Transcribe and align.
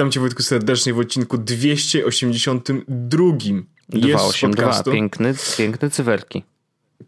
Witam 0.00 0.10
Cię 0.10 0.20
Wojtku 0.20 0.42
serdecznie 0.42 0.94
w 0.94 0.98
odcinku 0.98 1.38
282. 1.38 3.24
282, 3.88 4.82
piękny, 4.92 5.34
piękne 5.58 5.90
cyferki. 5.90 6.44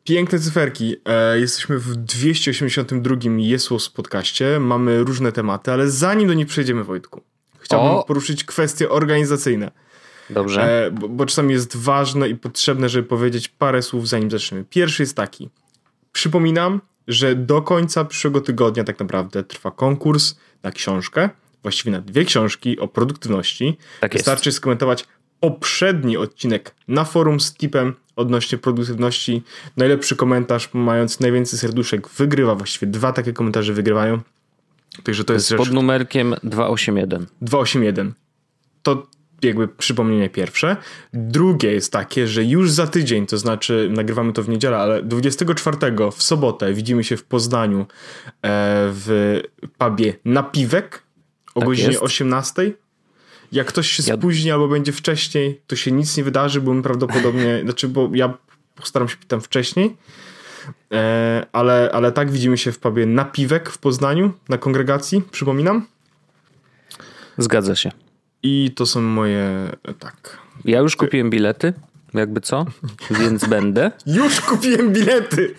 Piękne 0.05 0.39
cyferki. 0.39 0.97
E, 1.05 1.41
jesteśmy 1.41 1.79
w 1.79 1.97
282 1.97 3.17
Jesłos 3.39 3.89
podcaście. 3.89 4.61
Mamy 4.61 5.05
różne 5.05 5.33
tematy, 5.33 5.73
ale 5.73 5.91
zanim 5.91 6.29
do 6.29 6.35
nich 6.35 6.47
przejdziemy, 6.47 6.85
Wojtku, 6.85 7.21
chciałbym 7.59 7.93
o. 7.93 8.03
poruszyć 8.03 8.45
kwestie 8.45 8.91
organizacyjne. 8.91 9.71
Dobrze. 10.31 10.87
E, 10.87 10.91
bo, 10.91 11.09
bo 11.09 11.27
czasami 11.27 11.53
jest 11.53 11.77
ważne 11.77 12.29
i 12.29 12.37
potrzebne, 12.37 12.89
żeby 12.89 13.09
powiedzieć 13.09 13.49
parę 13.49 13.83
słów, 13.83 14.09
zanim 14.09 14.31
zaczniemy. 14.31 14.65
Pierwszy 14.71 15.03
jest 15.03 15.17
taki. 15.17 15.49
Przypominam, 16.13 16.81
że 17.09 17.35
do 17.35 17.63
końca 17.63 18.05
przyszłego 18.05 18.41
tygodnia 18.41 18.85
tak 18.85 19.01
naprawdę 19.01 19.45
trwa 19.45 19.71
konkurs 19.71 20.35
na 20.63 20.73
książkę 20.73 21.31
właściwie 21.63 21.93
na 21.93 22.01
dwie 22.01 22.25
książki 22.25 22.79
o 22.79 22.89
produktywności. 22.89 23.79
Tak 24.01 24.13
Wystarczy 24.13 24.49
jest. 24.49 24.57
skomentować 24.57 25.05
poprzedni 25.41 26.17
odcinek 26.17 26.75
na 26.89 27.05
forum 27.05 27.41
z 27.41 27.55
tipem 27.55 27.95
odnośnie 28.17 28.59
produktywności. 28.59 29.43
Najlepszy 29.77 30.17
komentarz, 30.17 30.69
mając 30.73 31.21
najwięcej 31.21 31.59
serduszek, 31.59 32.09
wygrywa. 32.09 32.55
Właściwie 32.55 32.93
dwa 32.93 33.13
takie 33.13 33.33
komentarze 33.33 33.73
wygrywają. 33.73 34.21
Także 35.03 35.25
to 35.25 35.33
jest 35.33 35.49
rzecz... 35.49 35.59
Pod 35.59 35.73
numerkiem 35.73 36.35
281. 36.43 37.27
281. 37.41 38.13
To 38.83 39.07
jakby 39.43 39.69
przypomnienie 39.69 40.31
pierwsze. 40.31 40.77
Drugie 41.13 41.73
jest 41.73 41.93
takie, 41.93 42.27
że 42.27 42.45
już 42.45 42.71
za 42.71 42.87
tydzień, 42.87 43.27
to 43.27 43.39
znaczy 43.39 43.89
nagrywamy 43.93 44.33
to 44.33 44.43
w 44.43 44.49
niedzielę, 44.49 44.77
ale 44.77 45.03
24 45.03 45.77
w 46.13 46.23
sobotę 46.23 46.75
widzimy 46.75 47.05
się 47.05 47.17
w 47.17 47.25
Poznaniu 47.25 47.81
e, 47.81 47.87
w 48.93 49.41
pubie 49.79 50.15
Napiwek 50.25 51.03
o 51.55 51.61
tak 51.61 51.69
godzinie 51.69 51.89
jest. 51.89 52.03
18. 52.03 52.73
Jak 53.53 53.67
ktoś 53.67 53.89
się 53.89 54.03
ja... 54.07 54.17
spóźni 54.17 54.51
albo 54.51 54.69
będzie 54.69 54.93
wcześniej, 54.93 55.61
to 55.67 55.77
się 55.77 55.93
nic 55.93 56.17
nie 56.17 56.25
wydarzy, 56.25 56.61
bo 56.61 56.75
my 56.75 56.83
prawdopodobnie, 56.83 57.61
znaczy, 57.65 57.89
bo 57.89 58.11
ja 58.15 58.39
postaram 58.75 59.09
się 59.09 59.17
tam 59.29 59.41
wcześniej, 59.41 59.97
e, 60.93 61.47
ale, 61.53 61.91
ale 61.93 62.13
tak 62.13 62.31
widzimy 62.31 62.59
się 62.59 62.73
w 62.73 62.79
pubie 62.79 63.07
Napiwek 63.07 63.71
w 63.71 63.79
Poznaniu, 63.79 64.33
na 64.49 64.59
kongregacji, 64.59 65.23
przypominam. 65.31 65.87
Zgadza 67.39 67.77
się. 67.77 67.91
I 68.43 68.71
to 68.77 68.87
są 68.87 69.01
moje, 69.01 69.71
tak. 69.99 70.39
Ja 70.65 70.79
już 70.79 70.97
kupiłem 70.97 71.31
bilety, 71.31 71.73
jakby 72.15 72.41
co, 72.41 72.67
więc 73.21 73.45
będę. 73.45 73.91
Już 74.07 74.41
kupiłem 74.41 74.93
bilety! 74.93 75.55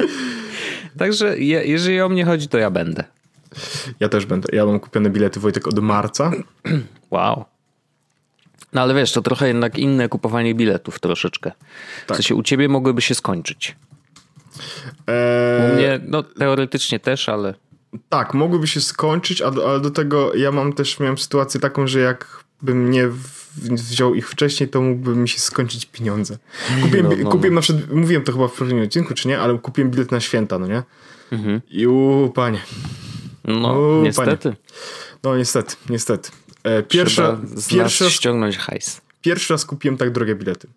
Także 0.98 1.38
je, 1.38 1.64
jeżeli 1.64 2.00
o 2.00 2.08
mnie 2.08 2.24
chodzi, 2.24 2.48
to 2.48 2.58
ja 2.58 2.70
będę. 2.70 3.04
Ja 4.00 4.08
też 4.08 4.26
będę. 4.26 4.48
Ja 4.52 4.66
mam 4.66 4.80
kupione 4.80 5.10
bilety 5.10 5.40
Wojtek 5.40 5.68
od 5.68 5.78
marca. 5.78 6.30
Wow. 7.10 7.44
No 8.72 8.80
ale 8.80 8.94
wiesz, 8.94 9.12
to 9.12 9.22
trochę 9.22 9.48
jednak 9.48 9.78
inne 9.78 10.08
kupowanie 10.08 10.54
biletów 10.54 11.00
troszeczkę. 11.00 11.52
Tak. 12.06 12.16
W 12.16 12.16
sensie 12.16 12.34
u 12.34 12.42
ciebie 12.42 12.68
mogłyby 12.68 13.02
się 13.02 13.14
skończyć. 13.14 13.76
Eee... 15.06 15.72
U 15.72 15.74
mnie, 15.74 16.00
no 16.06 16.22
teoretycznie 16.22 17.00
też, 17.00 17.28
ale... 17.28 17.54
Tak, 18.08 18.34
mogłyby 18.34 18.66
się 18.66 18.80
skończyć, 18.80 19.42
ale 19.42 19.80
do 19.80 19.90
tego 19.90 20.34
ja 20.34 20.52
mam 20.52 20.72
też, 20.72 21.00
miałem 21.00 21.18
sytuację 21.18 21.60
taką, 21.60 21.86
że 21.86 22.00
jakbym 22.00 22.90
nie 22.90 23.08
wziął 23.56 24.14
ich 24.14 24.28
wcześniej, 24.28 24.68
to 24.68 24.80
mógłby 24.80 25.16
mi 25.16 25.28
się 25.28 25.38
skończyć 25.38 25.86
pieniądze. 25.86 26.38
Kupiłem, 26.82 27.08
no, 27.08 27.16
no, 27.22 27.30
kupiłem 27.30 27.54
no. 27.54 27.58
na 27.58 27.62
przykład, 27.62 27.90
mówiłem 27.90 28.22
to 28.22 28.32
chyba 28.32 28.48
w 28.48 28.50
poprzednim 28.50 28.84
odcinku, 28.84 29.14
czy 29.14 29.28
nie, 29.28 29.40
ale 29.40 29.58
kupiłem 29.58 29.90
bilet 29.90 30.12
na 30.12 30.20
święta, 30.20 30.58
no 30.58 30.66
nie? 30.66 30.82
Mhm. 31.32 31.60
I 31.70 31.86
u, 31.86 32.32
panie. 32.34 32.60
No, 33.44 33.98
o, 33.98 34.02
niestety. 34.02 34.48
Panie. 34.48 34.56
No, 35.22 35.36
niestety, 35.36 35.76
niestety. 35.90 36.30
E, 36.62 36.82
pierwsza, 36.82 37.38
pierwszy 37.70 38.04
raz 38.04 38.12
ściągnąć 38.12 38.58
hajs. 38.58 39.00
Pierwszy 39.22 39.54
raz 39.54 39.64
kupiłem 39.64 39.96
tak 39.96 40.12
drogie 40.12 40.34
bilety. 40.34 40.68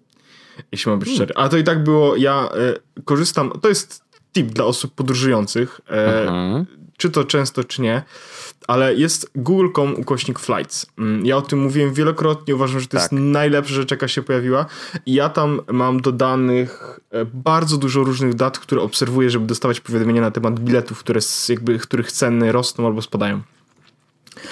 Jeśli 0.72 0.90
mam 0.90 1.00
być 1.00 1.10
hmm. 1.10 1.18
szczery. 1.18 1.34
A 1.36 1.50
to 1.50 1.58
i 1.58 1.64
tak 1.64 1.84
było, 1.84 2.16
ja 2.16 2.50
e, 2.96 3.02
korzystam, 3.06 3.52
to 3.62 3.70
jest 3.70 4.04
tip 4.34 4.48
dla 4.48 4.66
osób 4.66 4.94
podróżujących, 4.96 5.82
e, 5.90 6.22
mhm. 6.22 6.66
Czy 7.04 7.10
to 7.10 7.24
często, 7.24 7.64
czy 7.64 7.82
nie, 7.82 8.02
ale 8.68 8.96
jest 8.96 9.32
google.com 9.36 9.96
ukośnik 9.96 10.40
flights. 10.40 10.86
Mm, 10.98 11.26
ja 11.26 11.38
o 11.38 11.42
tym 11.42 11.60
mówiłem 11.60 11.94
wielokrotnie, 11.94 12.56
uważam, 12.56 12.80
że 12.80 12.88
to 12.88 12.92
tak. 12.92 13.02
jest 13.02 13.12
najlepsza 13.12 13.74
rzecz, 13.74 13.92
jaka 13.92 14.08
się 14.08 14.22
pojawiła. 14.22 14.66
I 15.06 15.14
ja 15.14 15.30
tam 15.30 15.62
mam 15.72 16.02
dodanych 16.02 17.00
e, 17.12 17.26
bardzo 17.26 17.78
dużo 17.78 18.04
różnych 18.04 18.34
dat, 18.34 18.60
które 18.60 18.82
obserwuję, 18.82 19.30
żeby 19.30 19.46
dostawać 19.46 19.80
powiadomienia 19.80 20.22
na 20.22 20.32
temat 20.32 20.60
biletów, 20.60 21.00
które 21.00 21.20
jakby, 21.50 21.80
których 21.80 22.12
ceny 22.12 22.52
rosną 22.52 22.88
albo 22.88 23.02
spadają. 23.02 23.42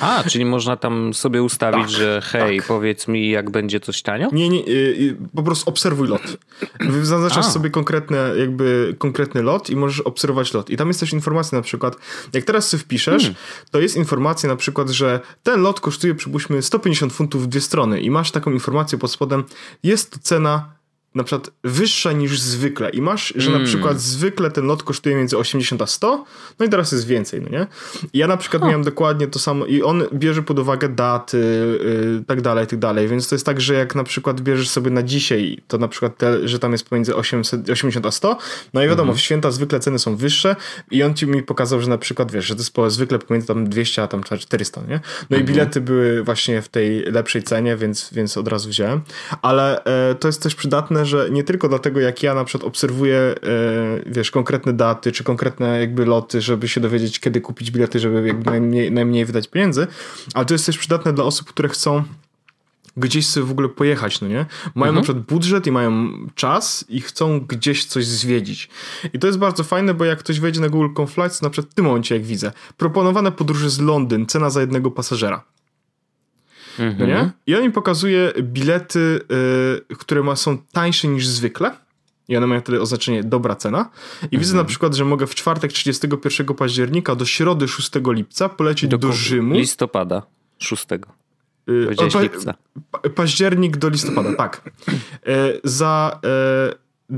A, 0.02 0.24
czyli 0.24 0.46
można 0.46 0.78
tam 0.78 1.14
sobie 1.14 1.44
ustawić, 1.44 1.82
tak, 1.82 1.90
że 1.90 2.22
hej, 2.24 2.58
tak. 2.58 2.68
powiedz 2.68 3.08
mi, 3.08 3.30
jak 3.30 3.50
będzie 3.50 3.80
coś 3.80 4.02
tanio? 4.02 4.30
Nie, 4.32 4.50
nie, 4.50 4.68
y, 4.68 5.18
po 5.36 5.44
prostu 5.44 5.70
obserwuj 5.70 6.08
lot. 6.08 6.38
Zaznaczasz 7.02 7.46
A. 7.46 7.52
sobie 7.52 7.70
konkretne, 7.70 8.32
jakby 8.38 8.96
konkretny 8.98 9.42
lot 9.42 9.70
i 9.70 9.76
możesz 9.76 10.00
obserwować 10.00 10.54
lot. 10.54 10.70
I 10.70 10.78
tam 10.78 10.88
jest 10.88 11.00
też 11.00 11.14
informacja 11.14 11.58
na 11.58 11.62
przykład, 11.62 11.96
jak 12.34 12.44
teraz 12.44 12.70
sobie 12.70 12.84
wpiszesz, 12.84 13.22
hmm. 13.24 13.40
to 13.72 13.80
jest 13.80 13.96
informacja 13.96 14.50
na 14.50 14.56
przykład, 14.56 14.90
że 14.90 15.20
ten 15.44 15.62
lot 15.62 15.80
kosztuje, 15.80 16.16
przypuśćmy, 16.16 16.62
150 16.62 17.14
funtów 17.14 17.44
w 17.44 17.48
dwie 17.48 17.62
strony 17.62 18.02
i 18.02 18.12
masz 18.12 18.32
taką 18.32 18.52
informację 18.52 18.98
pod 18.98 19.12
spodem, 19.12 19.44
jest 19.84 20.12
to 20.12 20.20
cena 20.22 20.81
na 21.16 21.24
przykład 21.24 21.52
wyższa 21.64 22.12
niż 22.12 22.40
zwykle 22.40 22.90
i 22.90 23.02
masz, 23.02 23.34
że 23.36 23.50
mm. 23.50 23.62
na 23.62 23.68
przykład 23.68 24.02
zwykle 24.02 24.52
ten 24.52 24.66
lot 24.66 24.84
kosztuje 24.84 25.16
między 25.16 25.38
80 25.38 25.82
a 25.82 25.88
100, 25.88 26.26
no 26.60 26.66
i 26.66 26.70
teraz 26.70 26.92
jest 26.92 27.08
więcej, 27.08 27.42
no 27.42 27.50
nie? 27.50 27.68
I 28.14 28.18
ja 28.18 28.28
na 28.28 28.38
przykład 28.38 28.64
miałem 28.64 28.84
dokładnie 28.84 29.28
to 29.28 29.40
samo 29.40 29.66
i 29.66 29.82
on 29.84 30.04
bierze 30.14 30.44
pod 30.44 30.60
uwagę 30.60 30.90
daty, 30.90 31.38
yy, 32.18 32.24
tak 32.28 32.42
dalej, 32.42 32.68
tak 32.68 32.80
dalej, 32.80 33.08
więc 33.08 33.30
to 33.30 33.36
jest 33.36 33.46
tak, 33.46 33.62
że 33.62 33.74
jak 33.74 33.96
na 33.96 34.04
przykład 34.04 34.42
bierzesz 34.42 34.70
sobie 34.70 34.92
na 34.92 35.04
dzisiaj, 35.04 35.58
to 35.68 35.78
na 35.78 35.88
przykład 35.88 36.18
te, 36.18 36.48
że 36.48 36.60
tam 36.60 36.72
jest 36.72 36.90
pomiędzy 36.90 37.16
800, 37.16 37.70
80 37.70 38.06
a 38.06 38.12
100, 38.12 38.38
no 38.74 38.84
i 38.84 38.88
wiadomo, 38.88 39.04
mm 39.04 39.16
-hmm. 39.16 39.20
w 39.20 39.22
święta 39.22 39.52
zwykle 39.52 39.80
ceny 39.80 40.00
są 40.00 40.16
wyższe 40.16 40.56
i 40.92 41.04
on 41.04 41.14
ci 41.14 41.28
mi 41.28 41.44
pokazał, 41.44 41.82
że 41.82 41.90
na 41.90 41.98
przykład, 41.98 42.32
wiesz, 42.32 42.46
że 42.46 42.56
to 42.56 42.84
jest 42.86 42.96
zwykle 42.96 43.20
pomiędzy 43.20 43.48
tam 43.48 43.70
200 43.70 44.04
a 44.04 44.08
tam 44.08 44.24
400, 44.24 44.82
nie? 44.82 44.88
No 44.88 44.94
mm 44.94 45.02
-hmm. 45.02 45.32
i 45.32 45.36
mhm. 45.36 45.46
bilety 45.46 45.82
były 45.82 46.24
właśnie 46.24 46.62
w 46.62 46.70
tej 46.70 47.02
lepszej 47.02 47.44
cenie, 47.44 47.78
więc, 47.78 48.10
więc 48.14 48.38
od 48.38 48.48
razu 48.48 48.70
wziąłem, 48.70 49.02
ale 49.42 49.84
e, 49.84 50.16
to 50.16 50.28
jest 50.28 50.44
też 50.44 50.56
przydatne 50.56 51.01
że 51.06 51.30
nie 51.32 51.44
tylko 51.44 51.70
dlatego, 51.70 52.00
jak 52.00 52.24
ja 52.24 52.34
na 52.34 52.44
przykład 52.44 52.68
obserwuję, 52.68 53.18
e, 53.18 53.36
wiesz, 54.06 54.32
konkretne 54.32 54.74
daty, 54.74 55.12
czy 55.12 55.24
konkretne 55.24 55.80
jakby 55.80 56.06
loty, 56.06 56.42
żeby 56.42 56.68
się 56.68 56.82
dowiedzieć, 56.82 57.20
kiedy 57.20 57.42
kupić 57.42 57.72
bilety, 57.72 58.00
żeby 58.00 58.28
jakby 58.28 58.52
najmniej, 58.52 58.92
najmniej 58.92 59.26
wydać 59.26 59.48
pieniędzy, 59.48 59.88
ale 60.34 60.46
to 60.46 60.54
jest 60.54 60.66
też 60.66 60.78
przydatne 60.78 61.14
dla 61.14 61.24
osób, 61.24 61.48
które 61.48 61.70
chcą 61.70 62.04
gdzieś 62.98 63.28
sobie 63.28 63.46
w 63.46 63.52
ogóle 63.52 63.70
pojechać, 63.70 64.22
no 64.22 64.28
nie? 64.28 64.46
Mają 64.76 64.90
mhm. 64.90 64.96
na 64.96 65.02
przykład 65.02 65.26
budżet 65.26 65.68
i 65.68 65.72
mają 65.72 66.10
czas 66.36 66.86
i 66.90 67.02
chcą 67.02 67.40
gdzieś 67.40 67.86
coś 67.86 68.06
zwiedzić. 68.06 68.70
I 69.14 69.20
to 69.20 69.28
jest 69.28 69.40
bardzo 69.40 69.64
fajne, 69.64 69.94
bo 69.94 70.06
jak 70.06 70.20
ktoś 70.20 70.40
wejdzie 70.40 70.62
na 70.62 70.70
Google 70.70 71.06
Flights, 71.06 71.40
to 71.40 71.46
na 71.46 71.50
przykład 71.50 71.72
w 71.72 71.76
tym 71.76 71.86
momencie, 71.86 72.16
jak 72.16 72.24
widzę, 72.24 72.52
proponowane 72.78 73.32
podróże 73.32 73.70
z 73.70 73.80
Londyn, 73.80 74.26
cena 74.26 74.50
za 74.50 74.62
jednego 74.62 74.92
pasażera. 74.92 75.44
Mhm. 76.82 77.00
No 77.00 77.06
nie? 77.06 77.32
I 77.48 77.56
on 77.56 77.64
mi 77.64 77.72
pokazuje 77.72 78.34
bilety, 78.42 79.20
y, 79.92 79.96
które 79.96 80.24
ma, 80.24 80.36
są 80.36 80.58
tańsze 80.58 81.08
niż 81.08 81.28
zwykle. 81.28 81.72
I 82.28 82.38
one 82.38 82.48
mają 82.48 82.62
wtedy 82.62 82.82
oznaczenie 82.82 83.24
dobra 83.24 83.56
cena. 83.56 83.90
I 84.22 84.26
mhm. 84.26 84.40
widzę 84.40 84.56
na 84.56 84.64
przykład, 84.64 84.96
że 84.96 85.06
mogę 85.06 85.28
w 85.28 85.36
czwartek 85.36 85.72
31 85.72 86.48
października 86.48 87.16
do 87.16 87.26
środy 87.26 87.68
6 87.68 87.92
lipca 88.06 88.50
polecieć 88.50 88.90
do, 88.90 88.98
do 88.98 89.12
Rzymu. 89.12 89.56
Listopada 89.56 90.22
6. 90.58 90.86
Y, 91.70 91.96
pa, 92.14 92.22
lipca. 92.22 92.54
Pa, 92.92 93.00
październik 93.10 93.78
do 93.78 93.90
listopada, 93.90 94.34
tak. 94.34 94.72
E, 95.28 95.54
za, 95.64 96.20
e, 96.26 97.18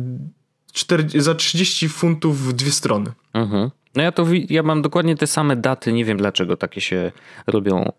4, 0.74 1.21
za 1.21 1.36
30 1.36 1.89
funtów 1.89 2.39
w 2.39 2.54
dwie 2.54 2.71
strony. 2.71 3.12
Mhm. 3.33 3.69
No 3.95 4.04
ja 4.04 4.12
to 4.12 4.25
ja 4.50 4.63
mam 4.63 4.81
dokładnie 4.81 5.15
te 5.15 5.27
same 5.27 5.56
daty, 5.56 5.94
nie 5.94 6.06
wiem 6.06 6.18
dlaczego 6.18 6.57
takie 6.57 6.81
się 6.81 7.12
robią 7.48 7.92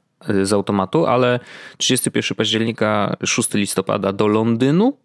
z 0.43 0.53
automatu, 0.53 1.07
ale 1.07 1.41
31 1.79 2.37
października, 2.37 3.17
6 3.25 3.55
listopada 3.55 4.13
do 4.13 4.27
Londynu 4.27 4.97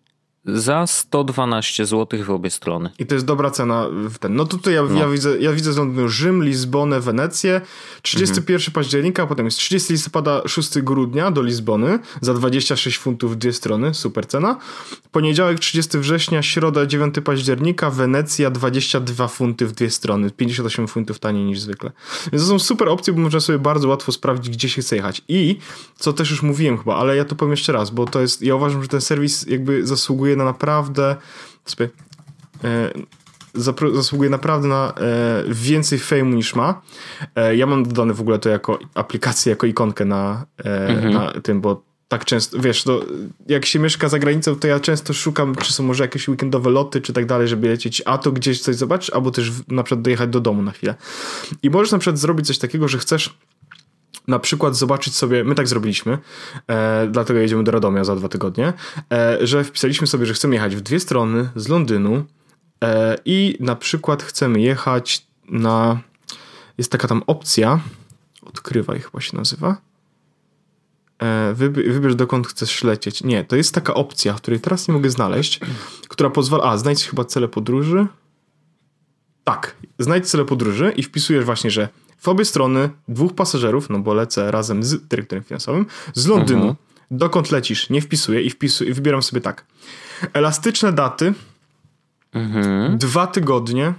za 0.45 0.88
112 0.88 1.86
zł 1.86 2.24
w 2.24 2.30
obie 2.30 2.50
strony. 2.50 2.89
I 3.00 3.06
to 3.06 3.15
jest 3.15 3.25
dobra 3.25 3.51
cena 3.51 3.88
w 3.91 4.18
ten. 4.18 4.36
No 4.36 4.45
tutaj 4.45 4.74
ja, 4.74 4.83
no. 4.83 5.00
ja 5.00 5.09
widzę, 5.09 5.39
ja 5.39 5.51
widzę 5.51 5.74
z 5.74 5.77
Londynu 5.77 6.09
Rzym, 6.09 6.44
Lizbonę, 6.44 7.00
Wenecję. 7.00 7.62
31 8.01 8.56
mhm. 8.56 8.74
października, 8.74 9.27
potem 9.27 9.45
jest 9.45 9.57
30 9.57 9.94
listopada, 9.94 10.41
6 10.45 10.80
grudnia 10.80 11.31
do 11.31 11.41
Lizbony 11.41 12.00
za 12.21 12.33
26 12.33 12.97
funtów 12.97 13.33
w 13.33 13.36
dwie 13.36 13.53
strony, 13.53 13.94
super 13.94 14.27
cena. 14.27 14.57
Poniedziałek 15.12 15.59
30 15.59 15.97
września, 15.97 16.42
środa 16.42 16.85
9 16.85 17.15
października, 17.24 17.89
Wenecja 17.89 18.51
22 18.51 19.27
funty 19.27 19.68
w 19.68 19.71
dwie 19.71 19.89
strony, 19.89 20.31
58 20.31 20.88
funtów 20.88 21.19
taniej 21.19 21.45
niż 21.45 21.59
zwykle. 21.59 21.92
Więc 22.31 22.44
to 22.44 22.50
są 22.50 22.59
super 22.59 22.89
opcje, 22.89 23.13
bo 23.13 23.19
można 23.19 23.39
sobie 23.39 23.59
bardzo 23.59 23.88
łatwo 23.88 24.12
sprawdzić, 24.12 24.56
gdzie 24.56 24.69
się 24.69 24.81
chce 24.81 24.95
jechać. 24.95 25.21
I, 25.27 25.57
co 25.95 26.13
też 26.13 26.31
już 26.31 26.44
mówiłem 26.44 26.77
chyba, 26.77 26.95
ale 26.95 27.15
ja 27.15 27.25
to 27.25 27.35
powiem 27.35 27.51
jeszcze 27.51 27.74
raz, 27.74 27.89
bo 27.89 28.06
to 28.06 28.21
jest, 28.21 28.42
ja 28.42 28.56
uważam, 28.56 28.81
że 28.81 28.88
ten 28.88 29.01
serwis 29.01 29.45
jakby 29.47 29.88
zasługuje 29.88 30.28
na 30.35 30.43
naprawdę 30.43 31.15
sobie, 31.65 31.89
e, 32.63 32.89
zasługuje 33.93 34.29
naprawdę 34.29 34.67
na 34.67 34.93
e, 34.97 35.43
więcej 35.47 35.99
fejmu 35.99 36.35
niż 36.35 36.55
ma. 36.55 36.81
E, 37.35 37.55
ja 37.55 37.65
mam 37.65 37.83
dodane 37.83 38.13
w 38.13 38.21
ogóle 38.21 38.39
to 38.39 38.49
jako 38.49 38.79
aplikację, 38.93 39.49
jako 39.49 39.67
ikonkę 39.67 40.05
na, 40.05 40.45
mhm. 40.57 41.13
na 41.13 41.31
tym, 41.41 41.61
bo 41.61 41.89
tak 42.09 42.25
często, 42.25 42.59
wiesz, 42.59 42.83
to 42.83 43.05
jak 43.47 43.65
się 43.65 43.79
mieszka 43.79 44.09
za 44.09 44.19
granicą, 44.19 44.55
to 44.55 44.67
ja 44.67 44.79
często 44.79 45.13
szukam, 45.13 45.55
czy 45.55 45.73
są 45.73 45.83
może 45.83 46.03
jakieś 46.03 46.27
weekendowe 46.27 46.69
loty, 46.69 47.01
czy 47.01 47.13
tak 47.13 47.25
dalej, 47.25 47.47
żeby 47.47 47.67
lecieć, 47.67 48.01
a 48.05 48.17
to 48.17 48.31
gdzieś 48.31 48.61
coś 48.61 48.75
zobaczyć, 48.75 49.09
albo 49.09 49.31
też 49.31 49.51
na 49.67 49.83
przykład 49.83 50.01
dojechać 50.01 50.29
do 50.29 50.39
domu 50.39 50.61
na 50.61 50.71
chwilę. 50.71 50.95
I 51.63 51.69
możesz 51.69 51.91
na 51.91 51.99
przykład 51.99 52.19
zrobić 52.19 52.47
coś 52.47 52.57
takiego, 52.57 52.87
że 52.87 52.97
chcesz 52.97 53.37
na 54.29 54.39
przykład 54.39 54.75
zobaczyć 54.75 55.15
sobie, 55.15 55.43
my 55.43 55.55
tak 55.55 55.67
zrobiliśmy, 55.67 56.17
e, 56.67 57.07
dlatego 57.11 57.39
jedziemy 57.39 57.63
do 57.63 57.71
Radomia 57.71 58.03
za 58.03 58.15
dwa 58.15 58.29
tygodnie, 58.29 58.73
e, 59.13 59.47
że 59.47 59.63
wpisaliśmy 59.63 60.07
sobie, 60.07 60.25
że 60.25 60.33
chcemy 60.33 60.55
jechać 60.55 60.75
w 60.75 60.81
dwie 60.81 60.99
strony 60.99 61.49
z 61.55 61.67
Londynu 61.67 62.25
e, 62.83 63.17
i 63.25 63.57
na 63.59 63.75
przykład 63.75 64.23
chcemy 64.23 64.61
jechać 64.61 65.27
na, 65.49 65.99
jest 66.77 66.91
taka 66.91 67.07
tam 67.07 67.23
opcja, 67.27 67.79
odkrywaj 68.41 68.99
chyba 68.99 69.21
się 69.21 69.37
nazywa, 69.37 69.77
e, 71.19 71.53
wybierz 71.53 72.15
dokąd 72.15 72.47
chcesz 72.47 72.83
lecieć. 72.83 73.23
Nie, 73.23 73.43
to 73.43 73.55
jest 73.55 73.73
taka 73.73 73.93
opcja, 73.93 74.33
której 74.33 74.59
teraz 74.59 74.87
nie 74.87 74.93
mogę 74.93 75.09
znaleźć, 75.09 75.59
która 76.09 76.29
pozwala, 76.29 76.63
a 76.63 76.77
znajdź 76.77 77.07
chyba 77.07 77.25
cele 77.25 77.47
podróży, 77.47 78.07
tak, 79.43 79.75
znajdź 79.99 80.27
cele 80.27 80.45
podróży 80.45 80.93
i 80.95 81.03
wpisujesz 81.03 81.45
właśnie, 81.45 81.71
że 81.71 81.89
w 82.19 82.27
obie 82.27 82.45
strony 82.45 82.89
dwóch 83.07 83.36
pasażerów, 83.36 83.89
no 83.89 84.00
bo 84.00 84.13
lecę 84.13 84.51
razem 84.51 84.83
z 84.83 85.07
dyrektorem 85.07 85.44
finansowym, 85.44 85.86
z 86.13 86.27
Londynu, 86.27 86.68
mhm. 86.68 86.75
dokąd 87.12 87.51
lecisz, 87.51 87.89
nie 87.89 88.01
wpisuję 88.01 88.42
i, 88.42 88.50
wpisuję, 88.50 88.89
i 88.89 88.94
wybieram 88.94 89.24
sobie 89.24 89.42
tak. 89.42 89.66
Elastyczne 90.33 90.94
daty, 90.94 91.33
mhm. 92.33 92.98
dwa 92.98 93.27
tygodnie 93.27 93.94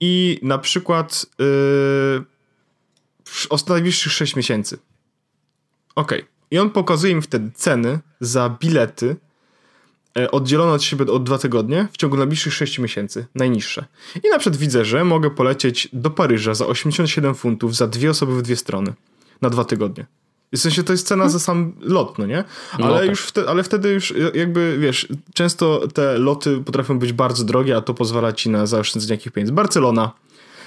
i 0.00 0.38
na 0.42 0.58
przykład 0.58 1.26
yy, 1.38 2.24
najbliższych 3.68 4.12
6 4.12 4.36
miesięcy. 4.36 4.78
Ok. 5.94 6.14
I 6.50 6.58
on 6.58 6.70
pokazuje 6.70 7.14
mi 7.14 7.22
wtedy 7.22 7.50
ceny 7.54 7.98
za 8.20 8.48
bilety 8.48 9.16
oddzielone 10.30 10.72
od 10.72 10.82
siebie 10.82 11.06
o 11.12 11.18
dwa 11.18 11.38
tygodnie 11.38 11.88
w 11.92 11.96
ciągu 11.96 12.16
najbliższych 12.16 12.54
6 12.54 12.78
miesięcy, 12.78 13.26
najniższe. 13.34 13.84
I 14.24 14.28
na 14.28 14.38
przykład 14.38 14.56
widzę, 14.56 14.84
że 14.84 15.04
mogę 15.04 15.30
polecieć 15.30 15.88
do 15.92 16.10
Paryża 16.10 16.54
za 16.54 16.66
87 16.66 17.34
funtów 17.34 17.76
za 17.76 17.86
dwie 17.86 18.10
osoby 18.10 18.38
w 18.38 18.42
dwie 18.42 18.56
strony 18.56 18.92
na 19.42 19.50
dwa 19.50 19.64
tygodnie. 19.64 20.06
W 20.52 20.58
sensie 20.58 20.82
to 20.82 20.92
jest 20.92 21.06
cena 21.06 21.22
hmm. 21.22 21.32
za 21.32 21.38
sam 21.38 21.72
lot, 21.80 22.18
no 22.18 22.26
nie? 22.26 22.44
Ale 22.72 22.86
no 22.86 22.98
tak. 22.98 23.08
już 23.08 23.20
wtedy, 23.20 23.48
ale 23.48 23.62
wtedy 23.62 23.88
już 23.88 24.14
jakby, 24.34 24.76
wiesz, 24.80 25.08
często 25.34 25.88
te 25.94 26.18
loty 26.18 26.62
potrafią 26.64 26.98
być 26.98 27.12
bardzo 27.12 27.44
drogie, 27.44 27.76
a 27.76 27.80
to 27.80 27.94
pozwala 27.94 28.32
ci 28.32 28.50
na 28.50 28.66
zaoszczędzenie 28.66 29.14
jakichś 29.14 29.34
pieniędzy. 29.34 29.52
Barcelona, 29.52 30.12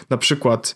na 0.10 0.18
przykład 0.18 0.76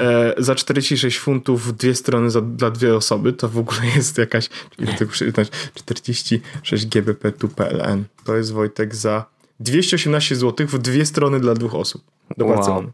e, 0.00 0.34
za 0.38 0.54
46 0.54 1.18
funtów 1.18 1.76
dwie 1.76 1.94
strony 1.94 2.30
za, 2.30 2.40
dla 2.40 2.70
dwie 2.70 2.96
osoby, 2.96 3.32
to 3.32 3.48
w 3.48 3.58
ogóle 3.58 3.80
jest 3.96 4.18
jakaś, 4.18 4.48
ile 4.78 4.94
tego 4.94 5.10
przeczytać, 5.10 5.48
46 5.74 6.86
GBP 6.86 7.32
tu 7.32 7.48
PLN. 7.48 8.04
To 8.24 8.36
jest 8.36 8.52
Wojtek 8.52 8.94
za 8.94 9.24
218 9.60 10.36
zł 10.36 10.66
w 10.66 10.78
dwie 10.78 11.06
strony 11.06 11.40
dla 11.40 11.54
dwóch 11.54 11.74
osób 11.74 12.02
do 12.36 12.44
wow. 12.44 12.54
Barcelony. 12.56 12.92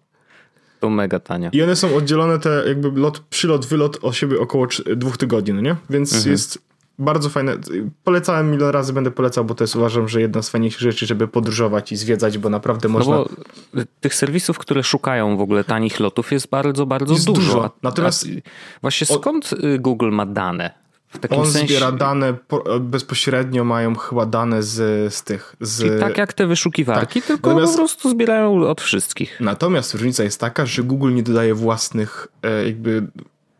To 0.80 0.90
mega 0.90 1.20
tanie. 1.20 1.50
I 1.52 1.62
one 1.62 1.76
są 1.76 1.96
oddzielone, 1.96 2.38
te 2.38 2.64
jakby 2.66 3.00
lot, 3.00 3.20
przylot, 3.20 3.66
wylot 3.66 3.98
o 4.02 4.12
siebie 4.12 4.40
około 4.40 4.66
dwóch 4.96 5.16
tygodni, 5.16 5.54
no 5.54 5.60
nie? 5.60 5.76
Więc 5.90 6.12
mhm. 6.12 6.32
jest 6.32 6.58
bardzo 6.98 7.28
fajne. 7.28 7.56
Polecałem 8.04 8.50
milion 8.50 8.70
razy, 8.70 8.92
będę 8.92 9.10
polecał, 9.10 9.44
bo 9.44 9.54
to 9.54 9.64
jest 9.64 9.76
uważam, 9.76 10.08
że 10.08 10.20
jedna 10.20 10.42
z 10.42 10.48
fajniejszych 10.48 10.80
rzeczy, 10.80 11.06
żeby 11.06 11.28
podróżować 11.28 11.92
i 11.92 11.96
zwiedzać, 11.96 12.38
bo 12.38 12.48
naprawdę 12.48 12.88
można. 12.88 13.16
No 13.16 13.26
bo 13.74 13.82
tych 14.00 14.14
serwisów, 14.14 14.58
które 14.58 14.82
szukają 14.82 15.36
w 15.36 15.40
ogóle 15.40 15.64
tanich 15.64 16.00
lotów 16.00 16.32
jest 16.32 16.48
bardzo, 16.48 16.86
bardzo 16.86 17.14
jest 17.14 17.26
dużo. 17.26 17.40
dużo. 17.40 17.70
Natomiast 17.82 18.26
A 18.26 18.50
właśnie 18.80 19.06
skąd 19.06 19.52
y, 19.52 19.78
Google 19.78 20.10
ma 20.10 20.26
dane? 20.26 20.88
On 21.30 21.46
sensie... 21.46 21.66
zbiera 21.66 21.92
dane 21.92 22.34
bezpośrednio, 22.80 23.64
mają 23.64 23.94
chyba 23.94 24.26
dane 24.26 24.62
z, 24.62 25.14
z 25.14 25.22
tych. 25.22 25.56
Z... 25.60 25.82
I 25.82 26.00
tak 26.00 26.18
jak 26.18 26.32
te 26.32 26.46
wyszukiwarki, 26.46 27.20
tak. 27.20 27.28
tylko 27.28 27.48
Natomiast... 27.48 27.72
po 27.72 27.78
prostu 27.78 28.10
zbierają 28.10 28.68
od 28.68 28.80
wszystkich. 28.80 29.40
Natomiast 29.40 29.94
różnica 29.94 30.24
jest 30.24 30.40
taka, 30.40 30.66
że 30.66 30.82
Google 30.82 31.14
nie 31.14 31.22
dodaje 31.22 31.54
własnych 31.54 32.28
e, 32.42 32.66
jakby 32.66 33.06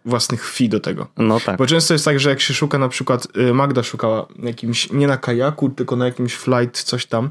własnych 0.09 0.51
fee 0.51 0.69
do 0.69 0.81
tego. 0.81 1.07
No 1.17 1.41
tak. 1.41 1.59
Bo 1.59 1.67
często 1.67 1.95
jest 1.95 2.05
tak, 2.05 2.21
że 2.21 2.31
jak 2.31 2.41
się 2.41 2.55
szuka 2.55 2.79
na 2.79 2.89
przykład, 2.89 3.29
y, 3.37 3.55
Magda 3.55 3.83
szukała 3.83 4.27
jakimś, 4.43 4.93
nie 4.93 5.07
na 5.07 5.17
kajaku, 5.17 5.69
tylko 5.69 5.97
na 5.97 6.07
jakimś 6.07 6.35
flight, 6.35 6.83
coś 6.83 7.07
tam, 7.07 7.31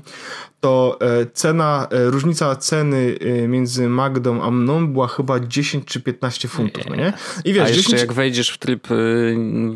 to 0.59 0.97
e, 1.01 1.25
cena, 1.33 1.87
e, 1.91 2.09
różnica 2.09 2.55
ceny 2.55 3.17
e, 3.21 3.47
między 3.47 3.89
Magdą 3.89 4.41
a 4.41 4.51
mną 4.51 4.87
była 4.87 5.07
chyba 5.07 5.39
10 5.39 5.85
czy 5.85 6.01
15 6.01 6.47
funtów, 6.47 6.83
no 6.89 6.95
nie? 6.95 7.13
I 7.45 7.53
wiesz, 7.53 7.63
a 7.63 7.67
jeszcze 7.67 7.83
10... 7.83 8.01
jak 8.01 8.13
wejdziesz 8.13 8.49
w 8.49 8.57
tryb 8.57 8.87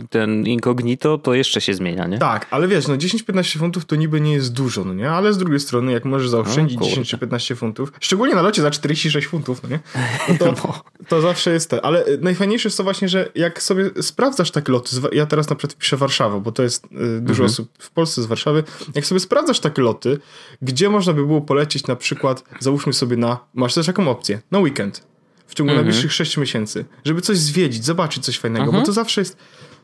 ten 0.09 0.47
incognito, 0.47 1.17
to 1.17 1.33
jeszcze 1.33 1.61
się 1.61 1.73
zmienia, 1.73 2.07
nie? 2.07 2.17
Tak, 2.17 2.47
ale 2.51 2.67
wiesz, 2.67 2.87
no 2.87 2.95
10-15 2.95 3.59
funtów 3.59 3.85
to 3.85 3.95
niby 3.95 4.21
nie 4.21 4.33
jest 4.33 4.53
dużo, 4.53 4.85
no 4.85 4.93
nie? 4.93 5.11
Ale 5.11 5.33
z 5.33 5.37
drugiej 5.37 5.59
strony, 5.59 5.91
jak 5.91 6.05
możesz 6.05 6.29
zaoszczędzić 6.29 6.79
no, 6.79 6.85
10 6.85 7.09
czy 7.09 7.17
15 7.17 7.55
funtów, 7.55 7.93
szczególnie 7.99 8.35
na 8.35 8.41
locie 8.41 8.61
za 8.61 8.71
46 8.71 9.27
funtów, 9.27 9.63
no 9.63 9.69
nie? 9.69 9.79
No 10.29 10.35
to, 10.39 10.45
no. 10.45 10.83
to 11.07 11.21
zawsze 11.21 11.51
jest 11.51 11.69
to. 11.69 11.85
Ale 11.85 12.05
najfajniejsze 12.21 12.67
jest 12.67 12.77
to 12.77 12.83
właśnie, 12.91 13.09
że 13.09 13.31
jak 13.35 13.63
sobie 13.63 13.89
sprawdzasz 14.01 14.51
takie 14.51 14.71
loty, 14.71 14.95
ja 15.11 15.25
teraz 15.25 15.49
na 15.49 15.55
przykład 15.55 15.77
piszę 15.77 15.97
Warszawę, 15.97 16.41
bo 16.41 16.51
to 16.51 16.63
jest 16.63 16.87
dużo 17.19 17.43
mhm. 17.43 17.45
osób 17.45 17.69
w 17.79 17.91
Polsce 17.91 18.21
z 18.21 18.25
Warszawy, 18.25 18.63
jak 18.95 19.05
sobie 19.05 19.19
sprawdzasz 19.19 19.59
takie 19.59 19.81
loty, 19.81 20.19
gdzie 20.61 20.89
można 20.89 21.13
by 21.13 21.25
było 21.25 21.41
polecieć 21.41 21.87
na 21.87 21.95
przykład, 21.95 22.43
załóżmy 22.59 22.93
sobie 22.93 23.17
na, 23.17 23.39
masz 23.53 23.73
też 23.73 23.85
taką 23.85 24.07
opcję, 24.07 24.41
na 24.51 24.59
weekend, 24.59 25.03
w 25.47 25.55
ciągu 25.55 25.71
mhm. 25.71 25.85
najbliższych 25.85 26.13
6 26.13 26.37
miesięcy, 26.37 26.85
żeby 27.05 27.21
coś 27.21 27.37
zwiedzić, 27.37 27.85
zobaczyć 27.85 28.25
coś 28.25 28.39
fajnego, 28.39 28.65
mhm. 28.65 28.81
bo 28.81 28.85
to 28.85 28.93
zawsze 28.93 29.21
jest, 29.21 29.37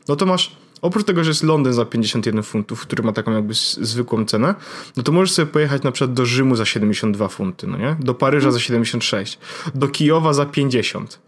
no 0.08 0.16
to 0.16 0.26
masz, 0.26 0.56
oprócz 0.82 1.06
tego, 1.06 1.24
że 1.24 1.30
jest 1.30 1.42
Londyn 1.42 1.72
za 1.72 1.84
51 1.84 2.42
funtów, 2.42 2.82
który 2.82 3.02
ma 3.02 3.12
taką 3.12 3.32
jakby 3.32 3.54
zwykłą 3.80 4.24
cenę, 4.24 4.54
no 4.96 5.02
to 5.02 5.12
możesz 5.12 5.32
sobie 5.32 5.46
pojechać 5.46 5.82
na 5.82 5.92
przykład 5.92 6.14
do 6.14 6.26
Rzymu 6.26 6.56
za 6.56 6.64
72 6.64 7.28
funty, 7.28 7.66
no 7.66 7.78
nie? 7.78 7.96
Do 8.00 8.14
Paryża 8.14 8.50
za 8.50 8.60
76, 8.60 9.38
do 9.74 9.88
Kijowa 9.88 10.32
za 10.32 10.46
50. 10.46 11.27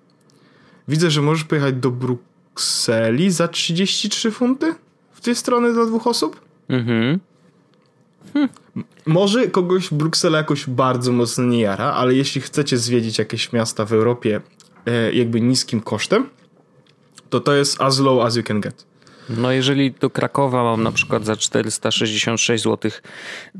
Widzę, 0.90 1.10
że 1.10 1.22
możesz 1.22 1.44
pojechać 1.44 1.74
do 1.74 1.90
Brukseli 1.90 3.30
za 3.30 3.48
33 3.48 4.30
funty 4.30 4.74
w 5.12 5.20
tej 5.20 5.34
strony 5.34 5.72
dla 5.72 5.86
dwóch 5.86 6.06
osób. 6.06 6.40
Mhm. 6.68 7.20
Hmm. 8.32 8.48
Może 9.06 9.46
kogoś 9.46 9.90
Bruksela 9.90 10.38
jakoś 10.38 10.66
bardzo 10.66 11.12
mocno 11.12 11.44
nie 11.44 11.60
jara, 11.60 11.92
ale 11.92 12.14
jeśli 12.14 12.40
chcecie 12.40 12.78
zwiedzić 12.78 13.18
jakieś 13.18 13.52
miasta 13.52 13.84
w 13.84 13.92
Europie 13.92 14.40
e, 14.86 15.12
jakby 15.12 15.40
niskim 15.40 15.80
kosztem, 15.80 16.28
to 17.30 17.40
to 17.40 17.54
jest 17.54 17.80
as 17.80 17.98
low 17.98 18.24
as 18.24 18.36
you 18.36 18.42
can 18.42 18.60
get. 18.60 18.86
No 19.28 19.52
jeżeli 19.52 19.92
do 19.92 20.10
Krakowa 20.10 20.64
mam 20.64 20.82
na 20.82 20.92
przykład 20.92 21.24
za 21.24 21.36
466 21.36 22.64
zł 22.64 22.90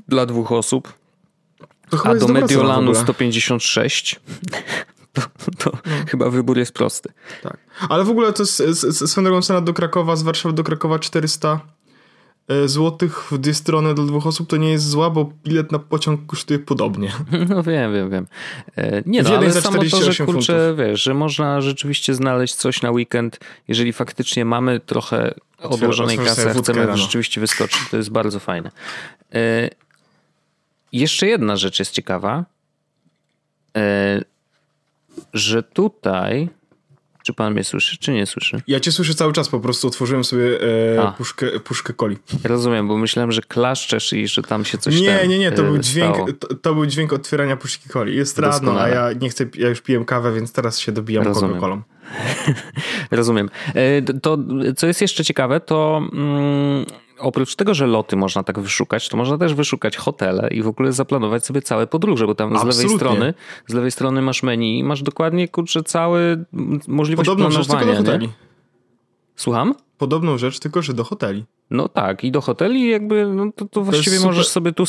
dla 0.08 0.26
dwóch 0.26 0.52
osób, 0.52 0.92
a 2.04 2.14
do 2.14 2.28
Mediolanu 2.28 2.94
156, 2.94 4.20
to, 5.12 5.22
to 5.58 5.70
no. 5.70 5.92
chyba 6.08 6.30
wybór 6.30 6.58
jest 6.58 6.72
prosty. 6.72 7.12
Tak. 7.42 7.58
Ale 7.88 8.04
w 8.04 8.10
ogóle 8.10 8.32
to 8.32 8.42
jest 8.42 9.08
swoją 9.10 9.24
drogą 9.24 9.42
cena 9.42 9.60
do 9.60 9.74
Krakowa, 9.74 10.16
z 10.16 10.22
Warszawy 10.22 10.54
do 10.54 10.64
Krakowa 10.64 10.98
400 10.98 11.60
E, 12.50 12.68
złotych 12.68 13.32
w 13.32 13.38
dwie 13.38 13.54
strony 13.54 13.94
dla 13.94 14.04
dwóch 14.04 14.26
osób 14.26 14.48
to 14.48 14.56
nie 14.56 14.70
jest 14.70 14.88
zła, 14.88 15.10
bo 15.10 15.32
bilet 15.44 15.72
na 15.72 15.78
pociąg 15.78 16.26
kosztuje 16.26 16.58
podobnie. 16.58 17.12
No 17.48 17.62
wiem, 17.62 17.94
wiem, 17.94 18.10
wiem. 18.10 18.26
E, 18.76 19.02
nie 19.06 19.22
no, 19.22 19.36
ale 19.36 19.52
samo 19.52 19.84
to, 19.84 20.12
że 20.12 20.24
kurczę, 20.26 20.74
wiesz, 20.78 21.02
że 21.02 21.14
można 21.14 21.60
rzeczywiście 21.60 22.14
znaleźć 22.14 22.54
coś 22.54 22.82
na 22.82 22.90
weekend, 22.90 23.40
jeżeli 23.68 23.92
faktycznie 23.92 24.44
mamy 24.44 24.80
trochę 24.80 25.34
odłożonej 25.58 26.18
kasy, 26.18 26.50
a 26.50 26.54
chcemy 26.54 26.86
rano. 26.86 26.96
rzeczywiście 26.96 27.40
wyskoczyć, 27.40 27.80
to 27.90 27.96
jest 27.96 28.10
bardzo 28.10 28.40
fajne. 28.40 28.70
E, 29.34 29.70
jeszcze 30.92 31.26
jedna 31.26 31.56
rzecz 31.56 31.78
jest 31.78 31.92
ciekawa, 31.92 32.44
że 35.34 35.62
tutaj 35.62 36.48
czy 37.22 37.34
pan 37.34 37.52
mnie 37.52 37.64
słyszy, 37.64 37.98
czy 37.98 38.12
nie 38.12 38.26
słyszy? 38.26 38.62
Ja 38.66 38.80
cię 38.80 38.92
słyszę 38.92 39.14
cały 39.14 39.32
czas, 39.32 39.48
po 39.48 39.60
prostu 39.60 39.88
otworzyłem 39.88 40.24
sobie 40.24 40.62
e, 40.98 41.12
puszkę, 41.18 41.60
puszkę 41.60 41.94
coli. 41.94 42.16
Rozumiem, 42.44 42.88
bo 42.88 42.96
myślałem, 42.96 43.32
że 43.32 43.42
klaszczesz 43.42 44.12
i 44.12 44.28
że 44.28 44.42
tam 44.42 44.64
się 44.64 44.78
coś 44.78 45.00
Nie, 45.00 45.28
nie, 45.28 45.38
nie, 45.38 45.52
to 45.52 45.62
był, 45.62 45.76
e, 45.76 45.80
dźwięk, 45.80 46.16
to, 46.38 46.54
to, 46.54 46.74
był 46.74 46.86
dźwięk 46.86 47.12
otwierania 47.12 47.56
puszki 47.56 47.88
coli. 47.88 48.16
Jest 48.16 48.38
rano, 48.38 48.80
a 48.80 48.88
ja 48.88 49.12
nie 49.12 49.30
chcę, 49.30 49.46
ja 49.54 49.68
już 49.68 49.80
piję 49.80 50.04
kawę, 50.04 50.32
więc 50.32 50.52
teraz 50.52 50.78
się 50.78 50.92
dobijam 50.92 51.24
Coca-Colą. 51.24 51.80
Rozumiem. 53.10 53.50
E, 53.74 54.02
to, 54.02 54.38
co 54.76 54.86
jest 54.86 55.00
jeszcze 55.00 55.24
ciekawe, 55.24 55.60
to 55.60 56.02
mm, 56.12 56.84
oprócz 57.20 57.56
tego, 57.56 57.74
że 57.74 57.86
loty 57.86 58.16
można 58.16 58.42
tak 58.42 58.58
wyszukać, 58.58 59.08
to 59.08 59.16
można 59.16 59.38
też 59.38 59.54
wyszukać 59.54 59.96
hotele 59.96 60.48
i 60.50 60.62
w 60.62 60.68
ogóle 60.68 60.92
zaplanować 60.92 61.46
sobie 61.46 61.62
całe 61.62 61.86
podróże, 61.86 62.26
bo 62.26 62.34
tam 62.34 62.52
Absolutnie. 62.52 62.72
z 62.72 62.82
lewej 62.82 62.96
strony, 62.96 63.34
z 63.66 63.74
lewej 63.74 63.90
strony 63.90 64.22
masz 64.22 64.42
menu 64.42 64.78
i 64.78 64.84
masz 64.84 65.02
dokładnie 65.02 65.48
kurczę 65.48 65.82
cały 65.82 66.44
możliwość 66.88 67.28
Podobno, 67.28 67.64
planowania. 67.64 68.16
Nie? 68.16 68.28
Słucham? 69.40 69.74
Podobną 69.98 70.38
rzecz, 70.38 70.58
tylko 70.58 70.82
że 70.82 70.94
do 70.94 71.04
hoteli. 71.04 71.44
No 71.70 71.88
tak, 71.88 72.24
i 72.24 72.32
do 72.32 72.40
hoteli 72.40 72.90
jakby, 72.90 73.26
no 73.26 73.52
to, 73.56 73.64
to 73.64 73.82
właściwie 73.82 74.16
super. 74.16 74.30
możesz 74.30 74.48
sobie 74.48 74.72
tu 74.72 74.84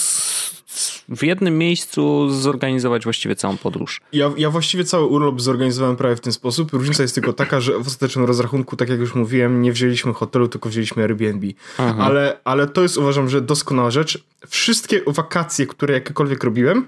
w 1.09 1.23
jednym 1.23 1.57
miejscu 1.57 2.29
zorganizować 2.29 3.03
właściwie 3.03 3.35
całą 3.35 3.57
podróż. 3.57 4.01
Ja, 4.13 4.31
ja 4.37 4.49
właściwie 4.49 4.83
cały 4.83 5.05
urlop 5.05 5.41
zorganizowałem 5.41 5.95
prawie 5.95 6.15
w 6.15 6.19
ten 6.19 6.33
sposób. 6.33 6.73
Różnica 6.73 7.03
jest 7.03 7.15
tylko 7.15 7.33
taka, 7.33 7.61
że 7.61 7.79
w 7.79 7.87
ostatecznym 7.87 8.25
rozrachunku, 8.25 8.75
tak 8.75 8.89
jak 8.89 8.99
już 8.99 9.15
mówiłem, 9.15 9.61
nie 9.61 9.71
wzięliśmy 9.71 10.13
hotelu, 10.13 10.47
tylko 10.47 10.69
wzięliśmy 10.69 11.03
Airbnb. 11.03 11.47
Ale, 11.77 12.39
ale 12.43 12.67
to 12.67 12.81
jest 12.81 12.97
uważam, 12.97 13.29
że 13.29 13.41
doskonała 13.41 13.91
rzecz. 13.91 14.23
Wszystkie 14.47 15.01
wakacje, 15.07 15.67
które 15.67 15.93
jakiekolwiek 15.93 16.43
robiłem, 16.43 16.87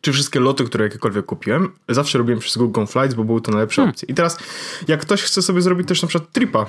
czy 0.00 0.12
wszystkie 0.12 0.40
loty, 0.40 0.64
które 0.64 0.84
jakiekolwiek 0.84 1.26
kupiłem, 1.26 1.72
zawsze 1.88 2.18
robiłem 2.18 2.40
przez 2.40 2.56
Google 2.56 2.84
Flights, 2.86 3.14
bo 3.14 3.24
były 3.24 3.40
to 3.40 3.52
najlepsze 3.52 3.76
Hmm. 3.82 3.90
opcje. 3.90 4.08
I 4.08 4.14
teraz, 4.14 4.38
jak 4.88 5.00
ktoś 5.00 5.22
chce 5.22 5.42
sobie 5.42 5.62
zrobić 5.62 5.88
też 5.88 6.02
na 6.02 6.08
przykład 6.08 6.32
tripa 6.32 6.66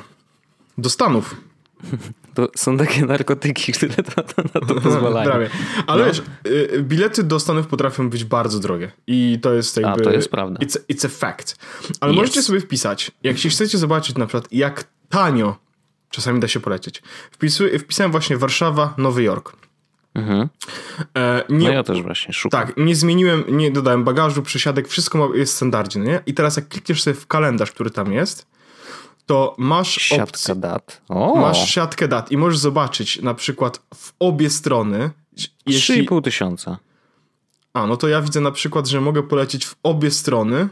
do 0.78 0.90
Stanów, 0.90 1.36
To 2.34 2.48
są 2.56 2.78
takie 2.78 3.06
narkotyki, 3.06 3.74
które 3.74 3.94
to, 3.96 4.24
to, 4.24 4.44
na 4.54 4.68
to 4.68 4.76
pozwalają. 4.82 5.30
Prawie. 5.30 5.50
Ale 5.88 6.06
wiesz, 6.06 6.22
y, 6.48 6.84
bilety 6.84 7.24
do 7.24 7.40
Stanów 7.40 7.68
potrafią 7.68 8.10
być 8.10 8.24
bardzo 8.24 8.60
drogie. 8.60 8.92
I 9.08 9.40
to 9.42 9.54
jest 9.54 9.78
jakby... 9.78 10.04
to 10.04 10.12
jest 10.12 10.30
prawda. 10.30 10.60
It's 10.60 10.78
a, 10.78 10.94
it's 10.94 11.06
a 11.06 11.10
fact. 11.10 11.56
Ale 12.00 12.12
Yes. 12.12 12.18
możecie 12.18 12.42
sobie 12.42 12.60
wpisać, 12.60 13.12
jak 13.24 13.38
się 13.38 13.50
chcecie 13.50 13.78
zobaczyć 13.78 14.18
na 14.18 14.26
przykład, 14.26 14.48
jak 14.54 14.88
tanio 15.10 15.56
czasami 16.10 16.40
da 16.40 16.48
się 16.48 16.60
polecieć. 16.60 17.04
Wpisuję, 17.32 17.80
wpisałem 17.80 18.12
właśnie 18.12 18.38
Warszawa, 18.38 18.94
Nowy 18.98 19.24
Jork. 19.24 19.56
Mhm. 20.18 20.50
E, 21.18 21.44
nie, 21.50 21.68
No 21.68 21.74
ja 21.74 21.84
też 21.84 22.02
właśnie 22.02 22.34
szukam. 22.34 22.68
tak, 22.68 22.78
nie 22.78 22.96
zmieniłem, 22.96 23.44
nie 23.50 23.72
dodałem 23.72 24.04
bagażu, 24.04 24.42
przysiadek, 24.44 24.88
wszystko 24.88 25.36
jest 25.36 25.54
w 25.54 25.56
standardzie, 25.56 26.00
no 26.00 26.06
nie? 26.06 26.22
I 26.26 26.34
teraz 26.34 26.56
jak 26.56 26.68
klikniesz 26.68 27.04
sobie 27.04 27.14
w 27.14 27.28
kalendarz, 27.28 27.72
który 27.72 27.90
tam 27.90 28.14
jest, 28.14 28.48
to 29.26 29.56
masz 29.58 29.92
Siatka 29.96 30.24
opcję, 30.24 30.56
dat. 30.56 31.02
O, 31.10 31.36
masz 31.36 31.70
siatkę 31.70 32.08
dat 32.08 32.32
i 32.32 32.38
możesz 32.38 32.58
zobaczyć 32.60 33.22
na 33.22 33.34
przykład 33.34 33.82
w 33.96 34.14
obie 34.20 34.50
strony, 34.50 35.10
jeśli, 35.66 36.08
3,5 36.08 36.22
tysiąca. 36.24 36.78
A, 37.74 37.88
no 37.88 37.98
to 37.98 38.08
ja 38.08 38.22
widzę 38.22 38.42
na 38.42 38.52
przykład, 38.52 38.88
że 38.88 39.02
mogę 39.02 39.24
polecieć 39.24 39.66
w 39.66 39.76
obie 39.84 40.12
strony, 40.12 40.68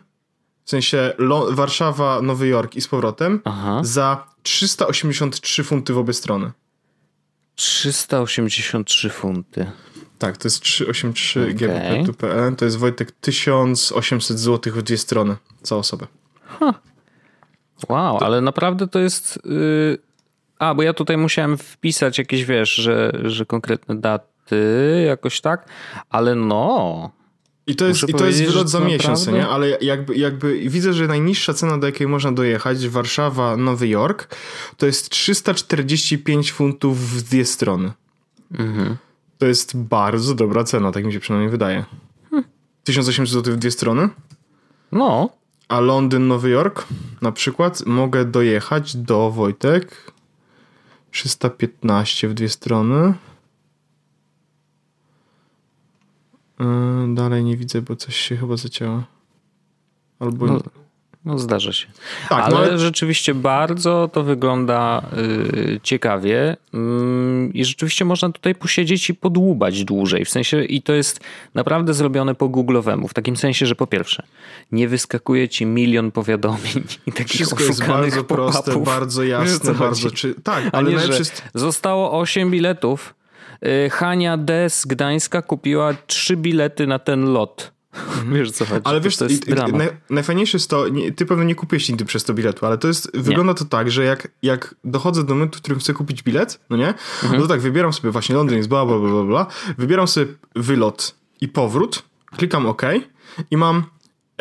w 0.65 0.69
sensie 0.69 1.13
Warszawa, 1.49 2.21
Nowy 2.21 2.47
Jork 2.47 2.75
i 2.75 2.81
z 2.81 2.87
powrotem, 2.87 3.41
Aha. 3.45 3.79
za 3.83 4.27
383 4.43 5.63
funty 5.63 5.93
w 5.93 5.97
obie 5.97 6.13
strony. 6.13 6.51
383 7.55 9.09
funty. 9.09 9.71
Tak, 10.19 10.37
to 10.37 10.47
jest 10.47 10.61
383 10.61 11.41
Okej. 11.41 11.55
gbp.pl, 11.55 12.55
to 12.55 12.65
jest 12.65 12.77
Wojtek 12.77 13.11
1800 13.11 14.39
zł 14.39 14.73
w 14.73 14.81
dwie 14.81 14.97
strony 14.97 15.35
za 15.63 15.75
osobę. 15.75 16.07
Wow, 17.89 18.17
ale 18.17 18.41
naprawdę 18.41 18.87
to 18.87 18.99
jest. 18.99 19.39
Yy... 19.45 19.97
A, 20.59 20.73
bo 20.75 20.83
ja 20.83 20.93
tutaj 20.93 21.17
musiałem 21.17 21.57
wpisać 21.57 22.17
jakieś, 22.17 22.45
wiesz, 22.45 22.75
że, 22.75 23.11
że 23.23 23.45
konkretne 23.45 23.95
daty, 23.95 25.03
jakoś 25.07 25.41
tak, 25.41 25.67
ale 26.09 26.35
no. 26.35 27.11
I 27.67 27.75
to 27.75 27.85
jest, 27.85 28.01
Muszę 28.01 28.11
i 28.11 28.15
to 28.15 28.25
jest 28.25 28.43
wylot 28.43 28.69
za 28.69 28.79
miesiąc, 28.79 29.19
naprawdę- 29.19 29.39
nie? 29.39 29.47
Ale 29.47 29.77
jakby, 29.81 30.15
jakby 30.17 30.59
widzę, 30.69 30.93
że 30.93 31.07
najniższa 31.07 31.53
cena, 31.53 31.77
do 31.77 31.87
jakiej 31.87 32.07
można 32.07 32.31
dojechać, 32.31 32.87
Warszawa, 32.87 33.57
Nowy 33.57 33.87
Jork, 33.87 34.35
to 34.77 34.85
jest 34.85 35.09
345 35.09 36.51
funtów 36.51 36.99
w 36.99 37.21
dwie 37.21 37.45
strony. 37.45 37.91
Mhm. 38.51 38.97
To 39.37 39.45
jest 39.45 39.77
bardzo 39.77 40.35
dobra 40.35 40.63
cena, 40.63 40.91
tak 40.91 41.05
mi 41.05 41.13
się 41.13 41.19
przynajmniej 41.19 41.51
wydaje. 41.51 41.85
1800 42.83 43.33
zł 43.33 43.53
w 43.53 43.57
dwie 43.57 43.71
strony, 43.71 44.09
No, 44.91 45.29
a 45.67 45.79
Londyn, 45.79 46.27
Nowy 46.27 46.49
Jork 46.49 46.85
na 47.21 47.31
przykład 47.31 47.85
mogę 47.85 48.25
dojechać 48.25 48.95
do 48.97 49.31
Wojtek 49.31 50.11
315 51.11 52.27
w 52.29 52.33
dwie 52.33 52.49
strony. 52.49 53.13
Yy, 56.59 57.15
dalej 57.15 57.43
nie 57.43 57.57
widzę, 57.57 57.81
bo 57.81 57.95
coś 57.95 58.15
się 58.15 58.37
chyba 58.37 58.57
zacięło. 58.57 59.03
Albo... 60.19 60.45
No, 60.45 60.59
no 61.25 61.39
zdarza 61.39 61.73
się. 61.73 61.87
tak, 62.29 62.43
ale 62.45 62.71
no 62.71 62.77
rzeczywiście 62.77 63.33
bardzo 63.33 64.09
to 64.13 64.23
wygląda 64.23 65.01
y, 65.17 65.79
ciekawie 65.83 66.57
Ym, 66.73 67.51
i 67.53 67.65
rzeczywiście 67.65 68.05
można 68.05 68.29
tutaj 68.29 68.55
posiedzieć 68.55 69.09
i 69.09 69.13
podłubać 69.13 69.83
dłużej. 69.83 70.25
W 70.25 70.29
sensie, 70.29 70.63
i 70.63 70.81
to 70.81 70.93
jest 70.93 71.19
naprawdę 71.53 71.93
zrobione 71.93 72.35
po 72.35 72.49
googlowemu. 72.49 73.07
W 73.07 73.13
takim 73.13 73.37
sensie, 73.37 73.65
że 73.65 73.75
po 73.75 73.87
pierwsze, 73.87 74.23
nie 74.71 74.87
wyskakuje 74.87 75.49
ci 75.49 75.65
milion 75.65 76.11
powiadomień 76.11 76.83
i 77.07 77.11
takich 77.11 77.35
wszystko 77.35 77.63
jest 77.63 77.87
bardzo 77.87 78.23
proste, 78.23 78.83
bardzo 78.83 79.23
jasne, 79.23 79.73
bardzo 79.85 80.11
czy... 80.11 80.35
Tak, 80.43 80.63
ale 80.71 80.89
nie, 80.89 81.15
jest... 81.17 81.43
zostało 81.53 82.19
8 82.19 82.51
biletów. 82.51 83.15
Y, 83.85 83.89
Hania 83.89 84.37
D 84.37 84.69
z 84.69 84.85
Gdańska 84.85 85.41
kupiła 85.41 85.93
3 86.07 86.37
bilety 86.37 86.87
na 86.87 86.99
ten 86.99 87.25
lot. 87.33 87.71
Wiesz 88.31 88.51
co 88.51 88.65
chodzi? 88.65 88.77
Mhm. 88.77 88.91
Ale 88.95 89.01
wiesz, 89.01 89.17
to 89.17 89.25
jest 89.25 89.47
i- 89.47 89.53
naj, 89.53 89.89
najfajniejsze 90.09 90.57
jest 90.57 90.69
to, 90.69 90.87
nie, 90.89 91.11
ty 91.11 91.25
pewnie 91.25 91.45
nie 91.45 91.55
kupiłeś 91.55 91.89
nigdy 91.89 92.05
przez 92.05 92.23
to 92.23 92.33
biletu, 92.33 92.65
ale 92.65 92.77
to 92.77 92.87
jest, 92.87 93.11
wygląda 93.17 93.53
to 93.53 93.65
tak, 93.65 93.91
że 93.91 94.03
jak, 94.03 94.27
jak 94.41 94.75
dochodzę 94.83 95.23
do 95.23 95.33
momentu, 95.33 95.57
w 95.59 95.61
którym 95.61 95.79
chcę 95.79 95.93
kupić 95.93 96.23
bilet, 96.23 96.59
no 96.69 96.77
nie, 96.77 96.87
Mhm. 96.87 97.33
no 97.33 97.41
to 97.41 97.47
tak, 97.47 97.61
wybieram 97.61 97.93
sobie 97.93 98.11
właśnie 98.11 98.35
Londyn, 98.35 98.57
jest 98.57 98.69
bla, 98.69 98.85
bla, 98.85 98.99
bla, 98.99 99.09
bla, 99.09 99.23
bla, 99.23 99.47
wybieram 99.77 100.07
sobie 100.07 100.25
wylot 100.55 101.15
i 101.41 101.47
powrót, 101.47 102.03
klikam 102.37 102.65
OK 102.65 102.81
i 103.51 103.57
mam 103.57 103.83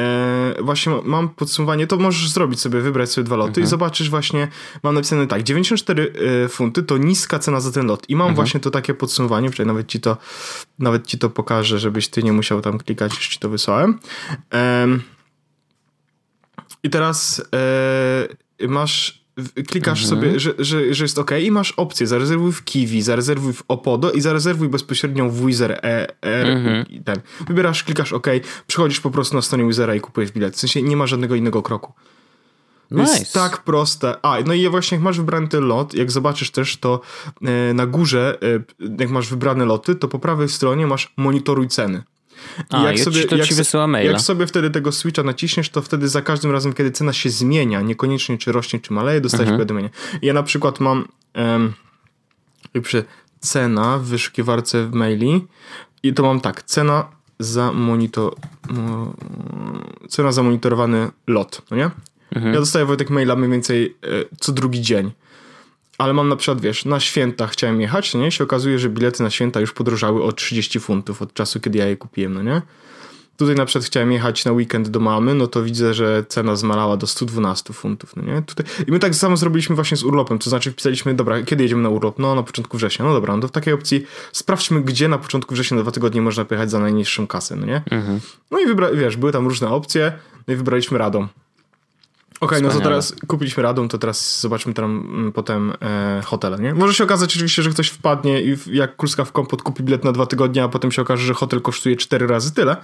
e, 0.00 0.54
właśnie 0.62 0.92
ma- 0.92 1.02
mam 1.04 1.28
podsumowanie, 1.28 1.86
to 1.86 1.96
możesz 1.96 2.30
zrobić 2.30 2.60
sobie, 2.60 2.80
wybrać 2.80 3.10
sobie 3.12 3.24
dwa 3.24 3.36
loty 3.36 3.48
Mhm. 3.50 3.64
i 3.66 3.68
zobaczysz 3.68 4.10
właśnie, 4.10 4.48
mam 4.82 4.94
napisane 4.94 5.26
tak, 5.26 5.42
94 5.42 6.12
e, 6.44 6.48
funty 6.48 6.82
to 6.82 6.98
niska 6.98 7.38
cena 7.38 7.60
za 7.60 7.72
ten 7.72 7.86
lot 7.86 8.10
i 8.10 8.16
mam 8.16 8.24
Mhm. 8.24 8.34
właśnie 8.36 8.60
to 8.60 8.70
takie 8.70 8.94
podsumowanie, 8.94 9.50
wczoraj 9.50 9.66
nawet 9.66 9.86
ci 9.88 10.00
to 10.00 10.16
nawet 10.78 11.06
ci 11.06 11.18
to 11.18 11.30
pokażę, 11.30 11.78
żebyś 11.78 12.08
ty 12.08 12.22
nie 12.22 12.32
musiał 12.32 12.60
tam 12.60 12.78
klikać, 12.78 13.14
już 13.14 13.28
ci 13.28 13.38
to 13.38 13.48
wysłałem. 13.48 13.98
Em, 14.50 15.02
I 16.82 16.90
teraz 16.90 17.42
e, 18.60 18.68
masz, 18.68 19.24
klikasz 19.68 20.02
Mhm. 20.04 20.20
sobie, 20.20 20.40
że, 20.40 20.54
że, 20.58 20.94
że 20.94 21.04
jest 21.04 21.18
OK 21.18 21.30
i 21.42 21.50
masz 21.50 21.72
opcję, 21.72 22.06
zarezerwuj 22.06 22.52
w 22.52 22.64
Kiwi, 22.64 23.02
zarezerwuj 23.02 23.52
w 23.52 23.62
Opodo 23.68 24.12
i 24.12 24.20
zarezerwuj 24.20 24.68
bezpośrednio 24.68 25.30
w 25.30 25.46
Wizer 25.46 25.72
e, 25.72 26.06
R 26.22 26.46
Mhm. 26.46 27.02
ten. 27.04 27.16
Wybierasz, 27.48 27.84
klikasz 27.84 28.12
OK, 28.12 28.26
przychodzisz 28.66 29.00
po 29.00 29.10
prostu 29.10 29.34
na 29.36 29.42
stronie 29.42 29.66
Wizera 29.66 29.94
i 29.94 30.00
kupujesz 30.00 30.32
bilet. 30.32 30.56
W 30.56 30.58
sensie 30.60 30.82
nie 30.82 30.96
ma 30.96 31.06
żadnego 31.06 31.34
innego 31.34 31.62
kroku. 31.62 31.92
Nice. 32.90 33.18
Jest 33.18 33.32
tak 33.32 33.62
proste. 33.64 34.16
A, 34.22 34.36
no 34.46 34.54
i 34.54 34.68
właśnie 34.68 34.94
jak 34.96 35.04
masz 35.04 35.16
wybrany 35.18 35.48
ten 35.48 35.64
lot, 35.64 35.94
jak 35.94 36.10
zobaczysz 36.10 36.50
też, 36.50 36.76
to 36.76 37.00
e, 37.42 37.74
na 37.74 37.86
górze, 37.86 38.38
e, 38.42 38.92
jak 38.98 39.10
masz 39.10 39.28
wybrane 39.28 39.64
loty, 39.64 39.94
to 39.94 40.08
po 40.08 40.18
prawej 40.18 40.48
stronie 40.48 40.86
masz 40.86 41.12
monitoruj 41.16 41.68
ceny. 41.68 42.02
A, 42.70 42.92
i 42.92 42.98
ci- 42.98 43.04
to 43.26 43.38
ci 43.38 43.48
se- 43.48 43.54
wysyła 43.54 43.86
maila. 43.86 44.12
jak 44.12 44.20
sobie 44.20 44.46
wtedy 44.46 44.70
tego 44.70 44.92
switcha 44.92 45.22
naciśniesz, 45.22 45.68
to 45.68 45.82
wtedy 45.82 46.08
za 46.08 46.22
każdym 46.22 46.50
razem, 46.50 46.72
kiedy 46.72 46.90
cena 46.90 47.12
się 47.12 47.30
zmienia, 47.30 47.80
niekoniecznie 47.80 48.38
czy 48.38 48.52
rośnie, 48.52 48.80
czy 48.80 48.92
maleje, 48.92 49.20
dostajesz 49.20 49.48
Mhm. 49.48 49.58
powiadomienie. 49.58 49.90
Ja 50.22 50.32
na 50.34 50.42
przykład 50.42 50.80
mam 50.80 51.08
um, 51.36 51.72
przy 52.82 53.04
cena 53.40 53.98
w 53.98 54.04
wyszukiwarce 54.04 54.86
w 54.86 54.92
maili 54.94 55.46
i 56.02 56.14
to 56.14 56.22
mam 56.22 56.40
tak, 56.40 56.62
cena 56.62 57.08
za 57.38 57.72
monitor... 57.72 58.34
mo- 58.70 59.14
cena 60.08 60.32
za 60.32 60.42
monitorowany 60.42 61.10
lot, 61.26 61.62
no 61.70 61.76
nie? 61.76 61.90
Mhm. 62.34 62.54
Ja 62.54 62.60
dostaję 62.60 62.84
Wojtek 62.86 63.10
maila 63.10 63.36
mniej 63.36 63.50
więcej 63.50 63.96
e, 64.02 64.06
co 64.40 64.52
drugi 64.52 64.80
dzień. 64.80 65.10
Ale 65.98 66.12
mam 66.14 66.28
na 66.28 66.36
przykład, 66.36 66.60
wiesz, 66.60 66.84
na 66.84 67.00
święta 67.00 67.46
chciałem 67.46 67.80
jechać, 67.80 68.14
nie? 68.14 68.30
Się 68.30 68.44
okazuje, 68.44 68.78
że 68.78 68.88
bilety 68.88 69.22
na 69.22 69.30
święta 69.30 69.60
już 69.60 69.72
podrożały 69.72 70.22
o 70.22 70.32
30 70.32 70.80
funtów 70.80 71.22
od 71.22 71.34
czasu, 71.34 71.60
kiedy 71.60 71.78
ja 71.78 71.86
je 71.86 71.96
kupiłem, 71.96 72.34
no 72.34 72.42
nie? 72.42 72.62
Tutaj 73.36 73.54
na 73.54 73.64
przykład 73.64 73.84
chciałem 73.84 74.12
jechać 74.12 74.44
na 74.44 74.52
weekend 74.52 74.88
do 74.88 75.00
mamy, 75.00 75.34
no 75.34 75.46
to 75.46 75.62
widzę, 75.62 75.94
że 75.94 76.24
cena 76.28 76.56
zmalała 76.56 76.96
do 76.96 77.06
112 77.06 77.72
funtów, 77.72 78.16
no 78.16 78.22
nie? 78.22 78.42
Tutaj... 78.42 78.66
I 78.88 78.92
my 78.92 78.98
tak 78.98 79.14
samo 79.14 79.36
zrobiliśmy 79.36 79.74
właśnie 79.74 79.96
z 79.96 80.04
urlopem, 80.04 80.38
to 80.38 80.50
znaczy 80.50 80.72
wpisaliśmy, 80.72 81.14
dobra, 81.14 81.42
kiedy 81.42 81.62
jedziemy 81.62 81.82
na 81.82 81.88
urlop? 81.88 82.18
No 82.18 82.34
na 82.34 82.42
początku 82.42 82.76
września, 82.76 83.04
no 83.04 83.12
dobra, 83.12 83.36
no 83.36 83.42
to 83.42 83.48
w 83.48 83.52
takiej 83.52 83.74
opcji 83.74 84.06
sprawdźmy, 84.32 84.80
gdzie 84.80 85.08
na 85.08 85.18
początku 85.18 85.54
września 85.54 85.76
na 85.76 85.82
dwa 85.82 85.92
tygodnie 85.92 86.22
można 86.22 86.44
pojechać 86.44 86.70
za 86.70 86.78
najniższą 86.78 87.26
kasę, 87.26 87.56
no 87.56 87.66
nie? 87.66 87.82
Mhm. 87.90 88.20
No 88.50 88.60
i 88.60 88.66
wybra- 88.66 88.96
wiesz, 88.96 89.16
były 89.16 89.32
tam 89.32 89.46
różne 89.48 89.68
opcje, 89.68 90.12
no 90.48 90.54
i 90.54 90.56
wybraliśmy 90.56 90.98
Radom. 90.98 91.28
Okej, 92.40 92.62
no 92.62 92.68
to 92.68 92.74
teraz 92.84 93.14
kupiliśmy 93.26 93.62
Radom, 93.62 93.88
to 93.88 93.98
teraz 93.98 94.40
zobaczmy 94.40 94.74
tam 94.74 94.90
mm, 95.14 95.32
potem 95.32 95.72
e, 95.82 96.22
hotel, 96.24 96.60
nie? 96.60 96.74
Może 96.74 96.94
się 96.94 97.04
okazać 97.04 97.30
oczywiście, 97.30 97.62
że 97.62 97.70
ktoś 97.70 97.88
wpadnie 97.88 98.42
i 98.42 98.56
w- 98.56 98.66
jak 98.66 98.96
kulska 98.96 99.24
w 99.24 99.32
kompot 99.32 99.62
kupi 99.62 99.82
bilet 99.82 100.04
na 100.04 100.12
dwa 100.12 100.26
tygodnie, 100.26 100.62
a 100.64 100.68
potem 100.68 100.92
się 100.92 101.02
okaże, 101.02 101.26
że 101.26 101.34
hotel 101.34 101.60
kosztuje 101.60 101.96
cztery 101.96 102.26
razy 102.26 102.54
tyle. 102.54 102.76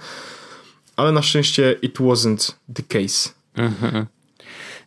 Ale 0.95 1.11
na 1.11 1.21
szczęście 1.21 1.75
it 1.81 1.97
wasn't 1.99 2.51
the 2.75 2.83
case. 2.83 3.29
Mhm. 3.55 4.05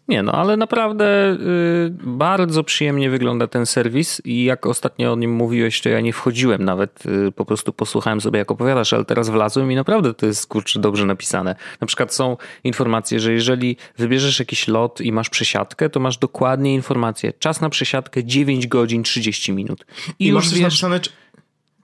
Nie, 0.08 0.22
no 0.22 0.32
ale 0.32 0.56
naprawdę 0.56 1.32
y, 1.32 1.90
bardzo 2.02 2.64
przyjemnie 2.64 3.10
wygląda 3.10 3.46
ten 3.46 3.66
serwis 3.66 4.22
i 4.24 4.44
jak 4.44 4.66
ostatnio 4.66 5.12
o 5.12 5.16
nim 5.16 5.32
mówiłeś, 5.32 5.80
to 5.80 5.88
ja 5.88 6.00
nie 6.00 6.12
wchodziłem 6.12 6.64
nawet, 6.64 7.06
y, 7.06 7.32
po 7.32 7.44
prostu 7.44 7.72
posłuchałem 7.72 8.20
sobie 8.20 8.38
jak 8.38 8.50
opowiadasz, 8.50 8.92
ale 8.92 9.04
teraz 9.04 9.28
wlazłem 9.28 9.72
i 9.72 9.74
naprawdę 9.74 10.14
to 10.14 10.26
jest 10.26 10.46
kurczę 10.46 10.80
dobrze 10.80 11.06
napisane. 11.06 11.56
Na 11.80 11.86
przykład 11.86 12.14
są 12.14 12.36
informacje, 12.64 13.20
że 13.20 13.32
jeżeli 13.32 13.76
wybierzesz 13.98 14.38
jakiś 14.38 14.68
lot 14.68 15.00
i 15.00 15.12
masz 15.12 15.30
przesiadkę, 15.30 15.90
to 15.90 16.00
masz 16.00 16.18
dokładnie 16.18 16.74
informację. 16.74 17.32
Czas 17.38 17.60
na 17.60 17.70
przesiadkę 17.70 18.24
9 18.24 18.66
godzin 18.66 19.02
30 19.02 19.52
minut. 19.52 19.86
I, 20.18 20.24
I 20.24 20.28
już 20.28 20.34
masz 20.34 20.54
wiesz... 20.54 20.62
napisane, 20.62 21.00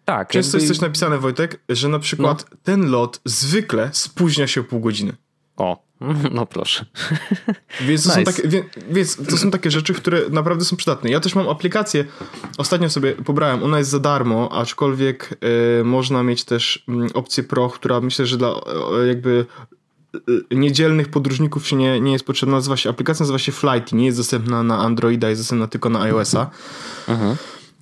tak. 0.05 0.29
Często 0.29 0.57
jakby... 0.57 0.67
jest 0.67 0.79
coś 0.79 0.89
napisane, 0.89 1.19
Wojtek, 1.19 1.61
że 1.69 1.89
na 1.89 1.99
przykład 1.99 2.47
no. 2.51 2.57
ten 2.63 2.91
lot 2.91 3.21
zwykle 3.25 3.91
spóźnia 3.93 4.47
się 4.47 4.65
pół 4.65 4.81
godziny. 4.81 5.13
O, 5.57 5.90
no 6.35 6.47
proszę. 6.47 6.85
Więc 7.89 8.05
to, 8.05 8.19
nice. 8.19 8.33
są 8.33 8.43
takie, 8.43 8.65
więc 8.91 9.17
to 9.17 9.37
są 9.37 9.51
takie 9.51 9.71
rzeczy, 9.71 9.95
które 9.95 10.21
naprawdę 10.31 10.65
są 10.65 10.77
przydatne. 10.77 11.11
Ja 11.11 11.21
też 11.21 11.35
mam 11.35 11.49
aplikację, 11.49 12.05
ostatnio 12.59 12.91
sobie 12.91 13.13
pobrałem, 13.13 13.63
ona 13.63 13.79
jest 13.79 13.91
za 13.91 13.99
darmo, 13.99 14.53
aczkolwiek 14.53 15.39
y, 15.81 15.85
można 15.85 16.23
mieć 16.23 16.45
też 16.45 16.85
y, 17.11 17.13
opcję 17.15 17.45
Pro, 17.45 17.69
która 17.69 18.01
myślę, 18.01 18.27
że 18.27 18.37
dla 18.37 18.49
y, 19.03 19.07
jakby 19.07 19.47
niedzielnych 20.51 21.09
podróżników 21.09 21.67
się 21.67 21.77
nie, 21.77 22.01
nie 22.01 22.13
jest 22.13 22.25
potrzebna. 22.25 22.57
Nazywa 22.57 22.77
się, 22.77 22.91
aplikacja 22.91 23.23
nazywa 23.23 23.39
się 23.39 23.53
Flighty, 23.53 23.97
nie 23.97 24.07
jest 24.07 24.19
dostępna 24.19 24.63
na 24.63 24.79
Androida, 24.79 25.29
jest 25.29 25.41
dostępna 25.41 25.67
tylko 25.67 25.91
na 25.91 26.03
iOS-a. 26.03 26.51
Mhm. 27.09 27.37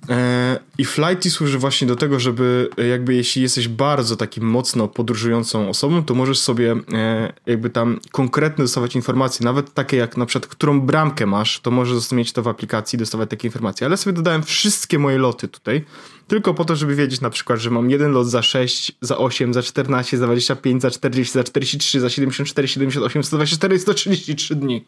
E, 0.09 0.59
I 0.77 0.85
Flighty 0.85 1.31
służy 1.31 1.57
właśnie 1.57 1.87
do 1.87 1.95
tego, 1.95 2.19
żeby 2.19 2.69
e, 2.77 2.87
jakby 2.87 3.15
jeśli 3.15 3.41
jesteś 3.41 3.67
bardzo 3.67 4.15
takim 4.15 4.43
mocno 4.43 4.87
podróżującą 4.87 5.69
osobą, 5.69 6.03
to 6.03 6.15
możesz 6.15 6.39
sobie 6.39 6.75
e, 6.93 7.33
jakby 7.45 7.69
tam 7.69 7.99
konkretne 8.11 8.63
dostawać 8.63 8.95
informacje, 8.95 9.43
nawet 9.45 9.73
takie 9.73 9.97
jak 9.97 10.17
na 10.17 10.25
przykład, 10.25 10.51
którą 10.51 10.81
bramkę 10.81 11.25
masz, 11.25 11.59
to 11.59 11.71
możesz 11.71 12.11
mieć 12.11 12.33
to 12.33 12.43
w 12.43 12.47
aplikacji 12.47 12.97
i 12.97 12.99
dostawać 12.99 13.29
takie 13.29 13.47
informacje. 13.47 13.87
Ale 13.87 13.97
sobie 13.97 14.13
dodałem 14.13 14.43
wszystkie 14.43 14.99
moje 14.99 15.17
loty 15.17 15.47
tutaj, 15.47 15.85
tylko 16.27 16.53
po 16.53 16.65
to, 16.65 16.75
żeby 16.75 16.95
wiedzieć 16.95 17.21
na 17.21 17.29
przykład, 17.29 17.59
że 17.59 17.69
mam 17.69 17.89
jeden 17.89 18.11
lot 18.11 18.27
za 18.27 18.41
6, 18.41 18.91
za 19.01 19.17
8, 19.17 19.53
za 19.53 19.63
14, 19.63 20.17
za 20.17 20.25
25, 20.25 20.81
za 20.81 20.91
40, 20.91 21.33
za 21.33 21.43
43, 21.43 21.99
za 21.99 22.09
74, 22.09 22.67
78, 22.67 23.23
124, 23.23 23.79
133 23.79 24.55
dni. 24.55 24.85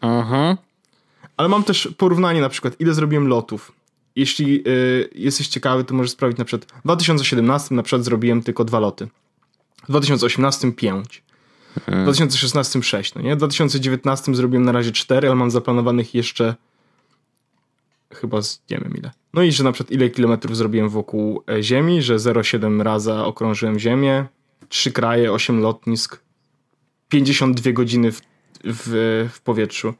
Mhm. 0.00 0.56
Ale 1.36 1.48
mam 1.48 1.64
też 1.64 1.88
porównanie 1.98 2.40
na 2.40 2.48
przykład, 2.48 2.80
ile 2.80 2.94
zrobiłem 2.94 3.28
lotów 3.28 3.75
jeśli 4.16 4.68
y, 4.68 5.08
jesteś 5.14 5.48
ciekawy, 5.48 5.84
to 5.84 5.94
możesz 5.94 6.10
sprawdzić 6.10 6.38
na 6.38 6.44
przykład 6.44 6.72
w 6.72 6.82
2017 6.82 7.74
na 7.74 7.82
przykład 7.82 8.04
zrobiłem 8.04 8.42
tylko 8.42 8.64
dwa 8.64 8.78
loty. 8.78 9.08
W 9.84 9.88
2018 9.88 10.72
5. 10.72 11.22
W 11.86 12.02
2016 12.02 12.82
6, 12.82 13.14
no 13.14 13.22
nie? 13.22 13.34
W 13.34 13.38
2019 13.38 14.34
zrobiłem 14.34 14.64
na 14.64 14.72
razie 14.72 14.92
4, 14.92 15.28
ale 15.28 15.36
mam 15.36 15.50
zaplanowanych 15.50 16.14
jeszcze 16.14 16.54
chyba 18.14 18.42
z, 18.42 18.62
nie 18.70 18.78
wiem 18.78 18.96
ile. 18.96 19.10
No 19.34 19.42
i 19.42 19.52
że 19.52 19.64
na 19.64 19.72
przykład 19.72 19.92
ile 19.92 20.10
kilometrów 20.10 20.56
zrobiłem 20.56 20.88
wokół 20.88 21.42
e, 21.50 21.62
Ziemi, 21.62 22.02
że 22.02 22.16
0,7 22.16 22.82
raza 22.82 23.24
okrążyłem 23.24 23.78
Ziemię, 23.78 24.26
3 24.68 24.92
kraje, 24.92 25.32
8 25.32 25.60
lotnisk, 25.60 26.20
52 27.08 27.72
godziny 27.72 28.12
w, 28.12 28.20
w, 28.64 29.28
w 29.32 29.40
powietrzu. 29.40 29.94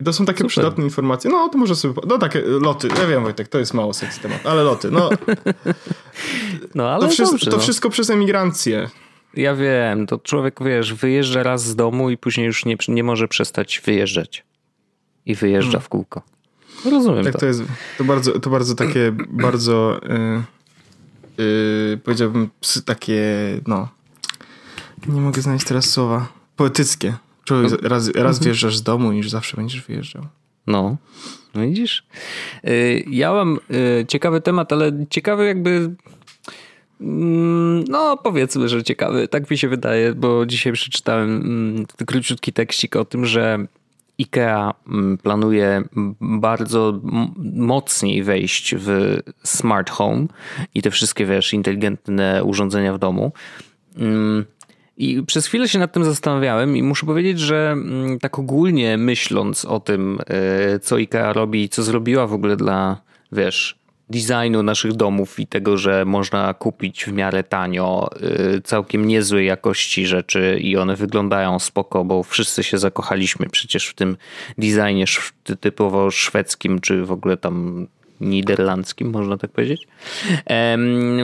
I 0.00 0.04
to 0.04 0.12
są 0.12 0.26
takie 0.26 0.38
Super. 0.38 0.50
przydatne 0.50 0.84
informacje. 0.84 1.30
No, 1.30 1.48
to 1.48 1.58
może 1.58 1.76
sobie. 1.76 1.94
No, 2.06 2.18
takie 2.18 2.40
loty. 2.40 2.88
Ja 2.98 3.06
wiem, 3.06 3.22
Wojtek, 3.22 3.48
to 3.48 3.58
jest 3.58 3.74
mało 3.74 3.94
seks 3.94 4.18
temat, 4.18 4.46
ale 4.46 4.62
loty. 4.62 4.90
No, 4.90 5.10
no 6.74 6.90
ale 6.90 7.04
to, 7.04 7.10
wszystko, 7.10 7.36
dobrze, 7.36 7.50
to 7.50 7.56
no. 7.56 7.62
wszystko 7.62 7.90
przez 7.90 8.10
emigrancję. 8.10 8.90
Ja 9.34 9.54
wiem, 9.54 10.06
to 10.06 10.18
człowiek, 10.18 10.60
wiesz, 10.64 10.94
wyjeżdża 10.94 11.42
raz 11.42 11.64
z 11.64 11.76
domu 11.76 12.10
i 12.10 12.16
później 12.16 12.46
już 12.46 12.64
nie, 12.64 12.76
nie 12.88 13.04
może 13.04 13.28
przestać 13.28 13.82
wyjeżdżać. 13.84 14.44
I 15.26 15.34
wyjeżdża 15.34 15.70
hmm. 15.70 15.84
w 15.84 15.88
kółko. 15.88 16.22
No, 16.84 16.90
rozumiem 16.90 17.24
tak, 17.24 17.32
to. 17.32 17.38
to 17.38 17.46
jest 17.46 17.62
to 17.98 18.04
bardzo, 18.04 18.40
to 18.40 18.50
bardzo 18.50 18.74
takie, 18.74 19.12
bardzo 19.46 20.00
yy, 20.02 21.44
yy, 21.44 21.98
powiedziałbym 22.04 22.50
takie, 22.84 23.24
no 23.66 23.88
nie 25.06 25.20
mogę 25.20 25.42
znaleźć 25.42 25.66
teraz 25.66 25.90
słowa, 25.90 26.28
poetyckie. 26.56 27.14
Człowiek 27.44 27.70
no. 27.82 27.88
raz, 27.88 28.06
raz 28.08 28.36
mhm. 28.36 28.44
wjeżdżasz 28.44 28.76
z 28.76 28.82
domu, 28.82 29.12
niż 29.12 29.30
zawsze 29.30 29.56
będziesz 29.56 29.82
wyjeżdżał. 29.82 30.26
No, 30.66 30.96
no 31.54 31.62
widzisz? 31.62 32.06
Y, 32.68 33.04
ja 33.10 33.32
mam 33.32 33.58
y, 34.00 34.06
ciekawy 34.06 34.40
temat, 34.40 34.72
ale 34.72 34.92
ciekawy 35.10 35.46
jakby... 35.46 35.94
Mm, 37.00 37.84
no, 37.84 38.16
powiedzmy, 38.16 38.68
że 38.68 38.82
ciekawy. 38.82 39.28
Tak 39.28 39.50
mi 39.50 39.58
się 39.58 39.68
wydaje, 39.68 40.14
bo 40.14 40.46
dzisiaj 40.46 40.72
przeczytałem 40.72 41.36
mm, 41.36 41.86
króciutki 42.06 42.52
tekstik 42.52 42.96
o 42.96 43.04
tym, 43.04 43.26
że 43.26 43.66
IKEA 44.20 44.74
mm, 44.88 45.18
planuje 45.18 45.82
bardzo 46.20 47.00
mocniej 47.54 48.22
wejść 48.22 48.74
w 48.78 49.18
smart 49.44 49.90
home 49.90 50.26
i 50.74 50.82
te 50.82 50.90
wszystkie, 50.90 51.26
wiesz, 51.26 51.52
inteligentne 51.54 52.44
urządzenia 52.44 52.94
w 52.94 52.98
domu. 52.98 53.32
I 55.00 55.22
przez 55.22 55.46
chwilę 55.46 55.68
się 55.68 55.78
nad 55.78 55.92
tym 55.92 56.04
zastanawiałem 56.04 56.76
i 56.76 56.82
muszę 56.82 57.06
powiedzieć, 57.06 57.40
że 57.40 57.70
mm, 57.72 58.18
tak 58.18 58.38
ogólnie 58.38 58.96
myśląc 58.96 59.64
o 59.64 59.80
tym, 59.80 60.18
e, 60.26 60.78
co 60.78 60.96
IKEA 60.96 61.32
robi 61.32 61.68
co 61.68 61.82
zrobiła 61.82 62.26
w 62.26 62.32
ogóle 62.32 62.56
dla, 62.56 63.00
wiesz, 63.32 63.78
designu 64.10 64.62
naszych 64.62 64.92
domów 64.92 65.40
i 65.40 65.46
tego, 65.46 65.78
że 65.78 66.04
można 66.04 66.54
kupić 66.54 67.04
w 67.04 67.12
miarę 67.12 67.42
tanio 67.42 68.10
e, 68.56 68.60
całkiem 68.60 69.08
niezłej 69.08 69.46
jakości 69.46 70.06
rzeczy 70.06 70.58
i 70.60 70.76
one 70.76 70.96
wyglądają 70.96 71.58
spoko, 71.58 72.04
bo 72.04 72.22
wszyscy 72.22 72.62
się 72.62 72.78
zakochaliśmy 72.78 73.48
przecież 73.48 73.86
w 73.86 73.94
tym 73.94 74.16
designie 74.58 75.04
typowo 75.60 76.10
szwedzkim, 76.10 76.80
czy 76.80 77.04
w 77.04 77.12
ogóle 77.12 77.36
tam 77.36 77.86
niderlandzkim, 78.20 79.10
można 79.10 79.36
tak 79.36 79.50
powiedzieć. 79.50 79.88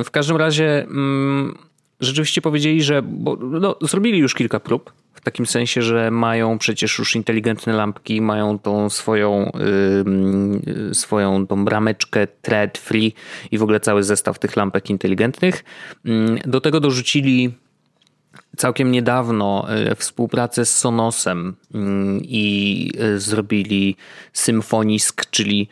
W 0.05 0.11
każdym 0.11 0.37
razie 0.37 0.83
mm, 0.83 1.67
rzeczywiście 2.01 2.41
powiedzieli, 2.41 2.83
że 2.83 3.03
bo, 3.03 3.37
no, 3.37 3.77
zrobili 3.81 4.19
już 4.19 4.35
kilka 4.35 4.61
prób. 4.61 4.93
W 5.15 5.21
takim 5.21 5.47
sensie, 5.47 5.83
że 5.83 6.11
mają 6.11 6.59
przecież 6.59 6.99
już 6.99 7.17
inteligentne 7.17 7.73
lampki, 7.73 8.21
mają 8.21 8.59
tą 8.59 8.91
swoją, 8.91 9.51
yy, 10.87 10.95
swoją 10.95 11.47
tą 11.47 11.65
brameczkę 11.65 12.27
thread 12.43 12.79
free 12.79 13.15
i 13.51 13.59
w 13.59 13.63
ogóle 13.63 13.81
cały 13.81 14.03
zestaw 14.03 14.39
tych 14.39 14.57
lampek 14.57 14.91
inteligentnych. 14.91 15.65
Yy, 16.05 16.39
do 16.45 16.61
tego 16.61 16.81
dorzucili 16.81 17.53
całkiem 18.57 18.93
niedawno 18.93 19.67
y, 19.93 19.95
współpracę 19.95 20.67
z 20.67 20.79
Sonosem 20.79 21.57
y, 21.75 21.79
i 22.23 22.93
y, 23.01 23.21
zrobili 23.21 23.97
Symfonisk, 24.33 25.31
czyli 25.31 25.69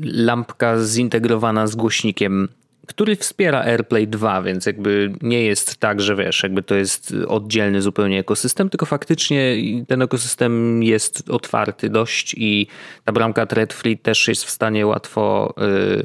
lampka 0.00 0.84
zintegrowana 0.84 1.66
z 1.66 1.76
głośnikiem 1.76 2.48
który 2.88 3.16
wspiera 3.16 3.60
AirPlay 3.60 4.08
2, 4.08 4.42
więc 4.42 4.66
jakby 4.66 5.12
nie 5.22 5.42
jest 5.42 5.76
tak, 5.76 6.00
że 6.00 6.16
wiesz, 6.16 6.42
jakby 6.42 6.62
to 6.62 6.74
jest 6.74 7.14
oddzielny 7.28 7.82
zupełnie 7.82 8.18
ekosystem, 8.18 8.70
tylko 8.70 8.86
faktycznie 8.86 9.56
ten 9.88 10.02
ekosystem 10.02 10.82
jest 10.82 11.30
otwarty 11.30 11.90
dość 11.90 12.34
i 12.38 12.66
ta 13.04 13.12
bramka 13.12 13.46
Threadfree 13.46 13.98
też 13.98 14.28
jest 14.28 14.44
w 14.44 14.50
stanie 14.50 14.86
łatwo 14.86 15.54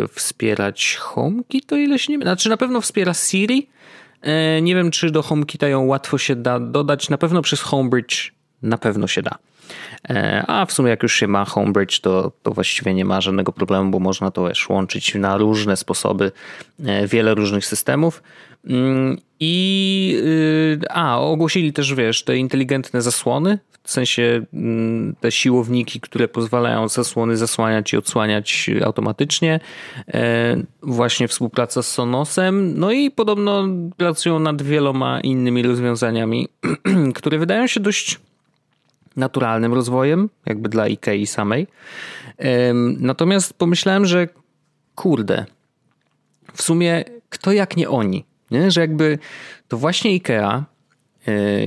y, 0.04 0.08
wspierać 0.08 0.96
HomeKit, 0.96 1.66
to 1.66 1.76
ile 1.76 2.00
się 2.00 2.14
nie... 2.14 2.20
Znaczy 2.20 2.50
na 2.50 2.58
pewno 2.58 2.82
wspiera 2.82 3.14
Siri, 3.14 3.70
y, 4.58 4.62
nie 4.62 4.76
wiem 4.76 4.92
czy 4.92 5.12
do 5.12 5.22
HomeKita 5.22 5.68
ją 5.68 5.86
łatwo 5.86 6.18
się 6.18 6.36
da 6.36 6.60
dodać, 6.60 7.10
na 7.10 7.18
pewno 7.18 7.42
przez 7.42 7.62
Homebridge 7.62 8.32
na 8.62 8.78
pewno 8.78 9.08
się 9.08 9.22
da. 9.22 9.38
E, 10.10 10.44
a 10.48 10.66
w 10.66 10.72
sumie 10.74 10.90
jak 10.90 11.04
już 11.04 11.16
się 11.16 11.28
ma 11.28 11.46
Homebridge, 11.46 12.00
to, 12.00 12.32
to 12.44 12.52
właściwie 12.52 12.94
nie 12.94 13.06
ma 13.06 13.22
żadnego 13.22 13.52
problemu, 13.52 13.92
bo 13.92 14.00
można 14.00 14.32
to 14.32 14.48
też 14.48 14.70
łączyć 14.70 15.16
na 15.16 15.38
różne 15.38 15.78
sposoby, 15.78 16.32
e, 16.86 17.08
wiele 17.08 17.36
różnych 17.36 17.66
systemów. 17.66 18.24
Mm, 18.68 19.18
I 19.40 20.18
y, 20.24 20.80
a, 20.90 21.20
ogłosili 21.20 21.74
też, 21.74 21.94
wiesz, 21.94 22.24
te 22.24 22.38
inteligentne 22.38 23.02
zasłony, 23.02 23.60
w 23.84 23.92
sensie 23.92 24.46
mm, 24.54 25.16
te 25.20 25.32
siłowniki, 25.32 26.02
które 26.02 26.28
pozwalają 26.28 26.88
zasłony 26.88 27.38
zasłaniać 27.38 27.94
i 27.94 27.98
odsłaniać 27.98 28.70
automatycznie. 28.86 29.60
E, 30.08 30.56
właśnie 30.82 31.28
współpraca 31.28 31.84
z 31.84 31.92
Sonosem. 31.92 32.80
No 32.80 32.92
i 32.92 33.12
podobno 33.12 33.68
pracują 33.98 34.40
nad 34.40 34.62
wieloma 34.62 35.22
innymi 35.22 35.64
rozwiązaniami, 35.64 36.48
które 37.16 37.38
wydają 37.38 37.68
się 37.68 37.80
dość 37.80 38.20
naturalnym 39.16 39.74
rozwojem, 39.74 40.30
jakby 40.46 40.70
dla 40.70 40.88
Ikei 40.88 41.28
samej. 41.28 41.68
Natomiast 43.00 43.54
pomyślałem, 43.54 44.06
że 44.06 44.28
kurde, 44.96 45.46
w 46.54 46.62
sumie 46.62 47.04
kto 47.30 47.52
jak 47.52 47.78
nie 47.78 47.90
oni, 47.90 48.26
nie? 48.52 48.72
że 48.72 48.82
jakby 48.82 49.20
to 49.68 49.78
właśnie 49.78 50.16
Ikea 50.16 50.66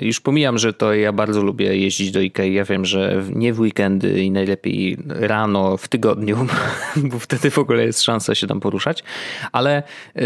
już 0.03 0.21
pomijam, 0.21 0.59
że 0.59 0.73
to 0.73 0.95
ja 0.95 1.12
bardzo 1.12 1.42
lubię 1.42 1.77
jeździć 1.77 2.11
do 2.11 2.21
Ikei. 2.21 2.55
Ja 2.55 2.64
wiem, 2.64 2.85
że 2.85 3.23
nie 3.35 3.53
w 3.53 3.61
weekendy 3.61 4.23
i 4.23 4.31
najlepiej 4.31 4.99
rano 5.07 5.77
w 5.77 5.88
tygodniu, 5.88 6.47
bo 7.11 7.19
wtedy 7.19 7.51
w 7.51 7.59
ogóle 7.59 7.85
jest 7.85 8.03
szansa 8.03 8.35
się 8.35 8.47
tam 8.47 8.61
poruszać, 8.61 9.05
ale 9.53 9.83
e, 10.14 10.23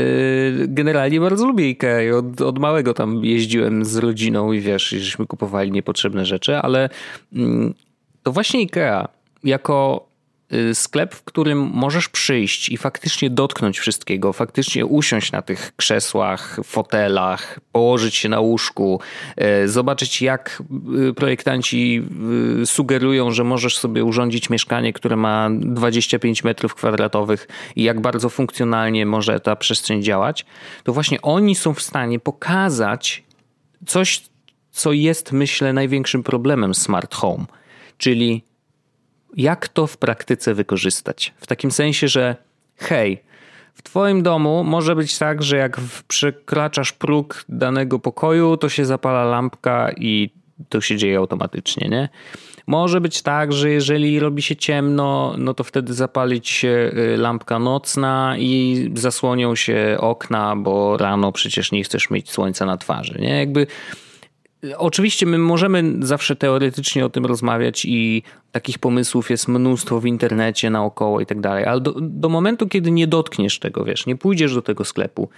generalnie 0.66 1.20
bardzo 1.20 1.46
lubię 1.46 1.70
Ikea. 1.70 2.16
Od, 2.16 2.40
od 2.40 2.58
małego 2.58 2.94
tam 2.94 3.24
jeździłem 3.24 3.84
z 3.84 3.96
rodziną 3.96 4.52
i 4.52 4.60
wiesz, 4.60 4.88
żeśmy 4.88 5.26
kupowali 5.26 5.70
niepotrzebne 5.70 6.26
rzeczy, 6.26 6.56
ale 6.56 6.88
mm, 7.32 7.74
to 8.22 8.32
właśnie 8.32 8.62
Ikea 8.62 9.08
jako 9.44 10.09
sklep, 10.74 11.14
w 11.14 11.24
którym 11.24 11.58
możesz 11.58 12.08
przyjść 12.08 12.68
i 12.68 12.76
faktycznie 12.76 13.30
dotknąć 13.30 13.78
wszystkiego, 13.78 14.32
faktycznie 14.32 14.86
usiąść 14.86 15.32
na 15.32 15.42
tych 15.42 15.72
krzesłach, 15.76 16.60
fotelach, 16.64 17.60
położyć 17.72 18.14
się 18.14 18.28
na 18.28 18.40
łóżku, 18.40 19.00
y, 19.64 19.68
zobaczyć 19.68 20.22
jak 20.22 20.62
y, 21.08 21.14
projektanci 21.14 22.02
sugerują, 22.64 23.30
że 23.30 23.44
możesz 23.44 23.78
sobie 23.78 24.04
urządzić 24.04 24.50
mieszkanie, 24.50 24.92
które 24.92 25.16
ma 25.16 25.48
25 25.52 26.44
metrów 26.44 26.74
kwadratowych 26.74 27.48
i 27.76 27.82
jak 27.82 28.00
bardzo 28.00 28.28
funkcjonalnie 28.28 29.06
może 29.06 29.40
ta 29.40 29.56
przestrzeń 29.56 30.02
działać, 30.02 30.46
to 30.84 30.92
właśnie 30.92 31.22
oni 31.22 31.54
są 31.54 31.74
w 31.74 31.82
stanie 31.82 32.18
pokazać 32.18 33.24
coś, 33.86 34.22
co 34.70 34.92
jest 34.92 35.32
myślę 35.32 35.72
największym 35.72 36.22
problemem 36.22 36.74
smart 36.74 37.14
home, 37.14 37.44
czyli 37.98 38.49
jak 39.36 39.68
to 39.68 39.86
w 39.86 39.96
praktyce 39.96 40.54
wykorzystać. 40.54 41.34
W 41.36 41.46
takim 41.46 41.70
sensie, 41.70 42.08
że 42.08 42.36
hej, 42.76 43.22
w 43.74 43.82
Twoim 43.82 44.22
domu 44.22 44.64
może 44.64 44.96
być 44.96 45.18
tak, 45.18 45.42
że 45.42 45.56
jak 45.56 45.80
przekraczasz 46.08 46.92
próg 46.92 47.44
danego 47.48 47.98
pokoju, 47.98 48.56
to 48.56 48.68
się 48.68 48.84
zapala 48.84 49.24
lampka 49.24 49.92
i 49.92 50.30
to 50.68 50.80
się 50.80 50.96
dzieje 50.96 51.18
automatycznie, 51.18 51.88
nie? 51.88 52.08
Może 52.66 53.00
być 53.00 53.22
tak, 53.22 53.52
że 53.52 53.70
jeżeli 53.70 54.20
robi 54.20 54.42
się 54.42 54.56
ciemno, 54.56 55.34
no 55.38 55.54
to 55.54 55.64
wtedy 55.64 55.94
zapalić 55.94 56.48
się 56.48 56.92
y, 57.14 57.16
lampka 57.16 57.58
nocna 57.58 58.34
i 58.38 58.90
zasłonią 58.94 59.54
się 59.54 59.96
okna, 60.00 60.56
bo 60.56 60.96
rano 60.96 61.32
przecież 61.32 61.72
nie 61.72 61.84
chcesz 61.84 62.10
mieć 62.10 62.30
słońca 62.30 62.66
na 62.66 62.76
twarzy, 62.76 63.18
nie? 63.20 63.38
Jakby 63.38 63.66
Oczywiście 64.76 65.26
my 65.26 65.38
możemy 65.38 65.94
zawsze 66.00 66.36
teoretycznie 66.36 67.06
o 67.06 67.10
tym 67.10 67.26
rozmawiać 67.26 67.84
i 67.84 68.22
takich 68.52 68.78
pomysłów 68.78 69.30
jest 69.30 69.48
mnóstwo 69.48 70.00
w 70.00 70.06
internecie 70.06 70.70
naokoło 70.70 71.20
i 71.20 71.26
tak 71.26 71.40
dalej, 71.40 71.64
ale 71.64 71.80
do, 71.80 71.94
do, 72.00 72.28
momentu, 72.28 72.68
kiedy 72.68 72.90
nie 72.90 73.06
dotkniesz 73.06 73.58
tego, 73.58 73.84
wiesz, 73.84 74.06
nie 74.06 74.16
pójdziesz 74.16 74.54
do 74.54 74.62
tego 74.62 74.84
sklepu, 74.84 75.28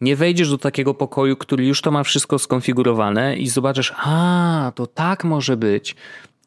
nie 0.00 0.16
wejdziesz 0.16 0.50
do 0.50 0.58
takiego 0.58 0.94
pokoju, 0.94 1.36
który 1.36 1.66
już 1.66 1.82
to 1.82 1.90
ma 1.90 2.02
wszystko 2.02 2.38
skonfigurowane 2.38 3.36
i 3.36 3.48
zobaczysz, 3.48 3.92
a, 3.96 4.72
to 4.74 4.86
tak 4.86 5.24
może 5.24 5.56
być, 5.56 5.96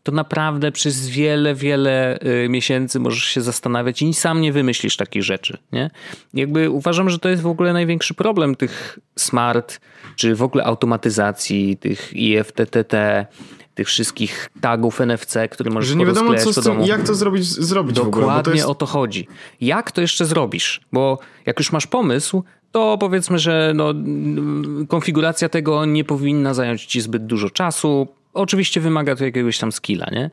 to 0.04 0.12
naprawdę 0.12 0.72
przez 0.72 1.10
wiele, 1.10 1.56
wiele 1.56 2.20
y, 2.44 2.50
miesięcy 2.50 3.00
możesz 3.00 3.24
się 3.24 3.42
zastanawiać 3.42 4.02
i 4.02 4.14
sam 4.14 4.42
nie 4.42 4.54
wymyślisz 4.54 4.98
takich 4.98 5.24
rzeczy. 5.24 5.58
Nie? 5.72 5.92
Jakby 6.34 6.70
uważam, 6.70 7.10
że 7.10 7.20
to 7.20 7.30
jest 7.30 7.42
w 7.42 7.48
ogóle 7.48 7.74
największy 7.74 8.14
problem 8.14 8.56
tych 8.56 9.00
smart, 9.16 9.80
czy 10.16 10.36
w 10.36 10.44
ogóle 10.44 10.64
automatyzacji, 10.64 11.78
tych 11.78 12.14
IFTTT, 12.14 13.26
tych 13.76 13.88
wszystkich 13.88 14.50
tagów 14.62 15.02
NFC, 15.02 15.38
które 15.52 15.72
możesz 15.72 15.90
Że 15.90 15.96
nie 15.96 16.06
wiadomo, 16.06 16.36
co 16.36 16.54
z 16.54 16.64
tym, 16.64 16.82
jak 16.82 17.04
to 17.04 17.16
zrobić, 17.16 17.46
zrobić 17.46 17.96
Dokładnie 17.96 18.12
w 18.12 18.18
ogóle. 18.18 18.38
Dokładnie 18.38 18.54
jest... 18.54 18.70
o 18.70 18.76
to 18.76 18.86
chodzi. 18.86 19.28
Jak 19.62 19.92
to 19.92 20.02
jeszcze 20.02 20.26
zrobisz? 20.26 20.82
Bo 20.92 21.20
jak 21.46 21.60
już 21.60 21.72
masz 21.72 21.88
pomysł, 21.88 22.44
to 22.72 22.98
powiedzmy, 22.98 23.40
że 23.40 23.72
no, 23.76 23.94
konfiguracja 24.88 25.50
tego 25.50 25.86
nie 25.86 26.04
powinna 26.04 26.54
zająć 26.54 26.86
ci 26.86 27.02
zbyt 27.02 27.26
dużo 27.26 27.50
czasu. 27.50 28.08
Oczywiście 28.34 28.82
wymaga 28.82 29.16
to 29.16 29.26
jakiegoś 29.26 29.58
tam 29.58 29.72
skilla, 29.72 30.06
nie? 30.12 30.30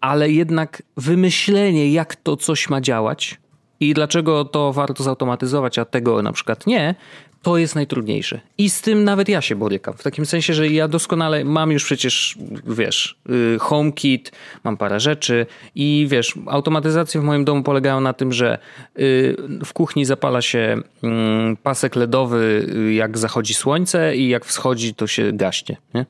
Ale 0.00 0.30
jednak 0.30 0.82
wymyślenie, 0.96 1.92
jak 1.92 2.16
to 2.16 2.36
coś 2.36 2.68
ma 2.68 2.80
działać 2.80 3.40
i 3.80 3.94
dlaczego 3.94 4.44
to 4.44 4.72
warto 4.72 5.02
zautomatyzować, 5.02 5.78
a 5.78 5.84
tego 5.84 6.22
na 6.22 6.32
przykład 6.32 6.66
nie, 6.66 6.94
to 7.42 7.58
jest 7.58 7.74
najtrudniejsze. 7.74 8.40
I 8.58 8.70
z 8.70 8.80
tym 8.80 9.04
nawet 9.04 9.28
ja 9.28 9.40
się 9.40 9.56
borykam. 9.56 9.94
W 9.94 10.02
takim 10.02 10.26
sensie, 10.26 10.54
że 10.54 10.68
ja 10.68 10.88
doskonale 10.88 11.44
mam 11.44 11.72
już 11.72 11.84
przecież, 11.84 12.38
wiesz, 12.66 13.18
y, 13.30 13.58
HomeKit, 13.60 14.32
mam 14.64 14.76
parę 14.76 15.00
rzeczy 15.00 15.46
i 15.74 16.06
wiesz, 16.10 16.34
automatyzacje 16.46 17.20
w 17.20 17.24
moim 17.24 17.44
domu 17.44 17.62
polegają 17.62 18.00
na 18.00 18.12
tym, 18.12 18.32
że 18.32 18.58
y, 18.98 19.36
w 19.64 19.72
kuchni 19.72 20.04
zapala 20.04 20.42
się 20.42 20.76
mm, 21.02 21.56
pasek 21.56 21.96
LEDowy, 21.96 22.66
y, 22.76 22.92
jak 22.92 23.18
zachodzi 23.18 23.54
słońce 23.54 24.16
i 24.16 24.28
jak 24.28 24.44
wschodzi, 24.44 24.94
to 24.94 25.06
się 25.06 25.32
gaśnie. 25.32 25.76
Nie? 25.94 26.06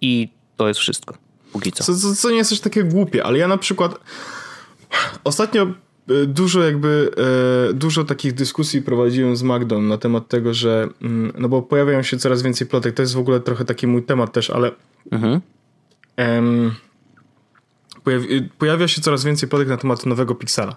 I 0.00 0.28
to 0.56 0.68
jest 0.68 0.80
wszystko. 0.80 1.14
Póki 1.52 1.72
co. 1.72 1.84
Co, 1.84 1.94
co, 1.94 2.14
co 2.14 2.30
nie 2.30 2.36
jest 2.36 2.50
coś 2.50 2.60
takie 2.60 2.84
głupie, 2.84 3.24
ale 3.24 3.38
ja 3.38 3.48
na 3.48 3.58
przykład 3.58 4.00
ostatnio 5.24 5.62
e, 5.62 6.26
dużo 6.26 6.62
jakby, 6.62 7.10
e, 7.70 7.74
dużo 7.74 8.04
takich 8.04 8.34
dyskusji 8.34 8.82
prowadziłem 8.82 9.36
z 9.36 9.42
Magdą 9.42 9.82
na 9.82 9.98
temat 9.98 10.28
tego, 10.28 10.54
że 10.54 10.88
mm, 11.02 11.32
no 11.38 11.48
bo 11.48 11.62
pojawiają 11.62 12.02
się 12.02 12.18
coraz 12.18 12.42
więcej 12.42 12.66
plotek, 12.66 12.94
to 12.94 13.02
jest 13.02 13.14
w 13.14 13.18
ogóle 13.18 13.40
trochę 13.40 13.64
taki 13.64 13.86
mój 13.86 14.02
temat 14.02 14.32
też, 14.32 14.50
ale 14.50 14.70
mhm. 15.10 15.40
em, 16.16 16.74
pojawi, 18.04 18.48
pojawia 18.58 18.88
się 18.88 19.00
coraz 19.00 19.24
więcej 19.24 19.48
plotek 19.48 19.68
na 19.68 19.76
temat 19.76 20.06
nowego 20.06 20.34
Pixela. 20.34 20.76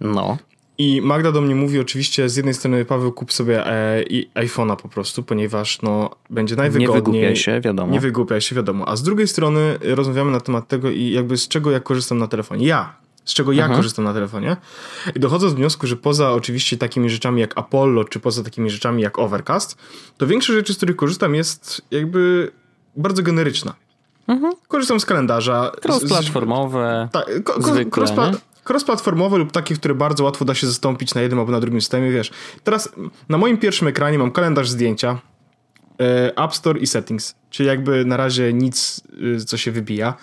No. 0.00 0.38
I 0.80 1.00
Magda 1.02 1.32
do 1.32 1.40
mnie 1.40 1.54
mówi 1.54 1.80
oczywiście, 1.80 2.28
z 2.28 2.36
jednej 2.36 2.54
strony 2.54 2.84
Paweł 2.84 3.12
kup 3.12 3.32
sobie 3.32 3.66
e, 3.66 4.04
iPhone'a 4.34 4.76
po 4.76 4.88
prostu, 4.88 5.22
ponieważ 5.22 5.82
no, 5.82 6.10
będzie 6.30 6.56
najwygodniej. 6.56 6.88
Nie 6.88 6.94
wygłupiaj 6.94 7.36
się, 7.36 7.60
wiadomo. 7.60 7.92
Nie 7.92 8.00
wygłupiaj 8.00 8.40
się, 8.40 8.56
wiadomo. 8.56 8.88
A 8.88 8.96
z 8.96 9.02
drugiej 9.02 9.28
strony 9.28 9.78
rozmawiamy 9.82 10.30
na 10.30 10.40
temat 10.40 10.68
tego 10.68 10.90
i 10.90 11.10
jakby 11.10 11.36
z 11.36 11.48
czego 11.48 11.70
ja 11.70 11.80
korzystam 11.80 12.18
na 12.18 12.26
telefonie. 12.26 12.66
Ja, 12.66 12.96
z 13.24 13.34
czego 13.34 13.52
ja 13.52 13.64
Aha. 13.64 13.76
korzystam 13.76 14.04
na 14.04 14.14
telefonie. 14.14 14.56
I 15.14 15.20
dochodzę 15.20 15.48
do 15.48 15.54
wniosku, 15.54 15.86
że 15.86 15.96
poza 15.96 16.32
oczywiście 16.32 16.76
takimi 16.76 17.10
rzeczami 17.10 17.40
jak 17.40 17.58
Apollo, 17.58 18.04
czy 18.04 18.20
poza 18.20 18.42
takimi 18.42 18.70
rzeczami 18.70 19.02
jak 19.02 19.18
Overcast, 19.18 19.78
to 20.16 20.26
większość 20.26 20.56
rzeczy, 20.56 20.74
z 20.74 20.76
których 20.76 20.96
korzystam 20.96 21.34
jest 21.34 21.82
jakby 21.90 22.52
bardzo 22.96 23.22
generyczna. 23.22 23.74
Mhm. 24.28 24.52
Korzystam 24.68 25.00
z 25.00 25.06
kalendarza. 25.06 25.72
Cross-platformowe. 25.84 27.08
Tak, 27.12 27.42
ko- 27.44 27.58
cross, 27.96 28.12
cross-platformowe 28.64 29.38
lub 29.38 29.52
takie, 29.52 29.74
które 29.74 29.94
bardzo 29.94 30.24
łatwo 30.24 30.44
da 30.44 30.54
się 30.54 30.66
zastąpić 30.66 31.14
na 31.14 31.20
jednym 31.20 31.38
albo 31.38 31.52
na 31.52 31.60
drugim 31.60 31.80
systemie, 31.80 32.10
wiesz. 32.10 32.30
Teraz 32.64 32.88
na 33.28 33.38
moim 33.38 33.58
pierwszym 33.58 33.88
ekranie 33.88 34.18
mam 34.18 34.30
kalendarz 34.30 34.70
zdjęcia, 34.70 35.18
e, 36.00 36.38
App 36.38 36.54
Store 36.54 36.80
i 36.80 36.86
Settings, 36.86 37.34
czyli 37.50 37.66
jakby 37.66 38.04
na 38.04 38.16
razie 38.16 38.52
nic, 38.52 39.00
e, 39.36 39.44
co 39.44 39.56
się 39.56 39.72
wybija. 39.72 40.14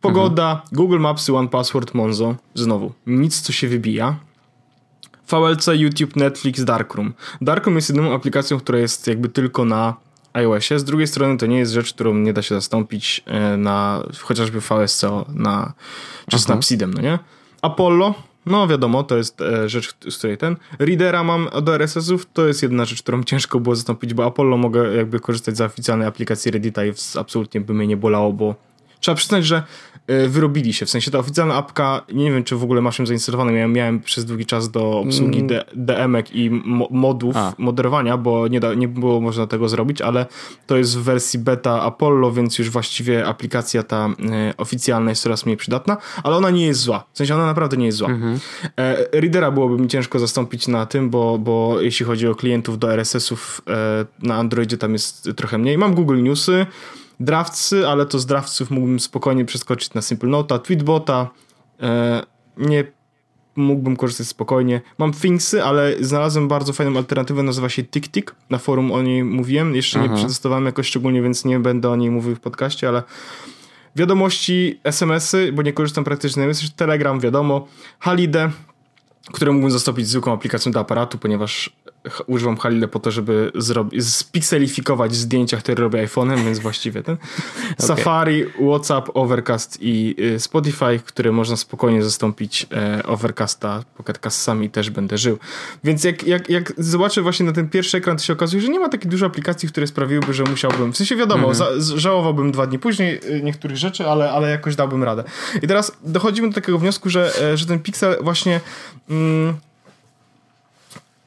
Pogoda, 0.00 0.50
mhm. 0.50 0.68
Google 0.72 0.98
Maps, 0.98 1.30
One 1.30 1.48
Password, 1.48 1.94
Monzo, 1.94 2.36
znowu, 2.54 2.92
nic, 3.06 3.40
co 3.40 3.52
się 3.52 3.68
wybija. 3.68 4.16
VLC, 5.28 5.66
YouTube, 5.74 6.16
Netflix, 6.16 6.64
Darkroom. 6.64 7.12
Darkroom 7.40 7.76
jest 7.76 7.88
jedyną 7.88 8.14
aplikacją, 8.14 8.58
która 8.58 8.78
jest 8.78 9.06
jakby 9.06 9.28
tylko 9.28 9.64
na 9.64 9.94
iOSie. 10.32 10.78
Z 10.78 10.84
drugiej 10.84 11.06
strony 11.06 11.38
to 11.38 11.46
nie 11.46 11.58
jest 11.58 11.72
rzecz, 11.72 11.92
którą 11.94 12.14
nie 12.14 12.32
da 12.32 12.42
się 12.42 12.54
zastąpić 12.54 13.22
e, 13.26 13.56
na 13.56 14.02
chociażby 14.20 14.60
VSCO 14.60 15.26
na, 15.28 15.72
czy 16.18 16.36
mhm. 16.36 16.42
Snapseedem, 16.42 16.94
no 16.94 17.00
nie? 17.00 17.18
Apollo, 17.62 18.14
no 18.46 18.68
wiadomo, 18.68 19.02
to 19.02 19.16
jest 19.16 19.40
e, 19.40 19.68
rzecz, 19.68 19.94
z 20.10 20.18
której 20.18 20.38
ten. 20.38 20.56
Readera 20.78 21.24
mam 21.24 21.48
do 21.62 21.74
RSS-ów, 21.74 22.26
to 22.32 22.46
jest 22.46 22.62
jedna 22.62 22.84
rzecz, 22.84 23.02
którą 23.02 23.22
ciężko 23.22 23.60
było 23.60 23.76
zastąpić, 23.76 24.14
bo 24.14 24.24
Apollo 24.24 24.56
mogę 24.56 24.96
jakby 24.96 25.20
korzystać 25.20 25.56
z 25.56 25.60
oficjalnej 25.60 26.08
aplikacji 26.08 26.50
Reddita 26.50 26.84
i 26.84 26.92
absolutnie 27.18 27.60
by 27.60 27.74
mnie 27.74 27.86
nie 27.86 27.96
bolało, 27.96 28.32
bo 28.32 28.54
trzeba 29.02 29.14
przyznać, 29.14 29.46
że 29.46 29.62
e, 30.06 30.28
wyrobili 30.28 30.72
się. 30.72 30.86
W 30.86 30.90
sensie 30.90 31.10
ta 31.10 31.18
oficjalna 31.18 31.54
apka, 31.54 32.02
nie 32.12 32.32
wiem 32.32 32.44
czy 32.44 32.56
w 32.56 32.62
ogóle 32.62 32.80
masz 32.80 32.98
ją 32.98 33.06
zainstalowane, 33.06 33.52
miałem, 33.52 33.72
miałem 33.72 34.00
przez 34.00 34.24
długi 34.24 34.46
czas 34.46 34.70
do 34.70 34.98
obsługi 34.98 35.40
mm. 35.40 35.64
DM-ek 35.76 36.26
i 36.32 36.50
modów 36.90 37.36
A. 37.36 37.52
moderowania, 37.58 38.16
bo 38.16 38.48
nie, 38.48 38.60
da, 38.60 38.74
nie 38.74 38.88
było 38.88 39.20
można 39.20 39.46
tego 39.46 39.68
zrobić, 39.68 40.00
ale 40.00 40.26
to 40.66 40.76
jest 40.76 40.98
w 40.98 41.02
wersji 41.02 41.38
beta 41.38 41.82
Apollo, 41.82 42.32
więc 42.32 42.58
już 42.58 42.70
właściwie 42.70 43.26
aplikacja 43.26 43.82
ta 43.82 44.06
e, 44.06 44.54
oficjalna 44.56 45.10
jest 45.10 45.22
coraz 45.22 45.46
mniej 45.46 45.56
przydatna, 45.56 45.96
ale 46.22 46.36
ona 46.36 46.50
nie 46.50 46.66
jest 46.66 46.80
zła. 46.80 47.04
W 47.12 47.18
sensie 47.18 47.34
ona 47.34 47.46
naprawdę 47.46 47.76
nie 47.76 47.86
jest 47.86 47.98
zła. 47.98 48.08
Mhm. 48.08 48.38
E, 48.76 49.20
readera 49.20 49.50
byłoby 49.50 49.82
mi 49.82 49.88
ciężko 49.88 50.18
zastąpić 50.18 50.68
na 50.68 50.86
tym, 50.86 51.10
bo, 51.10 51.38
bo 51.38 51.80
jeśli 51.80 52.06
chodzi 52.06 52.28
o 52.28 52.34
klientów 52.34 52.78
do 52.78 52.92
RSS-ów 52.92 53.60
e, 53.68 54.26
na 54.26 54.36
Androidzie 54.36 54.78
tam 54.78 54.92
jest 54.92 55.28
trochę 55.36 55.58
mniej. 55.58 55.78
Mam 55.78 55.94
Google 55.94 56.22
Newsy, 56.22 56.66
Drawcy, 57.24 57.88
ale 57.88 58.06
to 58.06 58.18
z 58.18 58.26
drawców 58.26 58.70
mógłbym 58.70 59.00
spokojnie 59.00 59.44
przeskoczyć 59.44 59.94
na 59.94 60.02
Simple 60.02 60.28
Note'a, 60.28 60.58
Tweetbota. 60.58 61.30
E, 61.80 62.22
nie 62.56 62.84
mógłbym 63.56 63.96
korzystać 63.96 64.26
spokojnie. 64.26 64.80
Mam 64.98 65.12
Thingsy, 65.12 65.64
ale 65.64 65.94
znalazłem 66.00 66.48
bardzo 66.48 66.72
fajną 66.72 66.96
alternatywę, 66.96 67.42
nazywa 67.42 67.68
się 67.68 67.84
TickTick. 67.84 68.34
Na 68.50 68.58
forum 68.58 68.92
o 68.92 69.02
niej 69.02 69.24
mówiłem, 69.24 69.74
jeszcze 69.74 69.98
Aha. 69.98 70.08
nie 70.08 70.16
przetestowałem 70.16 70.66
jakoś 70.66 70.86
szczególnie, 70.86 71.22
więc 71.22 71.44
nie 71.44 71.58
będę 71.58 71.90
o 71.90 71.96
niej 71.96 72.10
mówił 72.10 72.36
w 72.36 72.40
podcaście, 72.40 72.88
ale 72.88 73.02
wiadomości, 73.96 74.80
SMS-y, 74.84 75.52
bo 75.52 75.62
nie 75.62 75.72
korzystam 75.72 76.04
praktycznie, 76.04 76.42
jest 76.42 76.76
Telegram, 76.76 77.20
wiadomo, 77.20 77.66
Halide, 77.98 78.50
które 79.32 79.52
mógłbym 79.52 79.70
zastąpić 79.70 80.08
zwykłą 80.08 80.32
aplikacją 80.32 80.72
do 80.72 80.80
aparatu, 80.80 81.18
ponieważ 81.18 81.76
używam 82.26 82.56
Halile 82.56 82.88
po 82.88 82.98
to, 82.98 83.10
żeby 83.10 83.52
zrobić, 83.54 84.08
spikselifikować 84.08 85.14
zdjęcia, 85.14 85.56
które 85.56 85.74
robię 85.74 86.06
iPhone'em, 86.06 86.44
więc 86.44 86.58
właściwie 86.58 87.02
ten. 87.02 87.16
Okay. 87.72 87.86
Safari, 87.86 88.44
WhatsApp, 88.44 89.10
Overcast 89.14 89.78
i 89.80 90.14
y, 90.18 90.40
Spotify, 90.40 91.00
które 91.04 91.32
można 91.32 91.56
spokojnie 91.56 92.02
zastąpić 92.02 92.66
e, 92.72 93.02
Overcasta, 93.02 93.82
Pocket 93.96 94.18
Castami 94.18 94.70
też 94.70 94.90
będę 94.90 95.18
żył. 95.18 95.38
Więc 95.84 96.04
jak, 96.04 96.26
jak, 96.26 96.50
jak 96.50 96.72
zobaczę 96.78 97.22
właśnie 97.22 97.46
na 97.46 97.52
ten 97.52 97.68
pierwszy 97.68 97.96
ekran, 97.96 98.16
to 98.16 98.22
się 98.22 98.32
okazuje, 98.32 98.62
że 98.62 98.68
nie 98.68 98.80
ma 98.80 98.88
takich 98.88 99.10
dużo 99.10 99.26
aplikacji, 99.26 99.68
które 99.68 99.86
sprawiłyby, 99.86 100.34
że 100.34 100.44
musiałbym, 100.44 100.92
w 100.92 100.96
sensie 100.96 101.16
wiadomo, 101.16 101.48
-hmm. 101.48 101.54
za, 101.54 101.98
żałowałbym 101.98 102.52
dwa 102.52 102.66
dni 102.66 102.78
później 102.78 103.20
y, 103.36 103.42
niektórych 103.42 103.76
rzeczy, 103.76 104.06
ale, 104.06 104.30
ale 104.30 104.50
jakoś 104.50 104.76
dałbym 104.76 105.04
radę. 105.04 105.24
I 105.62 105.66
teraz 105.66 105.92
dochodzimy 106.02 106.48
do 106.48 106.54
takiego 106.54 106.78
wniosku, 106.78 107.10
że, 107.10 107.32
e, 107.42 107.56
że 107.56 107.66
ten 107.66 107.78
Pixel 107.78 108.16
właśnie... 108.22 108.60
Mm, 109.10 109.54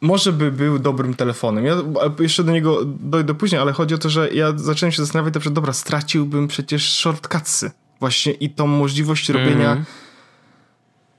może 0.05 0.33
by 0.33 0.51
był 0.51 0.79
dobrym 0.79 1.13
telefonem. 1.13 1.65
Ja 1.65 1.75
jeszcze 2.19 2.43
do 2.43 2.51
niego 2.51 2.79
dojdę 2.85 3.33
później, 3.33 3.61
ale 3.61 3.73
chodzi 3.73 3.95
o 3.95 3.97
to, 3.97 4.09
że 4.09 4.29
ja 4.33 4.53
zacząłem 4.55 4.91
się 4.91 5.01
zastanawiać, 5.01 5.43
że 5.43 5.51
dobra, 5.51 5.73
straciłbym 5.73 6.47
przecież 6.47 6.93
shortcutsy 6.93 7.71
właśnie 7.99 8.33
i 8.33 8.49
tą 8.49 8.67
możliwość 8.67 9.29
robienia 9.29 9.71
mm 9.71 9.85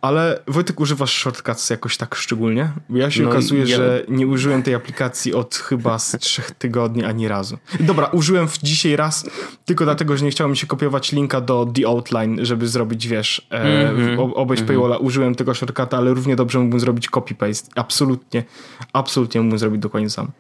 ale 0.07 0.42
Wojtek, 0.47 0.81
używasz 0.81 1.12
shortcuts 1.12 1.71
jakoś 1.71 1.97
tak 1.97 2.14
szczególnie? 2.14 2.71
Bo 2.88 2.99
ja 2.99 3.11
się 3.11 3.23
no, 3.23 3.31
okazuje, 3.31 3.61
ja... 3.61 3.77
że 3.77 4.03
nie 4.09 4.27
użyłem 4.27 4.62
tej 4.62 4.75
aplikacji 4.75 5.35
od 5.35 5.55
chyba 5.55 5.99
z 5.99 6.16
trzech 6.21 6.51
tygodni 6.51 7.05
ani 7.05 7.29
razu. 7.29 7.59
Dobra, 7.81 8.07
użyłem 8.07 8.49
dzisiaj 8.62 8.97
raz, 8.97 9.31
tylko 9.64 9.85
dlatego, 9.85 10.16
że 10.16 10.25
nie 10.25 10.31
chciało 10.31 10.51
mi 10.51 10.57
się 10.57 10.66
kopiować 10.66 11.12
linka 11.12 11.40
do 11.40 11.73
The 11.75 11.87
Outline, 11.87 12.45
żeby 12.45 12.69
zrobić, 12.69 13.09
wiesz, 13.09 13.47
e, 13.51 13.61
mm 13.61 14.16
-hmm. 14.16 14.33
obejść 14.35 14.62
mm 14.62 14.75
-hmm. 14.75 14.77
paywalla. 14.77 14.97
Użyłem 14.97 15.35
tego 15.35 15.55
shortcuta, 15.55 15.97
ale 15.97 16.14
równie 16.14 16.37
dobrze 16.37 16.59
mógłbym 16.59 16.81
zrobić 16.81 17.11
copy-paste. 17.11 17.69
Absolutnie, 17.75 18.45
absolutnie 18.92 19.40
mógłbym 19.40 19.59
zrobić 19.59 19.83
dokładnie 19.83 20.11
sam. 20.11 20.31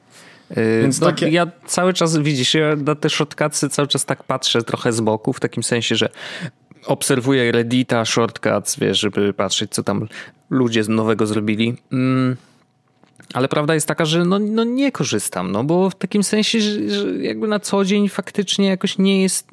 Yy, 0.50 0.82
Więc 0.82 1.00
no, 1.00 1.06
takie... 1.06 1.28
Ja 1.28 1.46
cały 1.66 1.92
czas, 1.92 2.16
widzisz, 2.16 2.54
ja 2.54 2.76
na 2.76 2.94
te 2.94 3.10
shortcutsy 3.10 3.68
cały 3.68 3.88
czas 3.88 4.04
tak 4.04 4.24
patrzę 4.24 4.62
trochę 4.62 4.92
z 4.92 5.00
boku, 5.00 5.32
w 5.32 5.40
takim 5.40 5.62
sensie, 5.62 5.96
że 5.96 6.08
obserwuję 6.86 7.52
Reddita, 7.52 8.04
shortcuts, 8.04 8.78
wiesz, 8.78 9.00
żeby 9.00 9.32
patrzeć, 9.32 9.70
co 9.70 9.82
tam 9.82 10.08
ludzie 10.50 10.82
nowego 10.88 11.26
zrobili. 11.26 11.76
Mm. 11.92 12.36
Ale 13.34 13.48
prawda 13.48 13.74
jest 13.74 13.88
taka, 13.88 14.04
że 14.04 14.24
no, 14.24 14.38
no 14.38 14.64
nie 14.64 14.92
korzystam, 14.92 15.52
no 15.52 15.64
bo 15.64 15.90
w 15.90 15.94
takim 15.94 16.22
sensie, 16.22 16.60
że, 16.60 16.90
że 16.90 17.16
jakby 17.16 17.48
na 17.48 17.60
co 17.60 17.84
dzień 17.84 18.08
faktycznie 18.08 18.66
jakoś 18.66 18.98
nie 18.98 19.22
jest, 19.22 19.48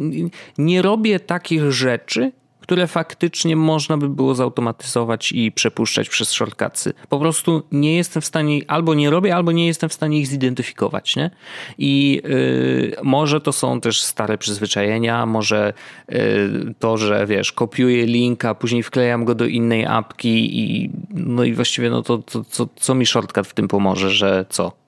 nie 0.58 0.82
robię 0.82 1.20
takich 1.20 1.72
rzeczy, 1.72 2.32
które 2.64 2.88
faktycznie 2.88 3.56
można 3.56 3.98
by 3.98 4.10
było 4.10 4.36
zautomatyzować 4.36 5.32
i 5.32 5.52
przepuszczać 5.52 6.10
przez 6.10 6.32
shortcutsy. 6.32 6.94
Po 7.10 7.20
prostu 7.20 7.64
nie 7.72 7.96
jestem 7.96 8.22
w 8.22 8.26
stanie, 8.26 8.60
albo 8.68 8.94
nie 8.94 9.10
robię, 9.10 9.36
albo 9.36 9.52
nie 9.52 9.68
jestem 9.68 9.90
w 9.90 9.94
stanie 9.94 10.20
ich 10.20 10.28
zidentyfikować, 10.28 11.16
nie? 11.16 11.32
I 11.78 12.22
yy, 12.24 12.96
może 13.04 13.42
to 13.42 13.54
są 13.54 13.82
też 13.82 14.02
stare 14.02 14.38
przyzwyczajenia, 14.38 15.26
może 15.26 15.74
yy, 16.10 16.76
to, 16.80 16.98
że 16.98 17.26
wiesz, 17.28 17.52
kopiuję 17.52 18.06
linka, 18.06 18.56
później 18.56 18.84
wklejam 18.84 19.26
go 19.26 19.36
do 19.36 19.46
innej 19.46 19.86
apki 19.86 20.60
i 20.60 20.90
no 21.10 21.44
i 21.44 21.54
właściwie 21.54 21.90
no 21.90 22.02
to, 22.02 22.18
to, 22.18 22.44
to 22.44 22.70
co 22.76 22.96
mi 22.96 23.06
shortcut 23.06 23.48
w 23.48 23.54
tym 23.54 23.68
pomoże, 23.68 24.10
że 24.10 24.46
co? 24.50 24.83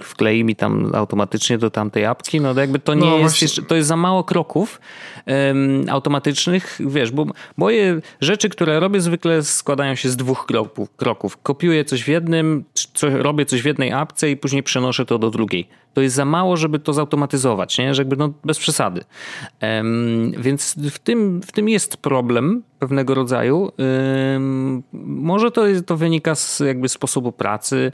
Wklei 0.00 0.44
mi 0.44 0.56
tam 0.56 0.94
automatycznie 0.94 1.58
do 1.58 1.70
tamtej 1.70 2.04
apki, 2.04 2.40
no 2.40 2.54
jakby 2.54 2.78
to 2.78 2.94
nie 2.94 3.10
no, 3.10 3.18
jest 3.18 3.42
jeszcze, 3.42 3.62
to 3.62 3.74
jest 3.74 3.88
za 3.88 3.96
mało 3.96 4.24
kroków 4.24 4.80
um, 5.26 5.84
automatycznych, 5.88 6.78
wiesz, 6.86 7.10
bo 7.10 7.26
moje 7.56 8.00
rzeczy, 8.20 8.48
które 8.48 8.80
robię 8.80 9.00
zwykle 9.00 9.42
składają 9.42 9.94
się 9.94 10.08
z 10.08 10.16
dwóch 10.16 10.46
kroków. 10.46 10.96
kroków. 10.96 11.42
Kopiuję 11.42 11.84
coś 11.84 12.04
w 12.04 12.08
jednym, 12.08 12.64
co, 12.94 13.22
robię 13.22 13.46
coś 13.46 13.62
w 13.62 13.64
jednej 13.64 13.92
apce 13.92 14.30
i 14.30 14.36
później 14.36 14.62
przenoszę 14.62 15.06
to 15.06 15.18
do 15.18 15.30
drugiej. 15.30 15.68
To 15.94 16.00
jest 16.00 16.16
za 16.16 16.24
mało, 16.24 16.56
żeby 16.56 16.78
to 16.78 16.92
zautomatyzować, 16.92 17.78
nie? 17.78 17.94
Że 17.94 18.02
jakby 18.02 18.16
no 18.16 18.32
bez 18.44 18.58
przesady. 18.58 19.04
Um, 19.62 20.32
więc 20.38 20.76
w 20.90 20.98
tym, 20.98 21.40
w 21.42 21.52
tym 21.52 21.68
jest 21.68 21.96
problem 21.96 22.62
pewnego 22.78 23.14
rodzaju. 23.14 23.72
Um, 24.32 24.82
może 24.92 25.50
to, 25.50 25.62
to 25.86 25.96
wynika 25.96 26.34
z 26.34 26.60
jakby 26.60 26.88
sposobu 26.88 27.32
pracy, 27.32 27.92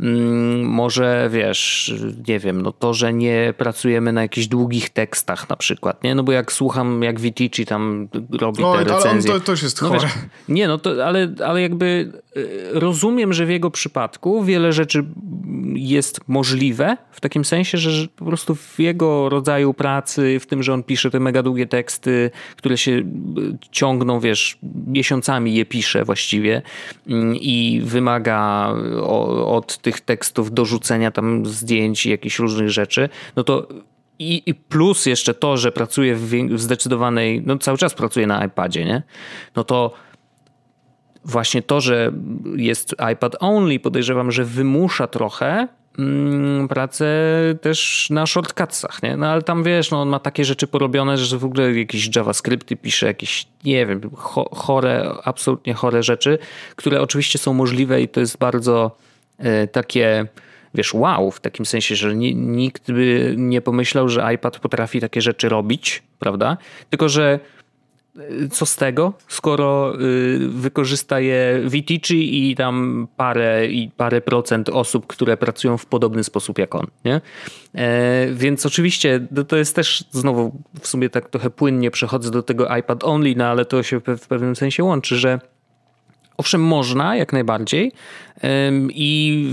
Mm, 0.00 0.64
może 0.92 1.28
wiesz, 1.32 1.94
nie 2.28 2.38
wiem, 2.38 2.62
no 2.62 2.72
to, 2.72 2.94
że 2.94 3.12
nie 3.12 3.54
pracujemy 3.56 4.12
na 4.12 4.22
jakichś 4.22 4.46
długich 4.46 4.90
tekstach 4.90 5.48
na 5.48 5.56
przykład, 5.56 6.04
nie? 6.04 6.14
No 6.14 6.22
bo 6.22 6.32
jak 6.32 6.52
słucham, 6.52 7.02
jak 7.02 7.20
Vitici 7.20 7.66
tam 7.66 8.08
robi 8.40 8.62
te 8.62 8.84
recenzje. 8.84 9.30
Ale 9.30 9.40
to, 9.40 9.46
to 9.46 9.52
jest 9.52 9.82
no. 9.82 9.90
Wiesz, 9.90 10.02
nie, 10.48 10.68
no 10.68 10.78
to, 10.78 11.06
ale, 11.06 11.34
ale 11.44 11.62
jakby 11.62 12.12
y, 12.36 12.68
rozumiem, 12.72 13.32
że 13.32 13.46
w 13.46 13.50
jego 13.50 13.70
przypadku 13.70 14.44
wiele 14.44 14.72
rzeczy 14.72 15.04
jest 15.74 16.20
możliwe, 16.28 16.96
w 17.12 17.20
takim 17.20 17.44
sensie, 17.44 17.78
że 17.78 18.08
po 18.16 18.24
prostu 18.24 18.54
w 18.54 18.78
jego 18.78 19.28
rodzaju 19.28 19.74
pracy, 19.74 20.40
w 20.40 20.46
tym, 20.46 20.62
że 20.62 20.74
on 20.74 20.82
pisze 20.82 21.10
te 21.10 21.20
mega 21.20 21.42
długie 21.42 21.66
teksty, 21.66 22.30
które 22.56 22.78
się 22.78 22.92
y, 22.92 23.04
ciągną, 23.70 24.20
wiesz, 24.20 24.58
miesiącami 24.86 25.54
je 25.54 25.66
pisze 25.66 26.04
właściwie 26.04 26.62
mm, 27.08 27.36
i 27.36 27.80
wymaga 27.84 28.72
od 29.46 29.78
tych 29.78 30.00
tekstów 30.00 30.54
dorzucenia 30.54 30.71
tam 31.10 31.46
zdjęć 31.46 32.06
i 32.06 32.10
jakichś 32.10 32.38
różnych 32.38 32.70
rzeczy, 32.70 33.08
no 33.36 33.44
to 33.44 33.68
i, 34.18 34.42
i 34.46 34.54
plus 34.54 35.06
jeszcze 35.06 35.34
to, 35.34 35.56
że 35.56 35.72
pracuję 35.72 36.16
w, 36.16 36.30
w 36.54 36.60
zdecydowanej, 36.60 37.42
no 37.46 37.58
cały 37.58 37.78
czas 37.78 37.94
pracuję 37.94 38.26
na 38.26 38.44
iPadzie, 38.44 38.84
nie? 38.84 39.02
No 39.56 39.64
to 39.64 39.92
właśnie 41.24 41.62
to, 41.62 41.80
że 41.80 42.12
jest 42.56 42.94
iPad 43.12 43.36
only, 43.40 43.80
podejrzewam, 43.80 44.32
że 44.32 44.44
wymusza 44.44 45.06
trochę 45.06 45.68
mm, 45.98 46.68
pracę 46.68 47.06
też 47.60 48.10
na 48.10 48.26
shortcutsach, 48.26 49.02
nie? 49.02 49.16
No 49.16 49.26
ale 49.26 49.42
tam 49.42 49.62
wiesz, 49.62 49.90
no 49.90 50.02
on 50.02 50.08
ma 50.08 50.18
takie 50.18 50.44
rzeczy 50.44 50.66
porobione, 50.66 51.16
że 51.16 51.38
w 51.38 51.44
ogóle 51.44 51.72
jakieś 51.72 52.16
JavaScripty 52.16 52.76
pisze, 52.76 53.06
jakieś, 53.06 53.46
nie 53.64 53.86
wiem, 53.86 54.00
chore, 54.52 55.12
absolutnie 55.24 55.74
chore 55.74 56.02
rzeczy, 56.02 56.38
które 56.76 57.00
oczywiście 57.00 57.38
są 57.38 57.54
możliwe 57.54 58.02
i 58.02 58.08
to 58.08 58.20
jest 58.20 58.38
bardzo 58.38 58.96
E, 59.42 59.66
takie 59.66 60.26
wiesz, 60.74 60.94
wow, 60.94 61.30
w 61.30 61.40
takim 61.40 61.66
sensie, 61.66 61.96
że 61.96 62.14
nikt 62.34 62.92
by 62.92 63.34
nie 63.38 63.60
pomyślał, 63.60 64.08
że 64.08 64.34
iPad 64.34 64.58
potrafi 64.58 65.00
takie 65.00 65.20
rzeczy 65.20 65.48
robić, 65.48 66.02
prawda? 66.18 66.56
Tylko, 66.90 67.08
że 67.08 67.40
e, 68.16 68.48
co 68.48 68.66
z 68.66 68.76
tego, 68.76 69.12
skoro 69.28 69.94
y, 70.00 70.38
wykorzysta 70.48 71.20
je 71.20 71.60
Vitici 71.66 72.50
i 72.50 72.56
tam 72.56 73.08
parę, 73.16 73.66
i 73.66 73.90
parę 73.96 74.20
procent 74.20 74.68
osób, 74.68 75.06
które 75.06 75.36
pracują 75.36 75.78
w 75.78 75.86
podobny 75.86 76.24
sposób 76.24 76.58
jak 76.58 76.74
on, 76.74 76.86
nie? 77.04 77.20
E, 77.74 78.26
więc 78.32 78.66
oczywiście 78.66 79.26
to 79.48 79.56
jest 79.56 79.76
też 79.76 80.04
znowu 80.10 80.52
w 80.80 80.88
sumie 80.88 81.10
tak 81.10 81.28
trochę 81.28 81.50
płynnie 81.50 81.90
przechodzę 81.90 82.30
do 82.30 82.42
tego 82.42 82.76
iPad 82.76 83.04
only, 83.04 83.34
no 83.36 83.46
ale 83.46 83.64
to 83.64 83.82
się 83.82 84.00
w 84.00 84.26
pewnym 84.28 84.56
sensie 84.56 84.84
łączy, 84.84 85.16
że 85.16 85.40
Owszem, 86.36 86.60
można 86.60 87.16
jak 87.16 87.32
najbardziej 87.32 87.92
i 88.88 89.48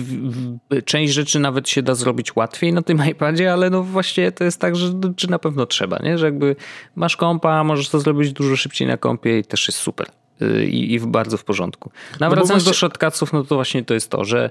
część 0.86 1.14
rzeczy 1.14 1.40
nawet 1.40 1.70
się 1.70 1.82
da 1.82 1.96
zrobić 1.96 2.36
łatwiej 2.36 2.74
na 2.74 2.82
tym 2.82 3.04
iPadzie, 3.12 3.54
ale 3.54 3.70
no 3.70 3.84
właśnie 3.84 4.32
to 4.32 4.44
jest 4.44 4.62
tak, 4.62 4.76
że 4.76 4.94
czy 5.16 5.30
na 5.30 5.40
pewno 5.40 5.66
trzeba, 5.66 6.00
nie? 6.04 6.18
że 6.18 6.26
jakby 6.26 6.56
masz 6.96 7.18
kompa, 7.18 7.64
możesz 7.64 7.90
to 7.90 8.00
zrobić 8.00 8.34
dużo 8.34 8.56
szybciej 8.56 8.88
na 8.88 8.98
kompie 8.98 9.40
i 9.40 9.44
też 9.44 9.68
jest 9.68 9.80
super 9.80 10.08
y, 10.42 10.66
i, 10.66 10.94
i 10.94 11.00
bardzo 11.00 11.38
w 11.38 11.44
porządku. 11.44 11.92
No 12.20 12.30
wracając 12.30 12.50
właśnie... 12.50 12.70
do 12.70 12.74
shortcutsów, 12.74 13.34
no 13.34 13.44
to 13.44 13.56
właśnie 13.56 13.86
to 13.86 13.94
jest 13.94 14.10
to, 14.10 14.26
że 14.26 14.50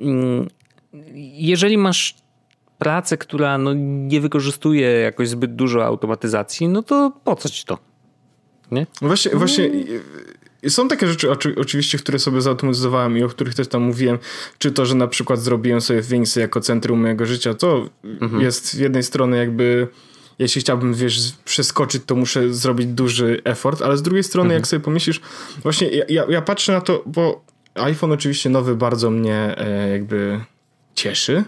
mm, 0.00 0.48
jeżeli 1.34 1.78
masz 1.78 2.14
pracę, 2.78 3.16
która 3.16 3.58
no 3.58 3.74
nie 3.74 4.20
wykorzystuje 4.20 4.88
jakoś 4.88 5.28
zbyt 5.28 5.54
dużo 5.54 5.84
automatyzacji, 5.84 6.68
no 6.68 6.82
to 6.82 7.12
po 7.24 7.36
co 7.36 7.48
ci 7.48 7.64
to? 7.64 7.78
Nie? 8.70 8.86
Właśnie, 9.02 9.30
właśnie 9.36 9.70
są 10.68 10.88
takie 10.88 11.06
rzeczy 11.06 11.30
oczywiście, 11.56 11.98
które 11.98 12.18
sobie 12.18 12.40
zautomatyzowałem 12.40 13.18
i 13.18 13.22
o 13.22 13.28
których 13.28 13.54
też 13.54 13.68
tam 13.68 13.82
mówiłem, 13.82 14.18
czy 14.58 14.72
to, 14.72 14.86
że 14.86 14.94
na 14.94 15.06
przykład 15.06 15.40
zrobiłem 15.40 15.80
sobie 15.80 16.02
Wingsy 16.02 16.40
jako 16.40 16.60
centrum 16.60 17.00
mojego 17.00 17.26
życia, 17.26 17.54
to 17.54 17.88
mhm. 18.04 18.42
jest 18.42 18.66
z 18.66 18.74
jednej 18.74 19.02
strony 19.02 19.36
jakby 19.36 19.88
jeśli 20.38 20.60
chciałbym, 20.60 20.94
wiesz, 20.94 21.32
przeskoczyć, 21.44 22.02
to 22.06 22.14
muszę 22.16 22.54
zrobić 22.54 22.86
duży 22.86 23.40
effort, 23.44 23.82
ale 23.82 23.96
z 23.96 24.02
drugiej 24.02 24.24
strony, 24.24 24.46
mhm. 24.46 24.60
jak 24.60 24.66
sobie 24.66 24.80
pomyślisz, 24.80 25.20
właśnie 25.62 25.88
ja, 25.88 26.04
ja, 26.08 26.24
ja, 26.28 26.42
patrzę 26.42 26.72
na 26.72 26.80
to, 26.80 27.02
bo 27.06 27.44
iPhone 27.74 28.12
oczywiście 28.12 28.50
nowy 28.50 28.76
bardzo 28.76 29.10
mnie 29.10 29.54
e, 29.58 29.88
jakby 29.88 30.40
cieszy, 30.94 31.44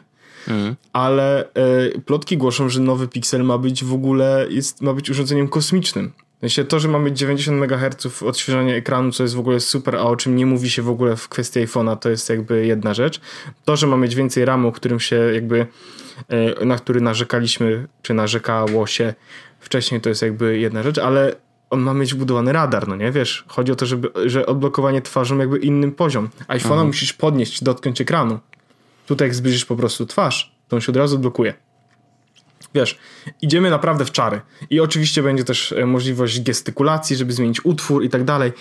mhm. 0.49 0.77
ale 0.93 1.55
e, 1.55 2.01
plotki 2.01 2.37
głoszą, 2.37 2.69
że 2.69 2.81
nowy 2.81 3.09
Pixel 3.09 3.45
ma 3.45 3.59
być 3.59 3.85
w 3.85 3.93
ogóle, 3.93 4.47
jest, 4.51 4.83
ma 4.83 4.93
być 4.93 5.11
urządzeniem 5.11 5.49
kosmicznym. 5.49 6.13
Sensie 6.45 6.65
to, 6.65 6.81
że 6.81 6.89
mamy 6.89 7.13
90 7.13 7.63
MHz 7.63 8.23
odświeżania 8.23 8.75
ekranu, 8.75 9.13
co 9.13 9.23
jest 9.23 9.35
w 9.35 9.39
ogóle 9.39 9.61
super, 9.61 9.97
a 9.97 10.01
o 10.01 10.17
czym 10.17 10.37
nie 10.37 10.47
mówi 10.47 10.71
się 10.71 10.83
w 10.83 10.89
ogóle 10.89 11.17
w 11.17 11.29
kwestii 11.29 11.61
iPhone'a, 11.61 11.97
to 11.97 12.11
jest 12.11 12.31
jakby 12.31 12.67
jedna 12.67 12.95
rzecz. 12.95 13.21
To, 13.65 13.77
że 13.77 13.87
mamy 13.87 14.03
mieć 14.03 14.15
więcej 14.15 14.45
RAMu, 14.45 14.73
którym 14.73 15.01
się 15.01 15.17
jakby, 15.17 15.67
e, 16.29 16.65
na 16.65 16.77
który 16.77 17.01
narzekaliśmy, 17.01 17.87
czy 18.03 18.15
narzekało 18.15 18.87
się 18.87 19.15
wcześniej, 19.61 20.01
to 20.01 20.09
jest 20.09 20.23
jakby 20.23 20.59
jedna 20.59 20.83
rzecz, 20.83 20.99
ale 20.99 21.37
on 21.71 21.81
ma 21.81 21.95
mieć 21.95 22.15
wbudowany 22.15 22.53
radar, 22.53 22.89
no 22.89 22.97
nie? 22.97 23.13
Wiesz, 23.13 23.45
chodzi 23.49 23.73
o 23.73 23.77
to, 23.77 23.87
żeby, 23.87 24.11
że 24.27 24.47
odblokowanie 24.47 25.03
twarzą 25.03 25.39
jakby 25.39 25.59
innym 25.59 25.93
poziom. 25.93 26.29
iPhone'a 26.49 26.73
mhm. 26.73 26.87
musisz 26.87 27.13
podnieść, 27.13 27.65
dotknąć 27.65 28.01
ekranu. 28.01 28.39
Tutaj 29.07 29.29
jak 29.29 29.35
zbliżysz 29.35 29.65
po 29.65 29.77
prostu 29.77 30.07
twarz, 30.07 30.55
to 30.69 30.77
on 30.77 30.81
się 30.81 30.93
od 30.93 30.97
razu 30.97 31.19
blokuje. 31.19 31.55
Wiesz, 32.75 32.99
idziemy 33.43 33.71
naprawdę 33.71 34.05
w 34.05 34.13
czary. 34.13 34.41
I 34.71 34.81
oczywiście 34.81 35.23
będzie 35.23 35.45
też 35.45 35.73
e, 35.73 35.87
możliwość 35.87 36.41
gestykulacji, 36.41 37.17
żeby 37.17 37.33
zmienić 37.33 37.65
utwór 37.65 38.05
i 38.05 38.09
tak 38.09 38.25
dalej. 38.25 38.53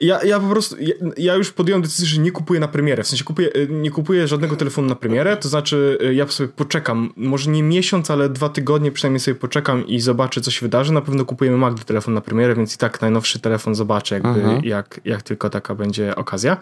Ja, 0.00 0.24
ja 0.24 0.40
po 0.40 0.48
prostu, 0.48 0.76
ja, 0.80 0.94
ja, 1.16 1.34
już 1.34 1.52
podjąłem 1.52 1.82
decyzję, 1.82 2.06
że 2.06 2.20
nie 2.20 2.32
kupuję 2.32 2.60
na 2.60 2.68
premierę. 2.68 3.02
W 3.02 3.06
sensie 3.06 3.24
kupuję, 3.24 3.52
e, 3.52 3.66
nie 3.66 3.90
kupuję 3.90 4.28
żadnego 4.28 4.56
telefonu 4.56 4.88
na 4.88 4.94
premierę, 4.94 5.36
to 5.36 5.48
znaczy 5.48 5.98
e, 6.00 6.14
ja 6.14 6.28
sobie 6.28 6.48
poczekam, 6.48 7.12
może 7.16 7.50
nie 7.50 7.62
miesiąc, 7.62 8.10
ale 8.10 8.28
dwa 8.28 8.48
tygodnie 8.48 8.92
przynajmniej 8.92 9.20
sobie 9.20 9.34
poczekam 9.34 9.86
i 9.86 10.00
zobaczę, 10.00 10.40
co 10.40 10.50
się 10.50 10.60
wydarzy. 10.66 10.92
Na 10.92 11.00
pewno 11.00 11.24
kupujemy 11.24 11.56
Magdy 11.56 11.84
telefon 11.84 12.14
na 12.14 12.20
premierę, 12.20 12.54
więc 12.54 12.74
i 12.74 12.78
tak 12.78 13.00
najnowszy 13.00 13.38
telefon 13.38 13.74
zobaczę, 13.74 14.14
jakby, 14.14 14.28
mhm. 14.28 14.64
jak, 14.64 15.00
jak 15.04 15.22
tylko 15.22 15.50
taka 15.50 15.74
będzie 15.74 16.16
okazja. 16.16 16.56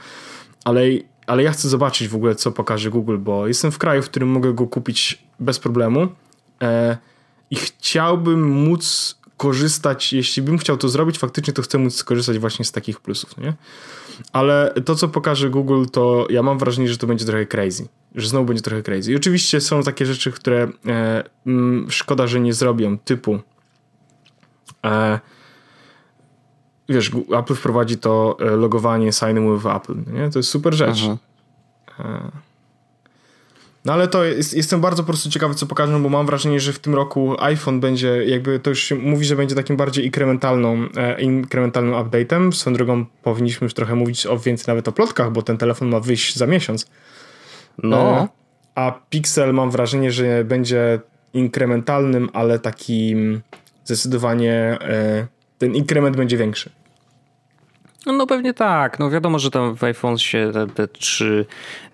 Ale, 0.64 0.80
ale 1.26 1.42
ja 1.42 1.50
chcę 1.50 1.68
zobaczyć 1.68 2.08
w 2.08 2.14
ogóle, 2.14 2.34
co 2.34 2.52
pokaże 2.52 2.90
Google, 2.90 3.18
bo 3.18 3.46
jestem 3.46 3.72
w 3.72 3.78
kraju, 3.78 4.02
w 4.02 4.08
którym 4.08 4.28
mogę 4.28 4.54
go 4.54 4.66
kupić 4.66 5.25
bez 5.40 5.58
problemu 5.58 6.08
e, 6.62 6.96
i 7.50 7.56
chciałbym 7.56 8.48
móc 8.48 9.16
korzystać, 9.36 10.12
jeśli 10.12 10.42
bym 10.42 10.58
chciał 10.58 10.76
to 10.76 10.88
zrobić, 10.88 11.18
faktycznie 11.18 11.52
to 11.52 11.62
chcę 11.62 11.78
móc 11.78 11.94
skorzystać 11.94 12.38
właśnie 12.38 12.64
z 12.64 12.72
takich 12.72 13.00
plusów, 13.00 13.36
nie? 13.36 13.54
Ale 14.32 14.74
to, 14.84 14.94
co 14.94 15.08
pokaże 15.08 15.50
Google, 15.50 15.84
to 15.92 16.26
ja 16.30 16.42
mam 16.42 16.58
wrażenie, 16.58 16.88
że 16.88 16.98
to 16.98 17.06
będzie 17.06 17.24
trochę 17.24 17.46
crazy. 17.46 17.88
Że 18.14 18.28
znowu 18.28 18.46
będzie 18.46 18.62
trochę 18.62 18.82
crazy. 18.82 19.12
I 19.12 19.16
oczywiście 19.16 19.60
są 19.60 19.82
takie 19.82 20.06
rzeczy, 20.06 20.32
które 20.32 20.56
e, 20.62 20.68
m, 20.86 21.24
mm, 21.46 21.90
szkoda, 21.90 22.26
że 22.26 22.40
nie 22.40 22.52
zrobią, 22.52 22.98
typu 22.98 23.38
e, 24.84 25.20
wiesz, 26.88 27.10
Apple 27.38 27.54
wprowadzi 27.54 27.98
to 27.98 28.36
e, 28.40 28.44
logowanie 28.44 29.12
sign 29.12 29.54
with 29.54 29.66
Apple, 29.66 29.96
nie? 30.12 30.30
To 30.30 30.38
jest 30.38 30.48
super 30.48 30.74
rzecz. 30.74 31.02
E, 31.98 32.30
no 33.86 33.92
ale 33.92 34.08
to 34.08 34.24
jest, 34.24 34.54
jestem 34.54 34.80
bardzo 34.80 35.02
po 35.02 35.06
prostu 35.06 35.30
ciekawy, 35.30 35.54
co 35.54 35.66
pokażą, 35.66 36.02
bo 36.02 36.08
mam 36.08 36.26
wrażenie, 36.26 36.60
że 36.60 36.72
w 36.72 36.78
tym 36.78 36.94
roku 36.94 37.36
iPhone 37.38 37.80
będzie 37.80 38.24
jakby, 38.24 38.58
to 38.58 38.70
już 38.70 38.82
się 38.82 38.94
mówi, 38.94 39.24
że 39.24 39.36
będzie 39.36 39.54
takim 39.54 39.76
bardziej 39.76 40.04
inkrementalną, 40.04 40.88
e, 40.96 41.20
inkrementalnym 41.20 41.94
update'em. 41.94 42.52
Swoją 42.52 42.76
drogą 42.76 43.04
powinniśmy 43.22 43.64
już 43.64 43.74
trochę 43.74 43.94
mówić 43.94 44.26
o 44.26 44.38
więcej 44.38 44.64
nawet 44.68 44.88
o 44.88 44.92
plotkach, 44.92 45.32
bo 45.32 45.42
ten 45.42 45.58
telefon 45.58 45.88
ma 45.88 46.00
wyjść 46.00 46.36
za 46.36 46.46
miesiąc. 46.46 46.86
No. 47.82 47.98
E, 47.98 48.28
a 48.74 49.00
Pixel 49.10 49.54
mam 49.54 49.70
wrażenie, 49.70 50.12
że 50.12 50.44
będzie 50.44 51.00
inkrementalnym, 51.34 52.28
ale 52.32 52.58
takim 52.58 53.40
zdecydowanie 53.84 54.52
e, 54.80 55.26
ten 55.58 55.74
inkrement 55.74 56.16
będzie 56.16 56.36
większy. 56.36 56.70
No, 58.06 58.12
no 58.12 58.26
pewnie 58.26 58.54
tak. 58.54 58.98
No 58.98 59.10
wiadomo, 59.10 59.38
że 59.38 59.50
tam 59.50 59.76
w 59.76 59.84
iPhone 59.84 60.18
się 60.18 60.50
te, 60.52 60.66
te 60.66 60.88
trzy, 60.88 61.46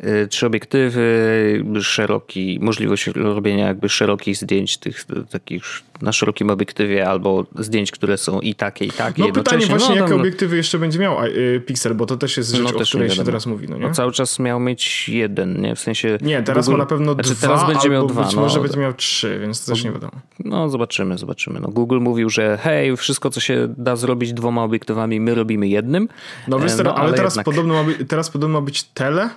y, 0.05 0.29
trzy 0.29 0.47
obiektywy, 0.47 1.65
szeroki, 1.83 2.59
możliwość 2.63 3.07
robienia 3.07 3.67
jakby 3.67 3.89
szerokich 3.89 4.37
zdjęć 4.37 4.77
tych 4.77 5.05
takich 5.31 5.63
na 6.03 6.13
szerokim 6.13 6.51
obiektywie 6.51 7.09
albo 7.09 7.47
zdjęć, 7.59 7.91
które 7.91 8.19
są 8.19 8.41
i 8.41 8.55
takie, 8.55 8.85
i 8.85 8.91
takie. 8.91 9.23
No 9.23 9.33
pytanie 9.33 9.67
właśnie, 9.67 9.95
no, 9.95 10.03
jakie 10.03 10.15
obiektywy 10.15 10.57
jeszcze 10.57 10.79
będzie 10.79 10.99
miał 10.99 11.25
y, 11.25 11.63
Pixel, 11.67 11.95
bo 11.95 12.07
to 12.07 12.17
też 12.17 12.37
jest 12.37 12.51
rzecz, 12.51 12.73
no, 12.73 12.79
o 12.79 12.83
której 12.83 13.11
się 13.11 13.25
teraz 13.25 13.47
mówi. 13.47 13.69
No, 13.69 13.77
nie? 13.77 13.83
No, 13.83 13.95
cały 13.95 14.13
czas 14.13 14.39
miał 14.39 14.61
mieć 14.61 15.09
jeden, 15.09 15.61
nie? 15.61 15.77
W 15.77 15.81
sensie... 15.81 16.19
Nie, 16.21 16.43
teraz 16.43 16.67
Google... 16.67 16.79
ma 16.79 16.85
na 16.85 16.89
pewno 16.89 17.15
znaczy, 17.15 17.31
dwa, 17.31 17.41
teraz 17.41 17.67
będzie 17.67 17.91
miał 17.91 18.07
dwa. 18.07 18.23
być 18.23 18.35
może 18.35 18.57
no, 18.57 18.63
będzie 18.63 18.79
miał 18.79 18.95
trzy, 18.95 19.39
więc 19.39 19.65
to 19.65 19.73
też 19.73 19.85
nie 19.85 19.93
wiadomo. 19.93 20.13
No 20.45 20.69
zobaczymy, 20.69 21.19
zobaczymy. 21.19 21.61
No, 21.61 21.69
Google 21.69 21.99
mówił, 21.99 22.31
że 22.31 22.59
hej, 22.63 22.97
wszystko 22.97 23.31
co 23.31 23.41
się 23.41 23.75
da 23.77 23.97
zrobić 23.97 24.33
dwoma 24.33 24.65
obiektywami, 24.65 25.21
my 25.21 25.35
robimy 25.35 25.69
jednym. 25.69 26.02
No 26.49 26.59
wiesz, 26.59 26.73
e, 26.73 26.83
no, 26.83 26.95
ale, 26.95 27.01
ale 27.03 27.13
teraz, 27.17 27.33
jednak... 27.35 27.45
podobno 27.45 27.75
ma 27.75 27.85
być, 27.85 27.99
teraz 28.09 28.31
podobno 28.31 28.61
ma 28.61 28.65
być 28.65 28.83
tele, 28.83 29.31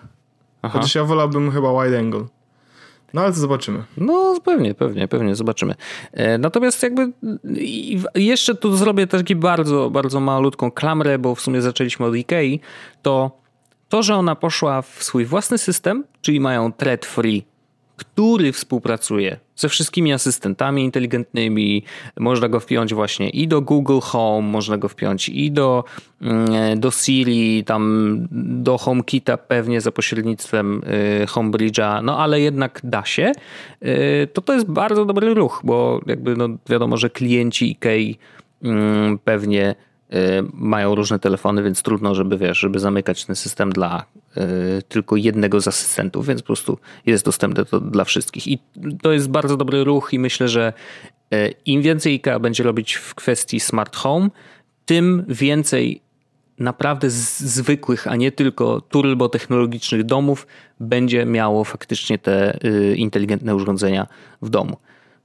Aha. 0.61 0.79
chociaż 0.79 0.95
ja 0.95 1.03
wolałbym 1.03 1.51
chyba 1.51 1.83
wide 1.83 1.99
angle. 1.99 2.25
No 3.13 3.21
ale 3.21 3.33
to 3.33 3.39
zobaczymy. 3.39 3.83
No 3.97 4.35
pewnie, 4.45 4.73
pewnie, 4.73 5.07
pewnie 5.07 5.35
zobaczymy. 5.35 5.75
E, 6.13 6.37
natomiast 6.37 6.83
jakby 6.83 7.11
jeszcze 8.15 8.55
tu 8.55 8.75
zrobię 8.75 9.07
taki 9.07 9.35
bardzo, 9.35 9.89
bardzo 9.89 10.19
malutką 10.19 10.71
klamrę, 10.71 11.19
bo 11.19 11.35
w 11.35 11.41
sumie 11.41 11.61
zaczęliśmy 11.61 12.05
od 12.05 12.15
Ikei, 12.15 12.59
to 13.01 13.31
to, 13.89 14.03
że 14.03 14.15
ona 14.15 14.35
poszła 14.35 14.81
w 14.81 15.03
swój 15.03 15.25
własny 15.25 15.57
system, 15.57 16.03
czyli 16.21 16.39
mają 16.39 16.73
thread 16.73 17.05
free 17.05 17.45
który 17.95 18.51
współpracuje 18.51 19.39
ze 19.55 19.69
wszystkimi 19.69 20.13
asystentami 20.13 20.83
inteligentnymi. 20.83 21.83
Można 22.19 22.49
go 22.49 22.59
wpiąć 22.59 22.93
właśnie 22.93 23.29
i 23.29 23.47
do 23.47 23.61
Google 23.61 23.99
Home, 23.99 24.47
można 24.47 24.77
go 24.77 24.89
wpiąć 24.89 25.29
i 25.29 25.51
do, 25.51 25.83
mm, 26.21 26.79
do 26.79 26.91
Siri, 26.91 27.63
tam 27.63 28.17
do 28.63 28.77
HomeKita 28.77 29.37
pewnie 29.37 29.81
za 29.81 29.91
pośrednictwem 29.91 30.81
y, 31.23 31.25
HomeBridge'a, 31.25 32.03
no 32.03 32.19
ale 32.19 32.41
jednak 32.41 32.81
da 32.83 33.05
się. 33.05 33.31
Y, 33.83 34.27
to 34.33 34.41
to 34.41 34.53
jest 34.53 34.65
bardzo 34.65 35.05
dobry 35.05 35.33
ruch, 35.33 35.61
bo 35.63 36.01
jakby 36.05 36.35
no 36.35 36.49
wiadomo, 36.69 36.97
że 36.97 37.09
klienci 37.09 37.65
IKEA 37.65 38.17
mm, 38.63 39.19
pewnie 39.19 39.75
mają 40.53 40.95
różne 40.95 41.19
telefony, 41.19 41.63
więc 41.63 41.81
trudno, 41.81 42.15
żeby 42.15 42.37
wiesz, 42.37 42.59
żeby 42.59 42.79
zamykać 42.79 43.25
ten 43.25 43.35
system 43.35 43.71
dla 43.71 44.05
E, 44.37 44.81
tylko 44.81 45.15
jednego 45.15 45.61
z 45.61 45.67
asystentów, 45.67 46.27
więc 46.27 46.41
po 46.41 46.45
prostu 46.45 46.77
jest 47.05 47.25
dostępne 47.25 47.65
to 47.65 47.79
dla 47.79 48.03
wszystkich. 48.03 48.47
I 48.47 48.59
to 49.01 49.11
jest 49.11 49.29
bardzo 49.29 49.57
dobry 49.57 49.83
ruch 49.83 50.13
i 50.13 50.19
myślę, 50.19 50.47
że 50.47 50.73
e, 51.31 51.49
im 51.49 51.81
więcej 51.81 52.13
IKEA 52.13 52.39
będzie 52.39 52.63
robić 52.63 52.93
w 52.93 53.15
kwestii 53.15 53.59
smart 53.59 53.95
home, 53.95 54.29
tym 54.85 55.25
więcej 55.27 56.01
naprawdę 56.59 57.09
zwykłych, 57.09 58.07
a 58.07 58.15
nie 58.15 58.31
tylko 58.31 58.81
turbo 58.81 59.29
technologicznych 59.29 60.03
domów 60.03 60.47
będzie 60.79 61.25
miało 61.25 61.63
faktycznie 61.63 62.17
te 62.17 62.65
y, 62.65 62.95
inteligentne 62.95 63.55
urządzenia 63.55 64.07
w 64.41 64.49
domu. 64.49 64.77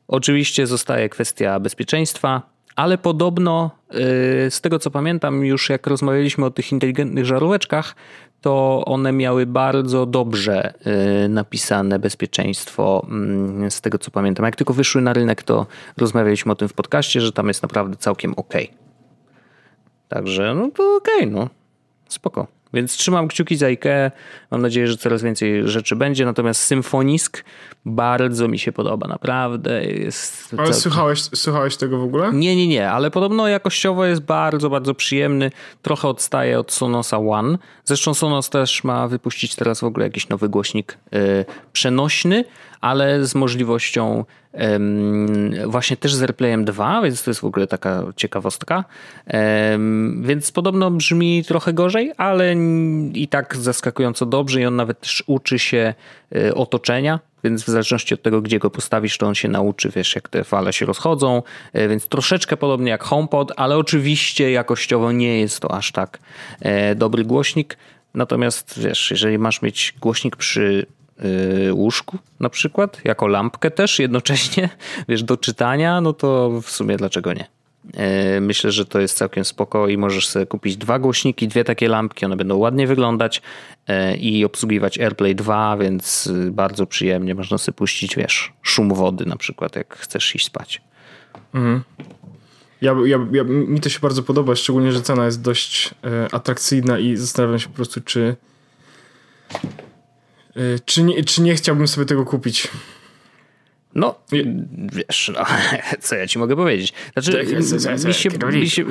Oczywiście 0.08 0.66
zostaje 0.66 1.08
kwestia 1.08 1.60
bezpieczeństwa, 1.60 2.49
ale 2.76 2.98
podobno 2.98 3.70
y, 3.90 4.50
z 4.50 4.60
tego 4.60 4.78
co 4.78 4.90
pamiętam, 4.90 5.44
już 5.44 5.70
jak 5.70 5.86
rozmawialiśmy 5.86 6.44
o 6.44 6.50
tych 6.50 6.72
inteligentnych 6.72 7.24
żaróweczkach, 7.24 7.94
to 8.40 8.82
one 8.86 9.12
miały 9.12 9.46
bardzo 9.46 10.06
dobrze 10.06 10.74
y, 11.24 11.28
napisane 11.28 11.98
bezpieczeństwo, 11.98 13.06
mm, 13.08 13.70
z 13.70 13.80
tego 13.80 13.98
co 13.98 14.10
pamiętam. 14.10 14.46
Jak 14.46 14.56
tylko 14.56 14.74
wyszły 14.74 15.02
na 15.02 15.12
rynek, 15.12 15.42
to 15.42 15.66
rozmawialiśmy 15.96 16.52
o 16.52 16.54
tym 16.54 16.68
w 16.68 16.72
podcaście, 16.72 17.20
że 17.20 17.32
tam 17.32 17.48
jest 17.48 17.62
naprawdę 17.62 17.96
całkiem 17.96 18.34
ok. 18.36 18.54
Także 20.08 20.54
no 20.54 20.70
to 20.70 20.96
ok, 20.96 21.08
no 21.30 21.48
spoko. 22.08 22.59
Więc 22.74 22.96
trzymam 22.96 23.28
kciuki 23.28 23.56
za 23.56 23.66
IKEA. 23.66 24.10
Mam 24.50 24.62
nadzieję, 24.62 24.86
że 24.86 24.96
coraz 24.96 25.22
więcej 25.22 25.68
rzeczy 25.68 25.96
będzie. 25.96 26.24
Natomiast 26.24 26.62
Symfonisk 26.62 27.44
bardzo 27.84 28.48
mi 28.48 28.58
się 28.58 28.72
podoba, 28.72 29.08
naprawdę. 29.08 29.84
Jest 29.84 30.54
ale 30.58 30.74
słuchałeś, 30.74 31.22
słuchałeś 31.22 31.76
tego 31.76 31.98
w 31.98 32.02
ogóle? 32.02 32.32
Nie, 32.32 32.56
nie, 32.56 32.68
nie, 32.68 32.90
ale 32.90 33.10
podobno 33.10 33.48
jakościowo 33.48 34.04
jest 34.04 34.22
bardzo, 34.22 34.70
bardzo 34.70 34.94
przyjemny. 34.94 35.50
Trochę 35.82 36.08
odstaje 36.08 36.58
od 36.58 36.72
Sonosa 36.72 37.18
One. 37.18 37.58
Zresztą 37.84 38.14
Sonos 38.14 38.50
też 38.50 38.84
ma 38.84 39.08
wypuścić 39.08 39.54
teraz 39.54 39.80
w 39.80 39.84
ogóle 39.84 40.06
jakiś 40.06 40.28
nowy 40.28 40.48
głośnik 40.48 40.98
yy, 41.12 41.44
przenośny, 41.72 42.44
ale 42.80 43.24
z 43.24 43.34
możliwością 43.34 44.24
właśnie 45.66 45.96
też 45.96 46.14
z 46.14 46.22
AirPlayem 46.22 46.64
2, 46.64 47.02
więc 47.02 47.24
to 47.24 47.30
jest 47.30 47.40
w 47.40 47.44
ogóle 47.44 47.66
taka 47.66 48.02
ciekawostka. 48.16 48.84
Więc 50.20 50.52
podobno 50.52 50.90
brzmi 50.90 51.44
trochę 51.44 51.72
gorzej, 51.72 52.12
ale 52.16 52.54
i 53.14 53.28
tak 53.28 53.56
zaskakująco 53.56 54.26
dobrze 54.26 54.60
i 54.60 54.66
on 54.66 54.76
nawet 54.76 55.00
też 55.00 55.24
uczy 55.26 55.58
się 55.58 55.94
e, 56.34 56.54
otoczenia, 56.54 57.20
więc 57.44 57.62
w 57.62 57.66
zależności 57.66 58.14
od 58.14 58.22
tego, 58.22 58.42
gdzie 58.42 58.58
go 58.58 58.70
postawisz, 58.70 59.18
to 59.18 59.26
on 59.26 59.34
się 59.34 59.48
nauczy, 59.48 59.90
wiesz, 59.96 60.14
jak 60.14 60.28
te 60.28 60.44
fale 60.44 60.72
się 60.72 60.86
rozchodzą, 60.86 61.42
e, 61.72 61.88
więc 61.88 62.08
troszeczkę 62.08 62.56
podobnie 62.56 62.90
jak 62.90 63.04
HomePod, 63.04 63.52
ale 63.56 63.76
oczywiście 63.76 64.50
jakościowo 64.50 65.12
nie 65.12 65.40
jest 65.40 65.60
to 65.60 65.74
aż 65.74 65.92
tak 65.92 66.18
e, 66.60 66.94
dobry 66.94 67.24
głośnik. 67.24 67.76
Natomiast 68.14 68.80
wiesz, 68.80 69.10
jeżeli 69.10 69.38
masz 69.38 69.62
mieć 69.62 69.94
głośnik 70.00 70.36
przy 70.36 70.86
łóżku 71.72 72.18
na 72.40 72.48
przykład, 72.50 73.00
jako 73.04 73.26
lampkę 73.26 73.70
też 73.70 73.98
jednocześnie, 73.98 74.68
wiesz, 75.08 75.22
do 75.22 75.36
czytania, 75.36 76.00
no 76.00 76.12
to 76.12 76.60
w 76.62 76.70
sumie 76.70 76.96
dlaczego 76.96 77.32
nie? 77.32 77.46
Y, 78.36 78.40
myślę, 78.40 78.72
że 78.72 78.84
to 78.84 79.00
jest 79.00 79.16
całkiem 79.16 79.44
spoko 79.44 79.88
i 79.88 79.98
możesz 79.98 80.28
sobie 80.28 80.46
kupić 80.46 80.76
dwa 80.76 80.98
głośniki, 80.98 81.48
dwie 81.48 81.64
takie 81.64 81.88
lampki, 81.88 82.26
one 82.26 82.36
będą 82.36 82.56
ładnie 82.56 82.86
wyglądać 82.86 83.42
y, 84.12 84.16
i 84.16 84.44
obsługiwać 84.44 84.98
AirPlay 84.98 85.34
2, 85.34 85.76
więc 85.76 86.32
bardzo 86.50 86.86
przyjemnie 86.86 87.34
można 87.34 87.58
sobie 87.58 87.76
puścić, 87.76 88.16
wiesz, 88.16 88.52
szum 88.62 88.94
wody 88.94 89.26
na 89.26 89.36
przykład, 89.36 89.76
jak 89.76 89.96
chcesz 89.98 90.34
iść 90.34 90.46
spać. 90.46 90.82
Mhm. 91.54 91.82
Ja, 92.82 92.96
ja, 93.04 93.18
ja, 93.32 93.44
mi 93.44 93.80
to 93.80 93.88
się 93.88 94.00
bardzo 94.00 94.22
podoba, 94.22 94.56
szczególnie, 94.56 94.92
że 94.92 95.02
cena 95.02 95.24
jest 95.24 95.42
dość 95.42 95.94
atrakcyjna 96.32 96.98
i 96.98 97.16
zastanawiam 97.16 97.58
się 97.58 97.68
po 97.68 97.74
prostu, 97.74 98.00
czy 98.00 98.36
czy 100.84 101.02
nie, 101.02 101.24
czy 101.24 101.42
nie 101.42 101.54
chciałbym 101.54 101.88
sobie 101.88 102.06
tego 102.06 102.24
kupić? 102.24 102.68
No, 103.94 104.14
wiesz, 104.92 105.30
no, 105.34 105.44
co 106.00 106.16
ja 106.16 106.26
ci 106.26 106.38
mogę 106.38 106.56
powiedzieć. 106.56 106.92
Znaczy, 107.12 107.44
mi 108.06 108.14
się, 108.14 108.30
mi 108.52 108.68
się, 108.68 108.84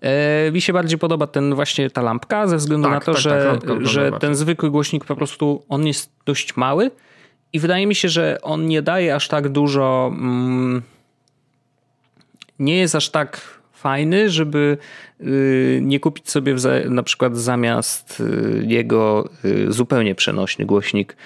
e, 0.00 0.50
mi 0.52 0.60
się 0.60 0.72
bardziej 0.72 0.98
podoba 0.98 1.26
ten 1.26 1.54
właśnie 1.54 1.90
ta 1.90 2.02
lampka 2.02 2.46
ze 2.46 2.56
względu 2.56 2.88
tak, 2.88 2.94
na 2.94 3.00
to, 3.00 3.12
tak, 3.12 3.20
że, 3.20 3.58
tak, 3.66 3.86
że 3.86 4.12
ten 4.20 4.34
zwykły 4.34 4.70
głośnik 4.70 5.04
po 5.04 5.16
prostu, 5.16 5.64
on 5.68 5.86
jest 5.86 6.10
dość 6.26 6.56
mały 6.56 6.90
i 7.52 7.60
wydaje 7.60 7.86
mi 7.86 7.94
się, 7.94 8.08
że 8.08 8.38
on 8.42 8.66
nie 8.66 8.82
daje 8.82 9.14
aż 9.14 9.28
tak 9.28 9.48
dużo, 9.48 10.10
mm, 10.12 10.82
nie 12.58 12.76
jest 12.76 12.94
aż 12.94 13.10
tak 13.10 13.40
fajny, 13.72 14.30
żeby 14.30 14.78
y, 14.78 15.09
nie 15.80 16.00
kupić 16.00 16.30
sobie 16.30 16.54
na 16.88 17.02
przykład 17.02 17.36
zamiast 17.36 18.20
y, 18.20 18.64
jego 18.66 19.28
y, 19.44 19.72
zupełnie 19.72 20.14
przenośny 20.14 20.66
głośnik, 20.66 21.16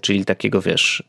czyli 0.00 0.24
takiego 0.24 0.60
wiesz 0.60 1.02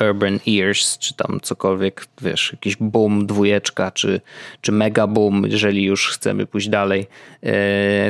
Urban 0.00 0.38
Ears, 0.48 0.98
czy 0.98 1.14
tam 1.14 1.38
cokolwiek, 1.42 2.06
wiesz, 2.20 2.52
jakiś 2.52 2.76
boom 2.76 3.26
dwójeczka, 3.26 3.90
czy, 3.90 4.20
czy 4.60 4.72
mega 4.72 5.06
boom, 5.06 5.42
jeżeli 5.46 5.84
już 5.84 6.08
chcemy 6.08 6.46
pójść 6.46 6.68
dalej. 6.68 7.06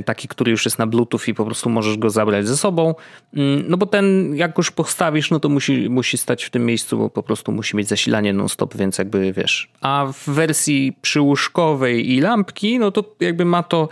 Taki, 0.04 0.28
który 0.28 0.50
już 0.50 0.64
jest 0.64 0.78
na 0.78 0.86
bluetooth 0.86 1.20
i 1.28 1.34
po 1.34 1.44
prostu 1.44 1.70
możesz 1.70 1.98
go 1.98 2.10
zabrać 2.10 2.48
ze 2.48 2.56
sobą. 2.56 2.94
Mm, 3.36 3.64
no 3.68 3.76
bo 3.76 3.86
ten, 3.86 4.36
jak 4.36 4.58
już 4.58 4.70
postawisz, 4.70 5.30
no 5.30 5.40
to 5.40 5.48
musi, 5.48 5.90
musi 5.90 6.18
stać 6.18 6.44
w 6.44 6.50
tym 6.50 6.66
miejscu, 6.66 6.98
bo 6.98 7.10
po 7.10 7.22
prostu 7.22 7.52
musi 7.52 7.76
mieć 7.76 7.88
zasilanie 7.88 8.32
non-stop, 8.32 8.76
więc 8.76 8.98
jakby 8.98 9.32
wiesz. 9.32 9.68
A 9.80 10.06
w 10.12 10.30
wersji 10.30 10.96
przyłóżkowej 11.02 12.10
i 12.10 12.20
lampki, 12.20 12.78
no 12.78 12.90
to 12.90 13.04
jakby 13.20 13.43
ma 13.44 13.62
to 13.62 13.88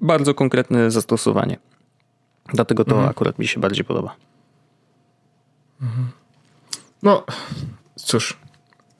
bardzo 0.00 0.34
konkretne 0.34 0.90
zastosowanie. 0.90 1.58
Dlatego 2.54 2.84
to 2.84 2.90
mhm. 2.90 3.10
akurat 3.10 3.38
mi 3.38 3.46
się 3.46 3.60
bardziej 3.60 3.84
podoba. 3.84 4.16
Mhm. 5.82 6.08
No, 7.02 7.24
cóż. 7.96 8.36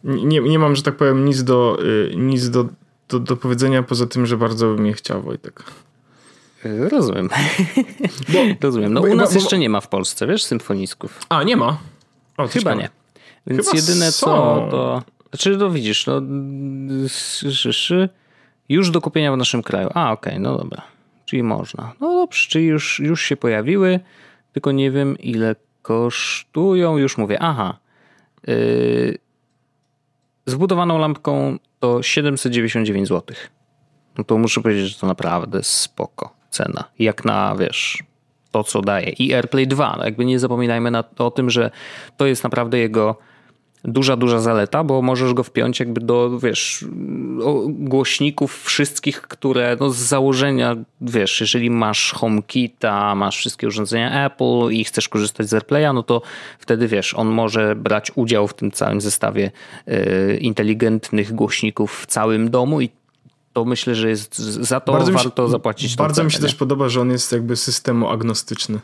Nie, 0.05 0.41
nie 0.41 0.59
mam, 0.59 0.77
że 0.77 0.83
tak 0.83 0.97
powiem, 0.97 1.25
nic 1.25 1.45
do, 1.45 1.79
y, 1.85 2.15
nic 2.17 2.51
do, 2.51 2.69
do, 3.09 3.19
do 3.19 3.37
powiedzenia 3.37 3.83
poza 3.83 4.07
tym, 4.07 4.27
że 4.27 4.37
bardzo 4.37 4.75
bym 4.75 4.87
je 4.87 4.93
chciał, 4.93 5.23
Wojtek. 5.23 5.65
Rozumiem. 6.65 7.29
Bo, 8.29 8.39
Rozumiem. 8.67 8.93
No 8.93 9.01
bo, 9.01 9.07
u 9.07 9.15
nas 9.15 9.35
bo, 9.35 9.41
jeszcze 9.41 9.59
nie 9.59 9.69
ma 9.69 9.81
w 9.81 9.89
Polsce, 9.89 10.27
wiesz, 10.27 10.45
symfonisków. 10.45 11.21
A, 11.29 11.43
nie 11.43 11.57
ma? 11.57 11.79
O, 12.37 12.49
Chyba 12.49 12.75
nie. 12.75 12.89
Więc 13.47 13.67
Chyba 13.67 13.77
jedyne 13.77 14.13
są. 14.13 14.27
co 14.27 14.69
to... 14.71 15.03
Znaczy, 15.31 15.57
no 15.57 15.71
widzisz, 15.71 16.07
no... 16.07 16.21
Już 18.69 18.91
do 18.91 19.01
kupienia 19.01 19.33
w 19.33 19.37
naszym 19.37 19.63
kraju. 19.63 19.89
A, 19.95 20.13
okej, 20.13 20.33
okay, 20.33 20.41
no 20.41 20.59
dobra. 20.59 20.83
Czyli 21.25 21.43
można. 21.43 21.93
No 22.01 22.15
dobrze, 22.15 22.49
czyli 22.49 22.67
już, 22.67 23.01
już 23.01 23.23
się 23.23 23.37
pojawiły, 23.37 24.01
tylko 24.53 24.73
nie 24.73 24.91
wiem 24.91 25.19
ile 25.19 25.57
kosztują. 25.83 26.99
Już 26.99 27.19
mówię, 27.19 27.39
aha. 27.41 27.79
Yy, 28.47 29.19
zbudowaną 30.47 30.99
lampką 30.99 31.59
to 31.79 32.03
799 32.03 33.09
zł. 33.09 33.37
No 34.19 34.25
to 34.25 34.39
muszę 34.39 34.61
powiedzieć, 34.61 34.89
że 34.89 34.99
to 34.99 35.07
naprawdę 35.07 35.63
spoko 35.63 36.35
cena. 36.51 36.85
Jak 36.99 37.25
na, 37.25 37.57
wiesz, 37.59 38.03
to 38.51 38.65
co 38.65 38.81
daje. 38.81 39.11
I 39.11 39.35
AirPlay 39.35 39.67
2. 39.67 39.95
No 39.99 40.05
jakby 40.05 40.25
nie 40.25 40.39
zapominajmy 40.39 40.91
na, 40.91 41.05
o 41.19 41.31
tym, 41.31 41.51
że 41.51 41.71
to 42.17 42.27
jest 42.27 42.45
naprawdę 42.45 42.79
jego 42.79 43.17
duża, 43.85 44.17
duża 44.17 44.41
zaleta, 44.41 44.85
bo 44.85 45.03
możesz 45.03 45.35
go 45.35 45.45
wpiąć 45.45 45.81
jakby 45.81 46.01
do, 46.01 46.39
wiesz, 46.39 46.85
głośników 47.69 48.63
wszystkich, 48.65 49.23
które 49.23 49.77
no 49.81 49.91
z 49.91 49.97
założenia, 49.97 50.77
wiesz, 51.01 51.41
jeżeli 51.41 51.71
masz 51.71 52.13
HomeKita, 52.13 53.15
masz 53.15 53.37
wszystkie 53.37 53.67
urządzenia 53.67 54.27
Apple 54.27 54.71
i 54.71 54.85
chcesz 54.85 55.09
korzystać 55.09 55.49
z 55.49 55.55
AirPlaya, 55.55 55.95
no 55.95 56.03
to 56.03 56.23
wtedy, 56.59 56.89
wiesz, 56.89 57.15
on 57.15 57.29
może 57.29 57.77
brać 57.77 58.13
udział 58.15 58.49
w 58.49 58.55
tym 58.55 58.71
całym 58.71 59.01
zestawie 59.01 59.51
y, 59.89 60.39
inteligentnych 60.41 61.33
głośników 61.33 62.01
w 62.03 62.07
całym 62.07 62.51
domu 62.51 62.81
i 62.81 62.91
to 63.53 63.65
myślę, 63.65 63.95
że 63.95 64.09
jest 64.09 64.39
za 64.39 64.81
to 64.81 64.93
bardzo 64.93 65.13
warto 65.13 65.47
się, 65.47 65.51
zapłacić. 65.51 65.97
Bardzo 65.97 66.25
mi 66.25 66.33
się 66.33 66.39
też 66.39 66.55
podoba, 66.55 66.89
że 66.89 67.01
on 67.01 67.11
jest 67.11 67.33
jakby 67.33 67.57
systemu 67.57 68.09
agnostyczny. 68.09 68.79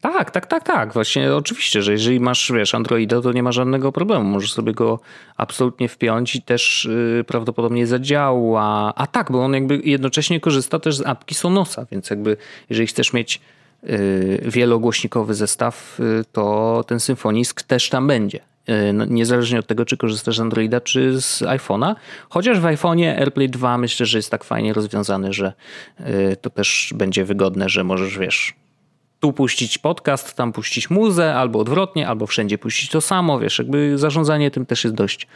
Tak, 0.00 0.30
tak, 0.30 0.46
tak, 0.46 0.64
tak. 0.64 0.92
Właśnie 0.92 1.34
oczywiście, 1.34 1.82
że 1.82 1.92
jeżeli 1.92 2.20
masz, 2.20 2.52
wiesz, 2.52 2.74
Androida, 2.74 3.20
to 3.20 3.32
nie 3.32 3.42
ma 3.42 3.52
żadnego 3.52 3.92
problemu. 3.92 4.24
Możesz 4.24 4.52
sobie 4.52 4.72
go 4.72 5.00
absolutnie 5.36 5.88
wpiąć 5.88 6.36
i 6.36 6.42
też 6.42 6.88
yy, 6.90 7.24
prawdopodobnie 7.24 7.86
zadziała. 7.86 8.92
A 8.96 9.06
tak, 9.06 9.32
bo 9.32 9.44
on 9.44 9.54
jakby 9.54 9.80
jednocześnie 9.84 10.40
korzysta 10.40 10.78
też 10.78 10.96
z 10.96 11.06
apki 11.06 11.34
Sonosa, 11.34 11.86
więc 11.92 12.10
jakby 12.10 12.36
jeżeli 12.70 12.86
chcesz 12.86 13.12
mieć 13.12 13.40
yy, 13.82 14.40
wielogłośnikowy 14.44 15.34
zestaw, 15.34 15.98
yy, 15.98 16.24
to 16.32 16.84
ten 16.86 17.00
Symfonisk 17.00 17.62
też 17.62 17.88
tam 17.88 18.06
będzie. 18.06 18.40
Y, 18.68 18.92
no, 18.92 19.04
niezależnie 19.04 19.58
od 19.58 19.66
tego, 19.66 19.84
czy 19.84 19.96
korzystasz 19.96 20.36
z 20.36 20.40
Androida, 20.40 20.80
czy 20.80 21.20
z 21.20 21.42
iPhone'a. 21.42 21.94
Chociaż 22.28 22.60
w 22.60 22.64
iPhone'ie 22.64 23.18
AirPlay 23.18 23.48
2 23.48 23.78
myślę, 23.78 24.06
że 24.06 24.18
jest 24.18 24.30
tak 24.30 24.44
fajnie 24.44 24.72
rozwiązany, 24.72 25.32
że 25.32 25.52
y, 26.00 26.36
to 26.40 26.50
też 26.50 26.92
będzie 26.96 27.24
wygodne, 27.24 27.68
że 27.68 27.84
możesz, 27.84 28.18
wiesz, 28.18 28.54
tu 29.20 29.32
puścić 29.32 29.78
podcast, 29.78 30.34
tam 30.34 30.52
puścić 30.52 30.90
muzę, 30.90 31.34
albo 31.34 31.58
odwrotnie, 31.58 32.08
albo 32.08 32.26
wszędzie 32.26 32.58
puścić 32.58 32.90
to 32.90 33.00
samo, 33.00 33.38
wiesz, 33.38 33.58
jakby 33.58 33.98
zarządzanie 33.98 34.50
tym 34.50 34.66
też 34.66 34.84
jest 34.84 34.96
dość, 34.96 35.26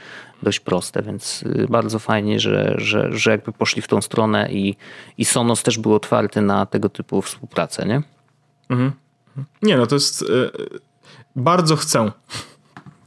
dość 0.43 0.61
proste, 0.61 1.03
więc 1.03 1.43
y, 1.43 1.67
bardzo 1.71 1.99
fajnie, 1.99 2.41
że, 2.41 2.75
że, 2.79 3.09
że 3.13 3.31
jakby 3.31 3.53
poszli 3.53 3.83
w 3.83 3.89
tą 3.89 4.03
stronę 4.03 4.53
i, 4.53 4.77
i 5.19 5.25
Sonos 5.25 5.63
też 5.63 5.79
był 5.79 5.95
otwarty 5.95 6.41
na 6.41 6.67
tego 6.67 6.89
typu 6.89 7.23
współpracę, 7.23 7.87
nie? 7.87 8.03
Mhm. 8.71 8.93
Nie, 9.63 9.77
no 9.77 9.87
to 9.87 9.95
jest... 9.95 10.23
Yy, 10.23 10.51
bardzo 11.37 11.77
chcę. 11.77 12.13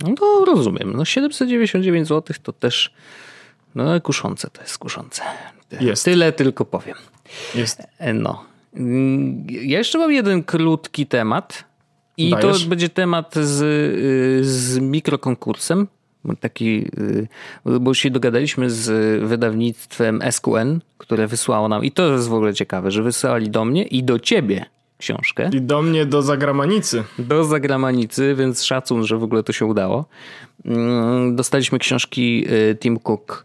No 0.03 0.45
rozumiem, 0.45 0.93
no 0.95 1.05
799 1.05 2.07
zł 2.07 2.35
to 2.43 2.53
też 2.53 2.93
no 3.75 4.01
kuszące 4.01 4.49
to 4.49 4.61
jest 4.61 4.77
kuszące. 4.77 5.23
Jest. 5.79 6.05
Tyle 6.05 6.31
tylko 6.31 6.65
powiem. 6.65 6.95
Jest. 7.55 7.81
E, 7.97 8.13
no. 8.13 8.45
Ja 9.49 9.77
jeszcze 9.77 9.97
mam 9.97 10.11
jeden 10.11 10.43
krótki 10.43 11.05
temat. 11.05 11.63
I 12.17 12.29
Dajesz? 12.29 12.63
to 12.63 12.69
będzie 12.69 12.89
temat 12.89 13.35
z, 13.35 13.61
y, 13.61 14.43
z 14.43 14.79
mikrokonkursem. 14.79 15.87
Taki, 16.39 16.85
y, 17.67 17.79
bo 17.79 17.93
się 17.93 18.11
dogadaliśmy 18.11 18.69
z 18.69 19.23
wydawnictwem 19.23 20.21
SQN, 20.31 20.79
które 20.97 21.27
wysłało 21.27 21.67
nam, 21.67 21.83
i 21.83 21.91
to 21.91 22.13
jest 22.13 22.27
w 22.27 22.33
ogóle 22.33 22.53
ciekawe, 22.53 22.91
że 22.91 23.03
wysłali 23.03 23.49
do 23.49 23.65
mnie 23.65 23.83
i 23.83 24.03
do 24.03 24.19
ciebie 24.19 24.65
książkę. 24.97 25.49
I 25.53 25.61
do 25.61 25.81
mnie 25.81 26.05
do 26.05 26.21
Zagramanicy. 26.21 27.03
Do 27.19 27.43
Zagramanicy, 27.43 28.35
więc 28.35 28.63
szacun, 28.63 29.05
że 29.05 29.17
w 29.17 29.23
ogóle 29.23 29.43
to 29.43 29.53
się 29.53 29.65
udało. 29.65 30.05
Mm, 30.65 31.35
dostaliśmy 31.35 31.79
książki 31.79 32.45
y, 32.51 32.75
Tim 32.75 32.99
Cook 32.99 33.43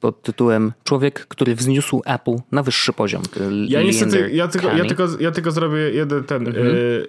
pod 0.00 0.22
tytułem 0.22 0.72
Człowiek, 0.84 1.26
który 1.26 1.54
wzniósł 1.54 2.02
Apple 2.06 2.36
na 2.52 2.62
wyższy 2.62 2.92
poziom. 2.92 3.22
Ja 3.68 3.82
niestety, 3.82 4.30
ja 4.32 4.48
tylko, 4.48 4.72
ja, 4.76 4.84
tylko, 4.84 5.08
ja 5.20 5.30
tylko 5.30 5.50
zrobię 5.50 5.78
jeden 5.78 6.24
ten. 6.24 6.46
Mhm. 6.46 6.66
Y, 6.66 7.06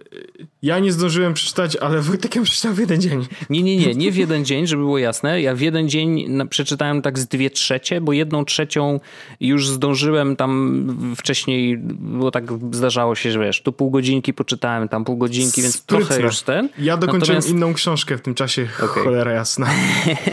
ja 0.63 0.79
nie 0.79 0.91
zdążyłem 0.91 1.33
przeczytać, 1.33 1.75
ale 1.75 2.01
Wojtek 2.13 2.35
ją 2.35 2.43
przeczytał 2.43 2.73
w 2.73 2.77
jeden 2.79 3.01
dzień. 3.01 3.27
Nie, 3.49 3.63
nie, 3.63 3.77
nie, 3.77 3.95
nie 3.95 4.11
w 4.11 4.15
jeden 4.15 4.45
dzień, 4.45 4.67
żeby 4.67 4.83
było 4.83 4.97
jasne. 4.97 5.41
Ja 5.41 5.55
w 5.55 5.61
jeden 5.61 5.89
dzień 5.89 6.39
przeczytałem 6.49 7.01
tak 7.01 7.19
z 7.19 7.27
dwie 7.27 7.49
trzecie, 7.49 8.01
bo 8.01 8.13
jedną 8.13 8.45
trzecią 8.45 8.99
już 9.39 9.67
zdążyłem 9.67 10.35
tam 10.35 11.13
wcześniej, 11.17 11.77
bo 11.99 12.31
tak 12.31 12.43
zdarzało 12.71 13.15
się, 13.15 13.31
że 13.31 13.39
wiesz, 13.39 13.61
tu 13.61 13.73
pół 13.73 13.91
godzinki 13.91 14.33
poczytałem, 14.33 14.89
tam 14.89 15.05
pół 15.05 15.17
godzinki, 15.17 15.61
więc 15.61 15.75
Sprytne. 15.75 16.05
trochę 16.05 16.23
już 16.23 16.41
ten. 16.41 16.69
Ja 16.77 16.97
dokończyłem 16.97 17.19
Natomiast... 17.19 17.49
inną 17.49 17.73
książkę 17.73 18.17
w 18.17 18.21
tym 18.21 18.35
czasie, 18.35 18.67
okay. 18.77 19.03
cholera 19.03 19.31
jasna. 19.31 19.69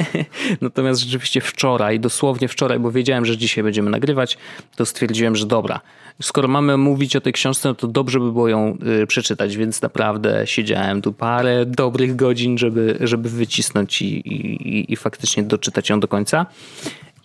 Natomiast 0.61 1.01
rzeczywiście 1.01 1.41
wczoraj, 1.41 2.00
dosłownie 2.01 2.49
wczoraj, 2.49 2.79
bo 2.79 2.91
wiedziałem, 2.91 3.25
że 3.25 3.37
dzisiaj 3.37 3.65
będziemy 3.65 3.91
nagrywać, 3.91 4.39
to 4.77 4.87
stwierdziłem, 4.87 5.37
że 5.37 5.47
dobra, 5.47 5.81
skoro 6.23 6.49
mamy 6.49 6.77
mówić 6.77 7.17
o 7.17 7.21
tej 7.21 7.33
książce, 7.33 7.69
no 7.69 7.75
to 7.75 7.87
dobrze 7.87 8.21
by 8.21 8.33
było 8.33 8.49
ją 8.49 8.79
y, 9.03 9.07
przeczytać, 9.07 9.57
więc 9.57 9.83
naprawdę 9.83 10.43
siedziałem 10.47 11.03
tu 11.03 11.13
parę 11.13 11.67
dobrych 11.67 12.17
godzin, 12.17 12.59
żeby, 12.59 12.97
żeby 13.01 13.29
wycisnąć 13.29 14.03
i, 14.03 14.07
i, 14.07 14.93
i 14.93 14.97
faktycznie 14.97 15.43
doczytać 15.43 15.91
ją 15.91 16.01
do 16.01 16.09
końca. 16.09 16.47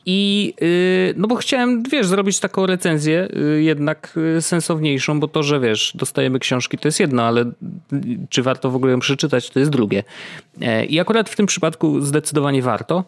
I 0.05 0.53
y, 0.61 1.13
no 1.17 1.27
bo 1.27 1.35
chciałem, 1.35 1.83
wiesz, 1.83 2.07
zrobić 2.07 2.39
taką 2.39 2.65
recenzję 2.65 3.27
y, 3.57 3.63
jednak 3.63 4.19
sensowniejszą, 4.39 5.19
bo 5.19 5.27
to, 5.27 5.43
że 5.43 5.59
wiesz, 5.59 5.91
dostajemy 5.95 6.39
książki 6.39 6.77
to 6.77 6.87
jest 6.87 6.99
jedno, 6.99 7.23
ale 7.23 7.51
czy 8.29 8.43
warto 8.43 8.71
w 8.71 8.75
ogóle 8.75 8.91
ją 8.91 8.99
przeczytać, 8.99 9.49
to 9.49 9.59
jest 9.59 9.71
drugie. 9.71 10.03
E, 10.61 10.85
I 10.85 10.99
akurat 10.99 11.29
w 11.29 11.35
tym 11.35 11.45
przypadku 11.45 12.01
zdecydowanie 12.01 12.61
warto. 12.61 13.03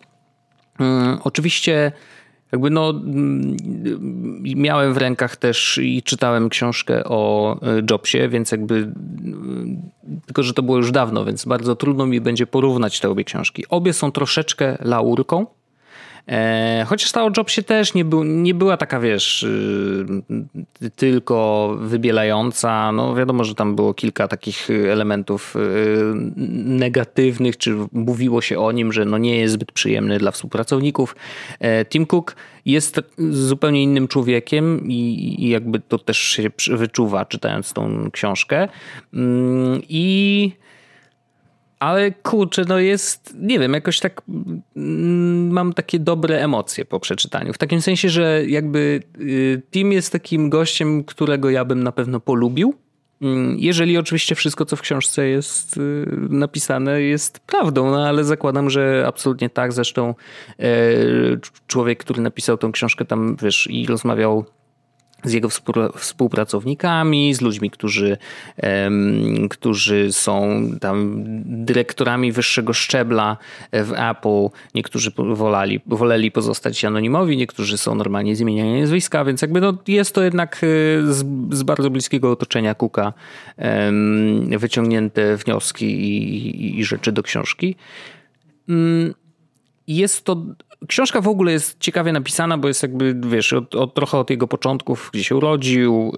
Oczywiście 1.23 1.91
jakby 2.51 2.69
no, 2.69 2.89
mm, 2.89 3.57
miałem 4.43 4.93
w 4.93 4.97
rękach 4.97 5.35
też 5.35 5.79
i 5.83 6.03
czytałem 6.03 6.49
książkę 6.49 7.03
o 7.03 7.53
e, 7.61 7.81
Jobsie, 7.91 8.29
więc 8.29 8.51
jakby 8.51 8.75
mm, 8.75 9.81
tylko, 10.25 10.43
że 10.43 10.53
to 10.53 10.63
było 10.63 10.77
już 10.77 10.91
dawno, 10.91 11.25
więc 11.25 11.45
bardzo 11.45 11.75
trudno 11.75 12.05
mi 12.05 12.21
będzie 12.21 12.47
porównać 12.47 12.99
te 12.99 13.09
obie 13.09 13.23
książki. 13.23 13.63
Obie 13.69 13.93
są 13.93 14.11
troszeczkę 14.11 14.77
laurką, 14.81 15.45
chociaż 16.85 17.11
ta 17.11 17.25
o 17.25 17.31
Jobsie 17.37 17.63
też 17.63 17.93
nie, 17.93 18.05
był, 18.05 18.23
nie 18.23 18.53
była 18.53 18.77
taka, 18.77 18.99
wiesz, 18.99 19.43
y, 19.43 20.89
tylko 20.95 21.69
wybielająca. 21.81 22.91
No 22.91 23.15
wiadomo, 23.15 23.43
że 23.43 23.55
tam 23.55 23.75
było 23.75 23.93
kilka 23.93 24.27
takich 24.27 24.69
elementów 24.91 25.55
y, 25.55 25.59
negatywnych, 26.65 27.57
czy 27.57 27.75
mówiło 27.91 28.41
się 28.41 28.59
o 28.59 28.71
nim, 28.71 28.93
że 28.93 29.05
no 29.05 29.17
nie 29.17 29.37
jest 29.37 29.53
zbyt 29.53 29.71
przyjemny 29.71 30.17
dla 30.17 30.31
współpracowników. 30.31 31.15
E, 31.59 31.85
Tim 31.85 32.05
Cook 32.05 32.35
jest 32.65 33.01
zupełnie 33.29 33.83
innym 33.83 34.07
człowiekiem 34.07 34.87
i, 34.87 35.35
i 35.39 35.49
jakby 35.49 35.79
to 35.79 35.97
też 35.97 36.17
się 36.17 36.49
wyczuwa 36.71 37.25
czytając 37.25 37.73
tą 37.73 38.11
książkę. 38.11 38.67
Mm, 39.13 39.81
I 39.89 40.51
ale 41.79 42.11
kurczę, 42.11 42.65
no 42.67 42.79
jest, 42.79 43.35
nie 43.39 43.59
wiem, 43.59 43.73
jakoś 43.73 43.99
tak 43.99 44.21
mm, 44.75 45.49
mam 45.49 45.73
takie 45.73 45.99
dobre 45.99 46.43
emocje 46.43 46.85
po 46.85 46.99
przeczytaniu. 46.99 47.53
W 47.53 47.57
takim 47.57 47.81
sensie, 47.81 48.09
że 48.09 48.45
jakby 48.47 49.03
y, 49.19 49.61
Tim 49.71 49.91
jest 49.91 50.11
takim 50.11 50.49
gościem, 50.49 51.03
którego 51.03 51.49
ja 51.49 51.65
bym 51.65 51.83
na 51.83 51.91
pewno 51.91 52.19
polubił. 52.19 52.73
Mm, 53.21 53.55
jeżeli 53.59 53.97
oczywiście 53.97 54.35
wszystko, 54.35 54.65
co 54.65 54.75
w 54.75 54.81
książce 54.81 55.27
jest 55.27 55.77
y, 55.77 56.05
napisane, 56.29 57.01
jest 57.01 57.39
prawdą, 57.39 57.91
no 57.91 58.07
ale 58.07 58.23
zakładam, 58.23 58.69
że 58.69 59.03
absolutnie 59.07 59.49
tak. 59.49 59.73
Zresztą 59.73 60.15
e, 60.59 60.65
człowiek, 61.67 61.99
który 61.99 62.21
napisał 62.21 62.57
tą 62.57 62.71
książkę, 62.71 63.05
tam 63.05 63.35
wiesz, 63.41 63.67
i 63.71 63.87
rozmawiał 63.87 64.45
z 65.27 65.33
jego 65.33 65.49
współpracownikami, 65.95 67.33
z 67.33 67.41
ludźmi, 67.41 67.71
którzy, 67.71 68.17
którzy 69.49 70.13
są 70.13 70.61
tam 70.81 71.23
dyrektorami 71.45 72.31
wyższego 72.31 72.73
szczebla 72.73 73.37
w 73.71 73.93
Apple. 74.11 74.57
Niektórzy 74.75 75.11
wolali, 75.17 75.79
woleli 75.85 76.31
pozostać 76.31 76.85
anonimowi, 76.85 77.37
niektórzy 77.37 77.77
są 77.77 77.95
normalnie 77.95 78.35
zmieniani 78.35 78.81
nazwiska, 78.81 79.25
więc 79.25 79.41
jakby 79.41 79.61
no 79.61 79.77
jest 79.87 80.15
to 80.15 80.23
jednak 80.23 80.55
e, 80.55 80.57
z, 81.13 81.25
z 81.51 81.63
bardzo 81.63 81.89
bliskiego 81.89 82.31
otoczenia 82.31 82.75
Kuka 82.75 83.13
wyciągnięte 84.57 85.37
wnioski 85.37 85.85
i, 85.85 86.79
i 86.79 86.83
rzeczy 86.83 87.11
do 87.11 87.23
książki. 87.23 87.75
Mm, 88.69 89.13
jest 89.87 90.23
to 90.23 90.45
Książka 90.87 91.21
w 91.21 91.27
ogóle 91.27 91.51
jest 91.51 91.79
ciekawie 91.79 92.11
napisana, 92.11 92.57
bo 92.57 92.67
jest 92.67 92.83
jakby, 92.83 93.15
wiesz, 93.27 93.53
od, 93.53 93.75
od, 93.75 93.93
trochę 93.93 94.17
od 94.17 94.29
jego 94.29 94.47
początków, 94.47 95.09
gdzie 95.13 95.23
się 95.23 95.35
urodził, 95.35 96.13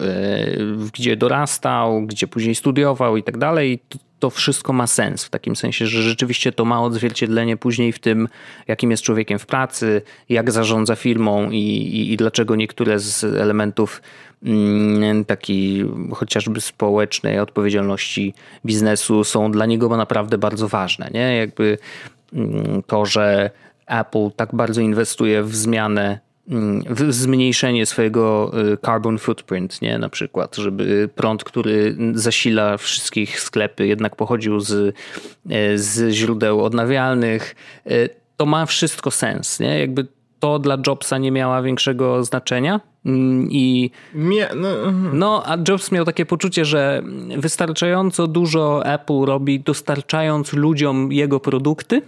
yy, 0.58 0.76
gdzie 0.94 1.16
dorastał, 1.16 2.02
gdzie 2.06 2.26
później 2.26 2.54
studiował 2.54 3.16
i 3.16 3.22
tak 3.22 3.38
dalej. 3.38 3.80
To, 3.88 3.98
to 4.18 4.30
wszystko 4.30 4.72
ma 4.72 4.86
sens 4.86 5.24
w 5.24 5.30
takim 5.30 5.56
sensie, 5.56 5.86
że 5.86 6.02
rzeczywiście 6.02 6.52
to 6.52 6.64
ma 6.64 6.82
odzwierciedlenie 6.82 7.56
później 7.56 7.92
w 7.92 7.98
tym, 7.98 8.28
jakim 8.68 8.90
jest 8.90 9.02
człowiekiem 9.02 9.38
w 9.38 9.46
pracy, 9.46 10.02
jak 10.28 10.50
zarządza 10.50 10.96
firmą 10.96 11.50
i, 11.50 11.56
i, 11.56 12.12
i 12.12 12.16
dlaczego 12.16 12.56
niektóre 12.56 12.98
z 12.98 13.24
elementów 13.24 14.02
mm, 14.42 15.24
takiej 15.24 15.84
chociażby 16.14 16.60
społecznej 16.60 17.38
odpowiedzialności 17.38 18.34
biznesu 18.66 19.24
są 19.24 19.50
dla 19.50 19.66
niego 19.66 19.96
naprawdę 19.96 20.38
bardzo 20.38 20.68
ważne. 20.68 21.10
Nie? 21.14 21.36
Jakby 21.36 21.78
mm, 22.32 22.82
to, 22.86 23.06
że 23.06 23.50
Apple 23.90 24.30
tak 24.36 24.54
bardzo 24.54 24.80
inwestuje 24.80 25.42
w 25.42 25.56
zmianę 25.56 26.20
mm, 26.48 26.82
w 26.90 27.12
zmniejszenie 27.12 27.86
swojego 27.86 28.52
y, 28.72 28.78
carbon 28.86 29.18
footprint, 29.18 29.82
nie? 29.82 29.98
Na 29.98 30.08
przykład, 30.08 30.56
żeby 30.56 31.08
prąd, 31.14 31.44
który 31.44 31.96
zasila 32.14 32.76
wszystkich 32.76 33.40
sklepy, 33.40 33.86
jednak 33.86 34.16
pochodził 34.16 34.60
z, 34.60 34.70
y, 34.70 35.78
z 35.78 36.14
źródeł 36.14 36.64
odnawialnych. 36.64 37.54
Y, 37.86 38.08
to 38.36 38.46
ma 38.46 38.66
wszystko 38.66 39.10
sens, 39.10 39.60
nie? 39.60 39.78
Jakby 39.78 40.06
to 40.40 40.58
dla 40.58 40.78
Jobsa 40.86 41.18
nie 41.18 41.32
miała 41.32 41.62
większego 41.62 42.24
znaczenia. 42.24 42.80
Mm, 43.06 43.48
I 43.50 43.90
no, 44.56 44.68
mhm. 44.68 45.18
no, 45.18 45.42
a 45.46 45.56
Jobs 45.68 45.92
miał 45.92 46.04
takie 46.04 46.26
poczucie, 46.26 46.64
że 46.64 47.02
wystarczająco 47.36 48.26
dużo 48.26 48.86
Apple 48.86 49.24
robi, 49.24 49.60
dostarczając 49.60 50.52
ludziom 50.52 51.12
jego 51.12 51.40
produkty, 51.40 52.02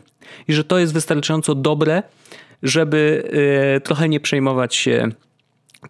i 0.49 0.53
że 0.53 0.64
to 0.64 0.79
jest 0.79 0.93
wystarczająco 0.93 1.55
dobre, 1.55 2.03
żeby 2.62 3.31
e, 3.77 3.81
trochę 3.81 4.09
nie 4.09 4.20
przejmować 4.20 4.75
się 4.75 5.09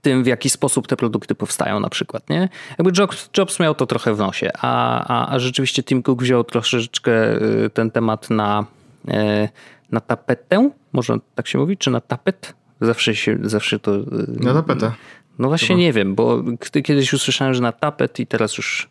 tym, 0.03 0.25
w 0.25 0.27
jaki 0.27 0.51
sposób 0.51 0.87
te 0.87 0.97
produkty 0.97 1.35
powstają 1.35 1.81
na 1.81 1.89
przykład, 1.89 2.31
nie? 2.31 2.49
Jakby 2.79 3.01
Jobs, 3.01 3.31
Jobs 3.39 3.61
miał 3.61 3.75
to 3.75 3.87
trochę 3.87 4.15
w 4.15 4.19
nosie, 4.19 4.51
a, 4.59 5.05
a, 5.09 5.35
a 5.35 5.39
rzeczywiście 5.39 5.83
Tim 5.83 6.03
Cook 6.03 6.23
wziął 6.23 6.45
troszeczkę 6.45 7.13
e, 7.13 7.71
ten 7.71 7.91
temat 7.91 8.31
na, 8.31 8.67
e, 9.09 9.49
na 9.93 10.01
tapetę, 10.01 10.71
może 10.93 11.17
tak 11.35 11.49
się 11.49 11.59
mówi, 11.59 11.77
czy 11.77 11.91
na 11.91 12.01
tapet? 12.01 12.55
Zawsze 12.81 13.15
się, 13.15 13.39
zawsze 13.43 13.79
to... 13.79 13.93
Na 14.29 14.55
tapetę. 14.55 14.93
No 15.39 15.49
właśnie 15.49 15.69
Chyba. 15.69 15.81
nie 15.81 15.93
wiem, 15.93 16.15
bo 16.15 16.43
kiedyś 16.85 17.13
usłyszałem, 17.13 17.55
że 17.55 17.63
na 17.63 17.73
tapet 17.73 18.21
i 18.21 18.27
teraz 18.27 18.57
już... 18.57 18.89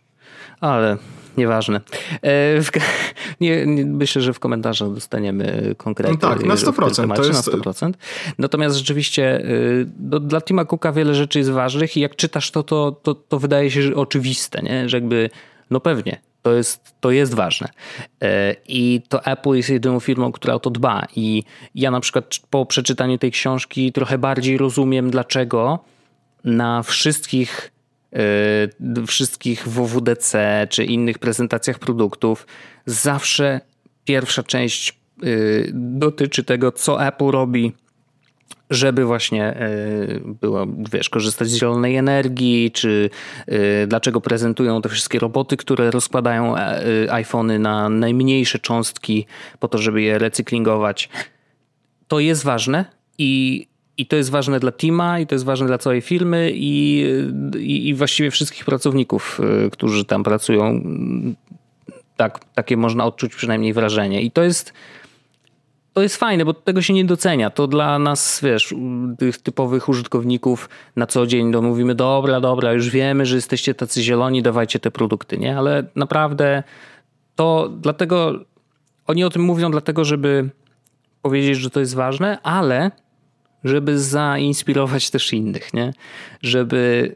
Ale 0.61 0.97
nieważne. 1.37 1.77
E, 1.77 2.61
w, 2.61 2.69
nie, 3.41 3.65
nie, 3.65 3.85
myślę, 3.85 4.21
że 4.21 4.33
w 4.33 4.39
komentarzach 4.39 4.93
dostaniemy 4.93 5.75
konkretnie. 5.77 6.17
No 6.21 6.29
tak, 6.29 6.45
na 6.45 6.55
100%. 6.55 6.95
Temacie, 6.95 7.21
to 7.21 7.27
jest... 7.27 7.47
Na 7.47 7.53
100%. 7.53 7.93
Natomiast 8.37 8.75
rzeczywiście 8.75 9.43
do, 9.85 10.17
e, 10.17 10.19
dla 10.19 10.41
Tima 10.41 10.65
Cooka 10.65 10.91
wiele 10.91 11.15
rzeczy 11.15 11.39
jest 11.39 11.51
ważnych 11.51 11.97
i 11.97 11.99
jak 11.99 12.15
czytasz 12.15 12.51
to, 12.51 12.63
to, 12.63 12.91
to, 12.91 13.15
to 13.15 13.39
wydaje 13.39 13.71
się 13.71 13.81
że 13.81 13.95
oczywiste, 13.95 14.61
nie? 14.61 14.89
że 14.89 14.97
jakby, 14.97 15.29
no 15.69 15.79
pewnie, 15.79 16.21
to 16.41 16.53
jest, 16.53 16.95
to 16.99 17.11
jest 17.11 17.33
ważne. 17.33 17.69
E, 18.21 18.55
I 18.67 19.01
to 19.09 19.25
Apple 19.25 19.53
jest 19.53 19.69
jedyną 19.69 19.99
firmą, 19.99 20.31
która 20.31 20.53
o 20.53 20.59
to 20.59 20.69
dba. 20.69 21.07
I 21.15 21.43
ja 21.75 21.91
na 21.91 21.99
przykład 21.99 22.25
po 22.49 22.65
przeczytaniu 22.65 23.17
tej 23.17 23.31
książki 23.31 23.91
trochę 23.91 24.17
bardziej 24.17 24.57
rozumiem, 24.57 25.11
dlaczego 25.11 25.79
na 26.43 26.83
wszystkich 26.83 27.71
Y, 27.71 27.80
wszystkich 29.07 29.67
WWDC 29.67 30.67
czy 30.69 30.85
innych 30.85 31.19
prezentacjach 31.19 31.79
produktów, 31.79 32.47
zawsze 32.85 33.61
pierwsza 34.05 34.43
część 34.43 34.99
y, 35.23 35.71
dotyczy 35.73 36.43
tego, 36.43 36.71
co 36.71 37.05
Apple 37.05 37.31
robi 37.31 37.73
żeby 38.69 39.05
właśnie 39.05 39.61
y, 39.61 40.21
było, 40.41 40.67
wiesz, 40.91 41.09
korzystać 41.09 41.49
z 41.49 41.55
zielonej 41.55 41.95
energii, 41.95 42.71
czy 42.71 43.09
dlaczego 43.87 44.21
prezentują 44.21 44.81
te 44.81 44.89
wszystkie 44.89 45.19
roboty, 45.19 45.57
które 45.57 45.91
rozkładają 45.91 46.55
iPhony 47.09 47.59
na 47.59 47.89
najmniejsze 47.89 48.59
cząstki 48.59 49.25
po 49.59 49.67
to, 49.67 49.77
żeby 49.77 50.01
je 50.01 50.17
recyklingować. 50.17 51.09
To 52.07 52.19
jest 52.19 52.43
ważne 52.43 52.85
i 53.17 53.67
i 53.97 54.05
to 54.05 54.15
jest 54.15 54.29
ważne 54.29 54.59
dla 54.59 54.71
teama, 54.71 55.19
i 55.19 55.27
to 55.27 55.35
jest 55.35 55.45
ważne 55.45 55.67
dla 55.67 55.77
całej 55.77 56.01
firmy, 56.01 56.51
i, 56.53 57.05
i, 57.59 57.87
i 57.87 57.93
właściwie 57.93 58.31
wszystkich 58.31 58.65
pracowników, 58.65 59.39
y, 59.65 59.69
którzy 59.69 60.05
tam 60.05 60.23
pracują. 60.23 60.81
Tak, 62.17 62.39
takie 62.55 62.77
można 62.77 63.05
odczuć 63.05 63.35
przynajmniej 63.35 63.73
wrażenie. 63.73 64.21
I 64.21 64.31
to 64.31 64.43
jest, 64.43 64.73
to 65.93 66.01
jest 66.01 66.17
fajne, 66.17 66.45
bo 66.45 66.53
tego 66.53 66.81
się 66.81 66.93
nie 66.93 67.05
docenia. 67.05 67.49
To 67.49 67.67
dla 67.67 67.99
nas, 67.99 68.39
wiesz, 68.43 68.75
tych 69.19 69.37
typowych 69.37 69.89
użytkowników 69.89 70.69
na 70.95 71.07
co 71.07 71.27
dzień 71.27 71.47
no 71.47 71.61
mówimy, 71.61 71.95
dobra, 71.95 72.41
dobra, 72.41 72.73
już 72.73 72.89
wiemy, 72.89 73.25
że 73.25 73.35
jesteście 73.35 73.73
tacy 73.73 74.03
zieloni, 74.03 74.41
dawajcie 74.41 74.79
te 74.79 74.91
produkty, 74.91 75.37
nie? 75.37 75.57
Ale 75.57 75.83
naprawdę 75.95 76.63
to 77.35 77.69
dlatego, 77.81 78.33
oni 79.07 79.23
o 79.23 79.29
tym 79.29 79.41
mówią 79.41 79.71
dlatego, 79.71 80.05
żeby 80.05 80.49
powiedzieć, 81.21 81.57
że 81.57 81.69
to 81.69 81.79
jest 81.79 81.95
ważne, 81.95 82.41
ale 82.43 82.91
żeby 83.63 83.99
zainspirować 83.99 85.09
też 85.09 85.33
innych, 85.33 85.73
nie? 85.73 85.93
Żeby 86.41 87.15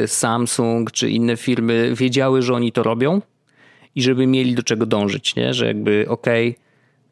yy, 0.00 0.08
Samsung 0.08 0.90
czy 0.92 1.10
inne 1.10 1.36
firmy 1.36 1.92
wiedziały, 1.94 2.42
że 2.42 2.54
oni 2.54 2.72
to 2.72 2.82
robią 2.82 3.22
i 3.94 4.02
żeby 4.02 4.26
mieli 4.26 4.54
do 4.54 4.62
czego 4.62 4.86
dążyć, 4.86 5.36
nie? 5.36 5.54
Że 5.54 5.66
jakby 5.66 6.06
okej, 6.08 6.50
okay, 6.50 6.64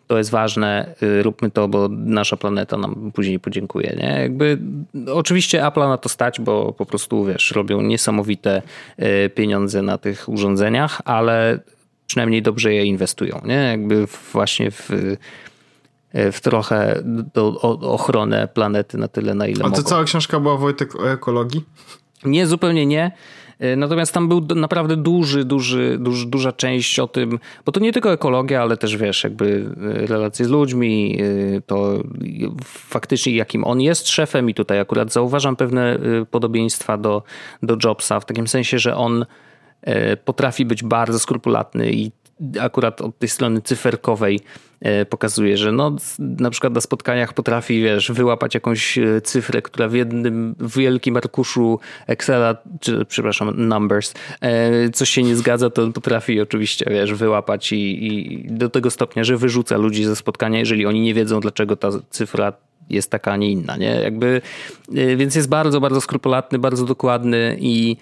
to 0.06 0.18
jest 0.18 0.30
ważne, 0.30 0.94
yy, 1.00 1.22
róbmy 1.22 1.50
to, 1.50 1.68
bo 1.68 1.88
nasza 1.90 2.36
planeta 2.36 2.76
nam 2.76 3.12
później 3.14 3.40
podziękuje, 3.40 3.96
nie? 3.98 4.20
Jakby 4.20 4.58
oczywiście 5.12 5.66
Apple 5.66 5.80
na 5.80 5.98
to 5.98 6.08
stać, 6.08 6.40
bo 6.40 6.72
po 6.72 6.86
prostu, 6.86 7.24
wiesz, 7.24 7.50
robią 7.50 7.82
niesamowite 7.82 8.62
yy, 8.98 9.30
pieniądze 9.30 9.82
na 9.82 9.98
tych 9.98 10.28
urządzeniach, 10.28 11.00
ale 11.04 11.60
przynajmniej 12.06 12.42
dobrze 12.42 12.74
je 12.74 12.84
inwestują, 12.84 13.40
nie? 13.44 13.54
Jakby 13.54 14.06
właśnie 14.32 14.70
w 14.70 14.90
w 16.14 16.40
trochę 16.40 17.02
do, 17.04 17.60
o, 17.60 17.92
ochronę 17.92 18.48
planety 18.48 18.98
na 18.98 19.08
tyle, 19.08 19.34
na 19.34 19.46
ile 19.46 19.60
A 19.64 19.70
to 19.70 19.70
mogą. 19.70 19.82
cała 19.82 20.04
książka 20.04 20.40
była, 20.40 20.56
Wojtek, 20.56 20.96
o 20.96 21.10
ekologii? 21.10 21.64
Nie, 22.24 22.46
zupełnie 22.46 22.86
nie. 22.86 23.12
E, 23.58 23.76
natomiast 23.76 24.12
tam 24.14 24.28
był 24.28 24.40
naprawdę 24.40 24.96
duży, 24.96 25.44
duży, 25.44 25.96
duży, 26.00 26.26
duża 26.26 26.52
część 26.52 26.98
o 26.98 27.06
tym, 27.06 27.38
bo 27.64 27.72
to 27.72 27.80
nie 27.80 27.92
tylko 27.92 28.12
ekologia, 28.12 28.62
ale 28.62 28.76
też 28.76 28.96
wiesz, 28.96 29.24
jakby 29.24 29.70
e, 30.02 30.06
relacje 30.06 30.46
z 30.46 30.48
ludźmi, 30.48 31.18
e, 31.56 31.60
to 31.60 32.02
faktycznie 32.66 33.34
jakim 33.34 33.64
on 33.64 33.80
jest 33.80 34.08
szefem 34.08 34.50
i 34.50 34.54
tutaj 34.54 34.80
akurat 34.80 35.12
zauważam 35.12 35.56
pewne 35.56 35.98
podobieństwa 36.30 36.98
do, 36.98 37.22
do 37.62 37.76
Jobsa 37.84 38.20
w 38.20 38.24
takim 38.24 38.48
sensie, 38.48 38.78
że 38.78 38.96
on 38.96 39.26
potrafi 40.24 40.64
być 40.64 40.82
bardzo 40.82 41.18
skrupulatny 41.18 41.92
i 41.92 42.12
akurat 42.60 43.00
od 43.00 43.18
tej 43.18 43.28
strony 43.28 43.62
cyferkowej 43.62 44.40
e, 44.80 45.06
pokazuje, 45.06 45.56
że 45.56 45.72
no, 45.72 45.96
na 46.18 46.50
przykład 46.50 46.72
na 46.72 46.80
spotkaniach 46.80 47.32
potrafi, 47.32 47.82
wiesz, 47.82 48.12
wyłapać 48.12 48.54
jakąś 48.54 48.98
e, 48.98 49.20
cyfrę, 49.20 49.62
która 49.62 49.88
w 49.88 49.94
jednym 49.94 50.54
wielkim 50.60 51.16
arkuszu 51.16 51.80
Excela, 52.06 52.56
czy 52.80 53.04
przepraszam, 53.04 53.68
Numbers, 53.68 54.14
e, 54.40 54.90
coś 54.90 55.10
się 55.10 55.22
nie 55.22 55.36
zgadza, 55.36 55.70
to 55.70 55.90
potrafi 55.90 56.40
oczywiście, 56.40 56.86
wiesz, 56.90 57.14
wyłapać 57.14 57.72
i, 57.72 58.06
i 58.06 58.46
do 58.50 58.68
tego 58.68 58.90
stopnia, 58.90 59.24
że 59.24 59.36
wyrzuca 59.36 59.76
ludzi 59.76 60.04
ze 60.04 60.16
spotkania, 60.16 60.58
jeżeli 60.58 60.86
oni 60.86 61.00
nie 61.00 61.14
wiedzą, 61.14 61.40
dlaczego 61.40 61.76
ta 61.76 61.88
cyfra 62.10 62.52
jest 62.90 63.10
taka, 63.10 63.32
a 63.32 63.36
nie 63.36 63.50
inna, 63.50 63.76
nie? 63.76 64.00
Jakby, 64.02 64.42
więc 65.16 65.34
jest 65.34 65.48
bardzo, 65.48 65.80
bardzo 65.80 66.00
skrupulatny, 66.00 66.58
bardzo 66.58 66.84
dokładny 66.84 67.56
i, 67.60 67.96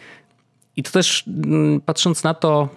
i 0.77 0.83
to 0.83 0.91
też 0.91 1.25
mm, 1.27 1.81
patrząc 1.81 2.25
na 2.25 2.35
to, 2.35 2.69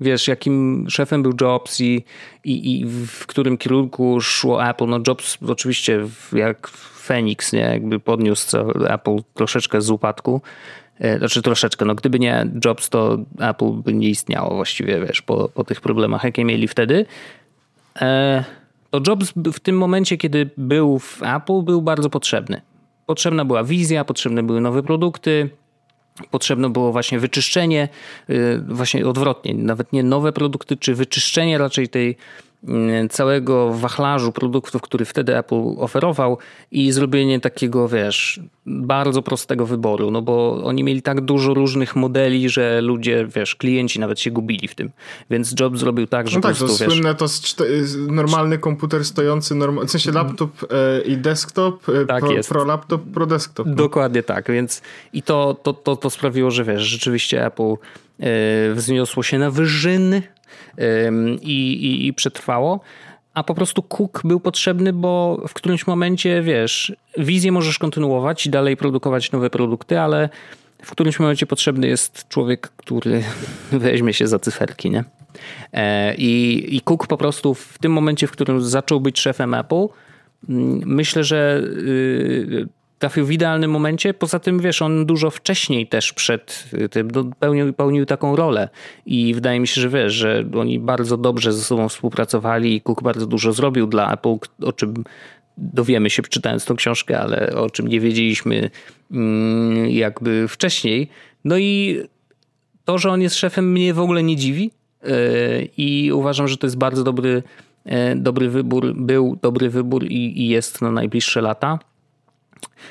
wiesz, 0.00 0.28
jakim 0.28 0.86
szefem 0.90 1.22
był 1.22 1.32
Jobs 1.40 1.80
i, 1.80 2.04
i, 2.44 2.80
i 2.80 2.84
w 3.06 3.26
którym 3.26 3.58
kierunku 3.58 4.20
szło 4.20 4.68
Apple. 4.68 4.86
No 4.86 5.00
Jobs 5.06 5.38
oczywiście 5.48 6.00
jak 6.32 6.68
Phoenix, 7.06 7.52
nie? 7.52 7.60
Jakby 7.60 8.00
podniósł 8.00 8.56
Apple 8.88 9.16
troszeczkę 9.34 9.80
z 9.80 9.90
upadku. 9.90 10.40
E, 10.98 11.18
znaczy 11.18 11.42
troszeczkę, 11.42 11.84
no 11.84 11.94
gdyby 11.94 12.18
nie 12.18 12.46
Jobs, 12.64 12.88
to 12.90 13.18
Apple 13.38 13.70
by 13.70 13.94
nie 13.94 14.08
istniało 14.08 14.54
właściwie, 14.54 15.00
wiesz, 15.00 15.22
po, 15.22 15.48
po 15.48 15.64
tych 15.64 15.80
problemach, 15.80 16.24
jakie 16.24 16.44
mieli 16.44 16.68
wtedy. 16.68 17.06
E, 18.00 18.44
to 18.90 19.00
Jobs 19.06 19.32
w 19.52 19.60
tym 19.60 19.78
momencie, 19.78 20.16
kiedy 20.16 20.50
był 20.56 20.98
w 20.98 21.22
Apple, 21.22 21.62
był 21.62 21.82
bardzo 21.82 22.10
potrzebny. 22.10 22.60
Potrzebna 23.06 23.44
była 23.44 23.64
wizja, 23.64 24.04
potrzebne 24.04 24.42
były 24.42 24.60
nowe 24.60 24.82
produkty, 24.82 25.50
Potrzebne 26.30 26.70
było 26.70 26.92
właśnie 26.92 27.18
wyczyszczenie, 27.18 27.88
y, 28.30 28.62
właśnie 28.68 29.06
odwrotnie, 29.06 29.54
nawet 29.54 29.92
nie 29.92 30.02
nowe 30.02 30.32
produkty, 30.32 30.76
czy 30.76 30.94
wyczyszczenie 30.94 31.58
raczej 31.58 31.88
tej 31.88 32.16
całego 33.10 33.72
wachlarzu 33.72 34.32
produktów, 34.32 34.82
który 34.82 35.04
wtedy 35.04 35.36
Apple 35.36 35.62
oferował 35.78 36.38
i 36.70 36.92
zrobienie 36.92 37.40
takiego, 37.40 37.88
wiesz, 37.88 38.40
bardzo 38.66 39.22
prostego 39.22 39.66
wyboru, 39.66 40.10
no 40.10 40.22
bo 40.22 40.64
oni 40.64 40.84
mieli 40.84 41.02
tak 41.02 41.20
dużo 41.20 41.54
różnych 41.54 41.96
modeli, 41.96 42.48
że 42.48 42.80
ludzie, 42.80 43.26
wiesz, 43.34 43.54
klienci 43.54 44.00
nawet 44.00 44.20
się 44.20 44.30
gubili 44.30 44.68
w 44.68 44.74
tym. 44.74 44.90
Więc 45.30 45.60
Jobs 45.60 45.80
zrobił 45.80 46.06
tak, 46.06 46.28
że 46.28 46.36
no 46.36 46.42
tak, 46.42 46.52
po 46.52 46.58
prostu, 46.58 46.84
to 46.84 46.90
słynne 46.90 47.14
to 47.14 47.26
normalny 48.08 48.58
komputer 48.58 49.04
stojący, 49.04 49.54
w 49.86 49.90
sensie 49.90 50.12
laptop 50.12 50.50
e, 50.70 51.00
i 51.00 51.16
desktop, 51.16 51.88
e, 51.88 52.06
tak 52.06 52.20
pro, 52.20 52.32
jest. 52.32 52.48
pro 52.48 52.64
laptop, 52.64 53.02
pro 53.14 53.26
desktop. 53.26 53.66
No. 53.66 53.74
Dokładnie 53.74 54.22
tak, 54.22 54.50
więc 54.50 54.82
i 55.12 55.22
to, 55.22 55.56
to, 55.62 55.72
to, 55.72 55.96
to 55.96 56.10
sprawiło, 56.10 56.50
że 56.50 56.64
wiesz, 56.64 56.82
rzeczywiście 56.82 57.46
Apple 57.46 57.72
e, 57.72 58.74
wzniosło 58.74 59.22
się 59.22 59.38
na 59.38 59.50
wyżyny 59.50 60.22
i, 61.42 61.72
i, 61.72 62.06
i 62.06 62.14
przetrwało. 62.14 62.80
A 63.34 63.42
po 63.42 63.54
prostu 63.54 63.82
Cook 63.82 64.22
był 64.24 64.40
potrzebny, 64.40 64.92
bo 64.92 65.42
w 65.48 65.54
którymś 65.54 65.86
momencie, 65.86 66.42
wiesz, 66.42 66.96
wizję 67.18 67.52
możesz 67.52 67.78
kontynuować 67.78 68.46
i 68.46 68.50
dalej 68.50 68.76
produkować 68.76 69.32
nowe 69.32 69.50
produkty, 69.50 70.00
ale 70.00 70.28
w 70.82 70.90
którymś 70.90 71.20
momencie 71.20 71.46
potrzebny 71.46 71.86
jest 71.86 72.28
człowiek, 72.28 72.68
który 72.76 73.22
weźmie 73.72 74.12
się 74.12 74.26
za 74.26 74.38
cyferki, 74.38 74.90
nie? 74.90 75.04
E, 75.72 76.14
I, 76.14 76.76
I 76.76 76.80
Cook 76.80 77.06
po 77.06 77.16
prostu 77.16 77.54
w 77.54 77.78
tym 77.78 77.92
momencie, 77.92 78.26
w 78.26 78.30
którym 78.30 78.60
zaczął 78.60 79.00
być 79.00 79.20
szefem 79.20 79.54
Apple, 79.54 79.86
mm, 80.48 80.80
myślę, 80.86 81.24
że 81.24 81.62
y, 81.64 82.68
trafił 82.98 83.26
w 83.26 83.30
idealnym 83.30 83.70
momencie. 83.70 84.14
Poza 84.14 84.38
tym, 84.38 84.60
wiesz, 84.60 84.82
on 84.82 85.06
dużo 85.06 85.30
wcześniej 85.30 85.86
też 85.86 86.12
przed 86.12 86.64
tym 86.90 87.10
no, 87.10 87.24
pełnił, 87.38 87.72
pełnił 87.72 88.06
taką 88.06 88.36
rolę 88.36 88.68
i 89.06 89.34
wydaje 89.34 89.60
mi 89.60 89.66
się, 89.66 89.80
że 89.80 89.88
wiesz, 89.88 90.12
że 90.12 90.44
oni 90.58 90.78
bardzo 90.78 91.16
dobrze 91.16 91.52
ze 91.52 91.62
sobą 91.62 91.88
współpracowali 91.88 92.74
i 92.74 92.80
Cook 92.80 93.02
bardzo 93.02 93.26
dużo 93.26 93.52
zrobił 93.52 93.86
dla 93.86 94.12
Apple, 94.12 94.36
o 94.62 94.72
czym 94.72 95.04
dowiemy 95.58 96.10
się 96.10 96.22
czytając 96.22 96.64
tą 96.64 96.76
książkę, 96.76 97.20
ale 97.20 97.56
o 97.56 97.70
czym 97.70 97.88
nie 97.88 98.00
wiedzieliśmy 98.00 98.70
mm, 99.10 99.90
jakby 99.90 100.48
wcześniej. 100.48 101.08
No 101.44 101.58
i 101.58 102.00
to, 102.84 102.98
że 102.98 103.10
on 103.10 103.22
jest 103.22 103.36
szefem 103.36 103.72
mnie 103.72 103.94
w 103.94 104.00
ogóle 104.00 104.22
nie 104.22 104.36
dziwi 104.36 104.70
yy, 105.02 105.10
i 105.76 106.12
uważam, 106.12 106.48
że 106.48 106.56
to 106.56 106.66
jest 106.66 106.78
bardzo 106.78 107.04
dobry, 107.04 107.42
yy, 107.84 107.92
dobry 108.16 108.48
wybór, 108.50 108.94
był 108.96 109.38
dobry 109.42 109.70
wybór 109.70 110.04
i, 110.04 110.42
i 110.42 110.48
jest 110.48 110.82
na 110.82 110.90
najbliższe 110.90 111.40
lata. 111.40 111.78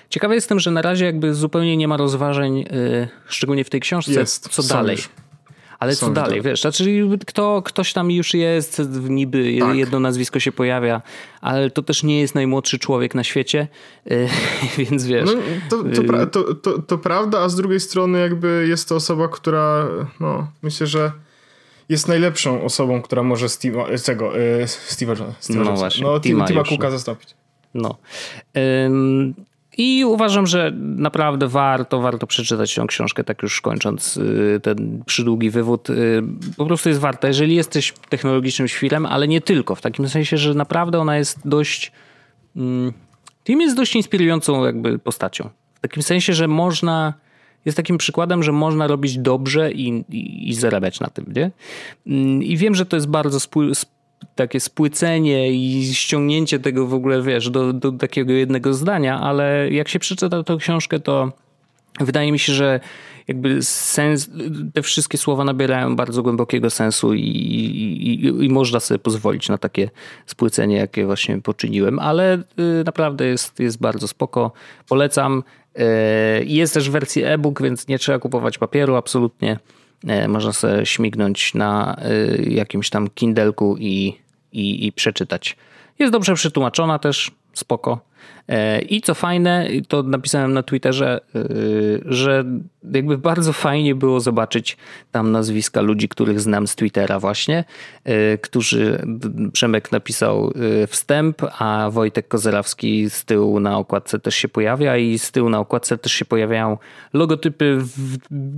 Ciekawy 0.09 0.35
jestem, 0.35 0.59
że 0.59 0.71
na 0.71 0.81
razie 0.81 1.05
jakby 1.05 1.33
zupełnie 1.33 1.77
nie 1.77 1.87
ma 1.87 1.97
rozważań, 1.97 2.57
yy, 2.57 3.07
szczególnie 3.27 3.63
w 3.63 3.69
tej 3.69 3.79
książce, 3.79 4.11
jest, 4.11 4.49
co 4.49 4.63
dalej. 4.63 4.95
Już. 4.95 5.09
Ale 5.79 5.95
co 5.95 6.09
dalej, 6.09 6.41
wiesz, 6.41 6.61
znaczy 6.61 7.07
kto, 7.27 7.61
ktoś 7.65 7.93
tam 7.93 8.11
już 8.11 8.33
jest, 8.33 8.81
niby 9.09 9.57
tak. 9.59 9.75
jedno 9.75 9.99
nazwisko 9.99 10.39
się 10.39 10.51
pojawia, 10.51 11.01
ale 11.41 11.69
to 11.69 11.83
też 11.83 12.03
nie 12.03 12.21
jest 12.21 12.35
najmłodszy 12.35 12.79
człowiek 12.79 13.15
na 13.15 13.23
świecie, 13.23 13.67
yy, 14.05 14.27
więc 14.77 15.05
wiesz. 15.05 15.29
No, 15.35 15.41
to, 15.69 15.83
to, 15.95 16.03
pra, 16.03 16.23
y, 16.23 16.27
to, 16.27 16.53
to, 16.53 16.81
to, 16.81 16.97
prawda, 16.97 17.39
a 17.39 17.49
z 17.49 17.55
drugiej 17.55 17.79
strony 17.79 18.19
jakby 18.19 18.65
jest 18.69 18.89
to 18.89 18.95
osoba, 18.95 19.27
która, 19.27 19.87
no, 20.19 20.47
myślę, 20.61 20.87
że 20.87 21.11
jest 21.89 22.07
najlepszą 22.07 22.63
osobą, 22.63 23.01
która 23.01 23.23
może 23.23 23.45
Steve'a, 23.45 24.05
tego, 24.05 24.37
yy, 24.37 24.65
Steve'a, 24.65 25.33
no 25.49 25.73
właśnie, 25.73 26.03
no, 26.03 26.19
Tima, 26.19 26.47
Tima 26.47 26.63
Cooka 26.63 26.91
zastąpić. 26.91 27.35
No. 27.73 27.95
I 29.77 30.05
uważam, 30.05 30.47
że 30.47 30.71
naprawdę 30.77 31.47
warto, 31.47 31.99
warto 31.99 32.27
przeczytać 32.27 32.75
tę 32.75 32.85
książkę, 32.87 33.23
tak 33.23 33.43
już 33.43 33.61
kończąc 33.61 34.17
y, 34.17 34.59
ten 34.63 35.03
przydługi 35.05 35.49
wywód. 35.49 35.89
Y, 35.89 36.23
po 36.57 36.65
prostu 36.65 36.89
jest 36.89 37.01
warta, 37.01 37.27
jeżeli 37.27 37.55
jesteś 37.55 37.93
technologicznym 38.09 38.67
świrem, 38.67 39.05
ale 39.05 39.27
nie 39.27 39.41
tylko. 39.41 39.75
W 39.75 39.81
takim 39.81 40.09
sensie, 40.09 40.37
że 40.37 40.53
naprawdę 40.53 40.99
ona 40.99 41.17
jest 41.17 41.47
dość. 41.47 41.91
Mm, 42.55 42.93
Tim 43.43 43.61
jest 43.61 43.75
dość 43.75 43.95
inspirującą 43.95 44.65
jakby 44.65 44.99
postacią. 44.99 45.49
W 45.75 45.79
takim 45.79 46.03
sensie, 46.03 46.33
że 46.33 46.47
można. 46.47 47.13
Jest 47.65 47.75
takim 47.75 47.97
przykładem, 47.97 48.43
że 48.43 48.51
można 48.51 48.87
robić 48.87 49.17
dobrze 49.17 49.71
i, 49.71 50.03
i, 50.09 50.49
i 50.49 50.53
zarabiać 50.53 50.99
na 50.99 51.07
tym, 51.07 51.25
nie? 51.35 51.51
Mm, 52.07 52.43
I 52.43 52.57
wiem, 52.57 52.75
że 52.75 52.85
to 52.85 52.97
jest 52.97 53.07
bardzo 53.07 53.39
takie 54.35 54.59
spłycenie 54.59 55.51
i 55.51 55.93
ściągnięcie 55.93 56.59
tego 56.59 56.87
w 56.87 56.93
ogóle, 56.93 57.21
wiesz, 57.21 57.49
do, 57.49 57.73
do 57.73 57.91
takiego 57.91 58.33
jednego 58.33 58.73
zdania, 58.73 59.19
ale 59.19 59.69
jak 59.71 59.87
się 59.87 59.99
przeczyta 59.99 60.43
tę 60.43 60.57
książkę, 60.59 60.99
to 60.99 61.31
wydaje 61.99 62.31
mi 62.31 62.39
się, 62.39 62.53
że 62.53 62.79
jakby 63.27 63.63
sens, 63.63 64.29
te 64.73 64.81
wszystkie 64.81 65.17
słowa 65.17 65.43
nabierają 65.43 65.95
bardzo 65.95 66.23
głębokiego 66.23 66.69
sensu 66.69 67.13
i, 67.13 67.21
i, 67.21 68.45
i, 68.45 68.49
można 68.49 68.79
sobie 68.79 68.99
pozwolić 68.99 69.49
na 69.49 69.57
takie 69.57 69.89
spłycenie, 70.25 70.75
jakie 70.77 71.05
właśnie 71.05 71.41
poczyniłem, 71.41 71.99
ale 71.99 72.37
y, 72.37 72.83
naprawdę 72.85 73.25
jest, 73.25 73.59
jest 73.59 73.79
bardzo 73.79 74.07
spoko. 74.07 74.51
Polecam. 74.87 75.43
Y, 75.79 76.45
jest 76.45 76.73
też 76.73 76.89
w 76.89 76.91
wersji 76.91 77.23
e-book, 77.23 77.61
więc 77.61 77.87
nie 77.87 77.99
trzeba 77.99 78.19
kupować 78.19 78.57
papieru 78.57 78.95
absolutnie. 78.95 79.59
E, 80.07 80.27
można 80.27 80.53
sobie 80.53 80.85
śmignąć 80.85 81.53
na 81.53 81.97
e, 82.01 82.43
jakimś 82.43 82.89
tam 82.89 83.09
Kindelku 83.09 83.77
i, 83.79 84.17
i, 84.51 84.85
i 84.87 84.91
przeczytać. 84.91 85.57
Jest 85.99 86.13
dobrze 86.13 86.33
przetłumaczona 86.33 86.99
też, 86.99 87.31
spoko. 87.55 87.99
E, 88.49 88.81
I 88.81 89.01
co 89.01 89.13
fajne, 89.13 89.67
to 89.87 90.03
napisałem 90.03 90.53
na 90.53 90.63
Twitterze, 90.63 91.21
e, 91.35 91.39
że 92.05 92.45
jakby 92.93 93.17
bardzo 93.17 93.53
fajnie 93.53 93.95
było 93.95 94.19
zobaczyć 94.19 94.77
tam 95.11 95.31
nazwiska 95.31 95.81
ludzi, 95.81 96.09
których 96.09 96.39
znam 96.39 96.67
z 96.67 96.75
Twittera 96.75 97.19
właśnie, 97.19 97.63
e, 98.03 98.37
którzy 98.37 99.05
Przemek 99.53 99.91
napisał 99.91 100.53
wstęp, 100.87 101.41
a 101.59 101.89
Wojtek 101.91 102.27
Kozerawski 102.27 103.09
z 103.09 103.25
tyłu 103.25 103.59
na 103.59 103.77
okładce 103.77 104.19
też 104.19 104.35
się 104.35 104.47
pojawia 104.47 104.97
i 104.97 105.19
z 105.19 105.31
tyłu 105.31 105.49
na 105.49 105.59
okładce 105.59 105.97
też 105.97 106.11
się 106.11 106.25
pojawiają 106.25 106.77
logotypy 107.13 107.77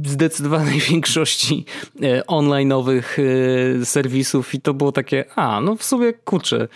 w 0.04 0.08
zdecydowanej 0.08 0.80
większości 0.92 1.66
online'owych 2.28 3.04
serwisów 3.84 4.54
i 4.54 4.62
to 4.62 4.74
było 4.74 4.92
takie, 4.92 5.26
a 5.36 5.62
no 5.62 5.76
w 5.76 5.84
sumie 5.84 6.14
kurczę, 6.14 6.68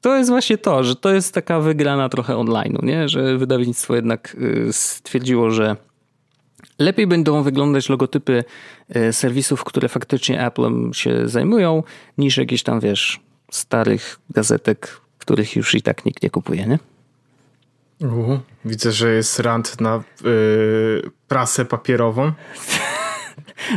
to 0.00 0.16
jest 0.16 0.30
właśnie 0.30 0.58
to, 0.58 0.84
że 0.84 0.96
to 0.96 1.14
jest 1.14 1.34
taka 1.34 1.60
wygrana 1.60 2.08
trochę 2.08 2.34
online'u, 2.34 2.84
nie? 2.84 3.08
że 3.08 3.38
wydawnictwo 3.38 3.94
jednak 3.94 4.36
y, 4.40 4.72
stwierdziło, 4.72 5.50
że 5.50 5.76
lepiej 6.78 7.06
będą 7.06 7.42
wyglądać 7.42 7.88
logotypy 7.88 8.44
y, 8.96 9.12
serwisów, 9.12 9.64
które 9.64 9.88
faktycznie 9.88 10.38
Apple'em 10.38 10.92
się 10.92 11.28
zajmują, 11.28 11.82
niż 12.18 12.36
jakieś 12.36 12.62
tam, 12.62 12.80
wiesz, 12.80 13.20
starych 13.50 14.18
gazetek, 14.30 15.00
których 15.18 15.56
już 15.56 15.74
i 15.74 15.82
tak 15.82 16.04
nikt 16.04 16.22
nie 16.22 16.30
kupuje, 16.30 16.66
nie? 16.66 16.78
Uh, 18.08 18.38
widzę, 18.64 18.92
że 18.92 19.14
jest 19.14 19.40
rant 19.40 19.80
na 19.80 20.02
yy, 20.24 21.10
prasę 21.28 21.64
papierową. 21.64 22.32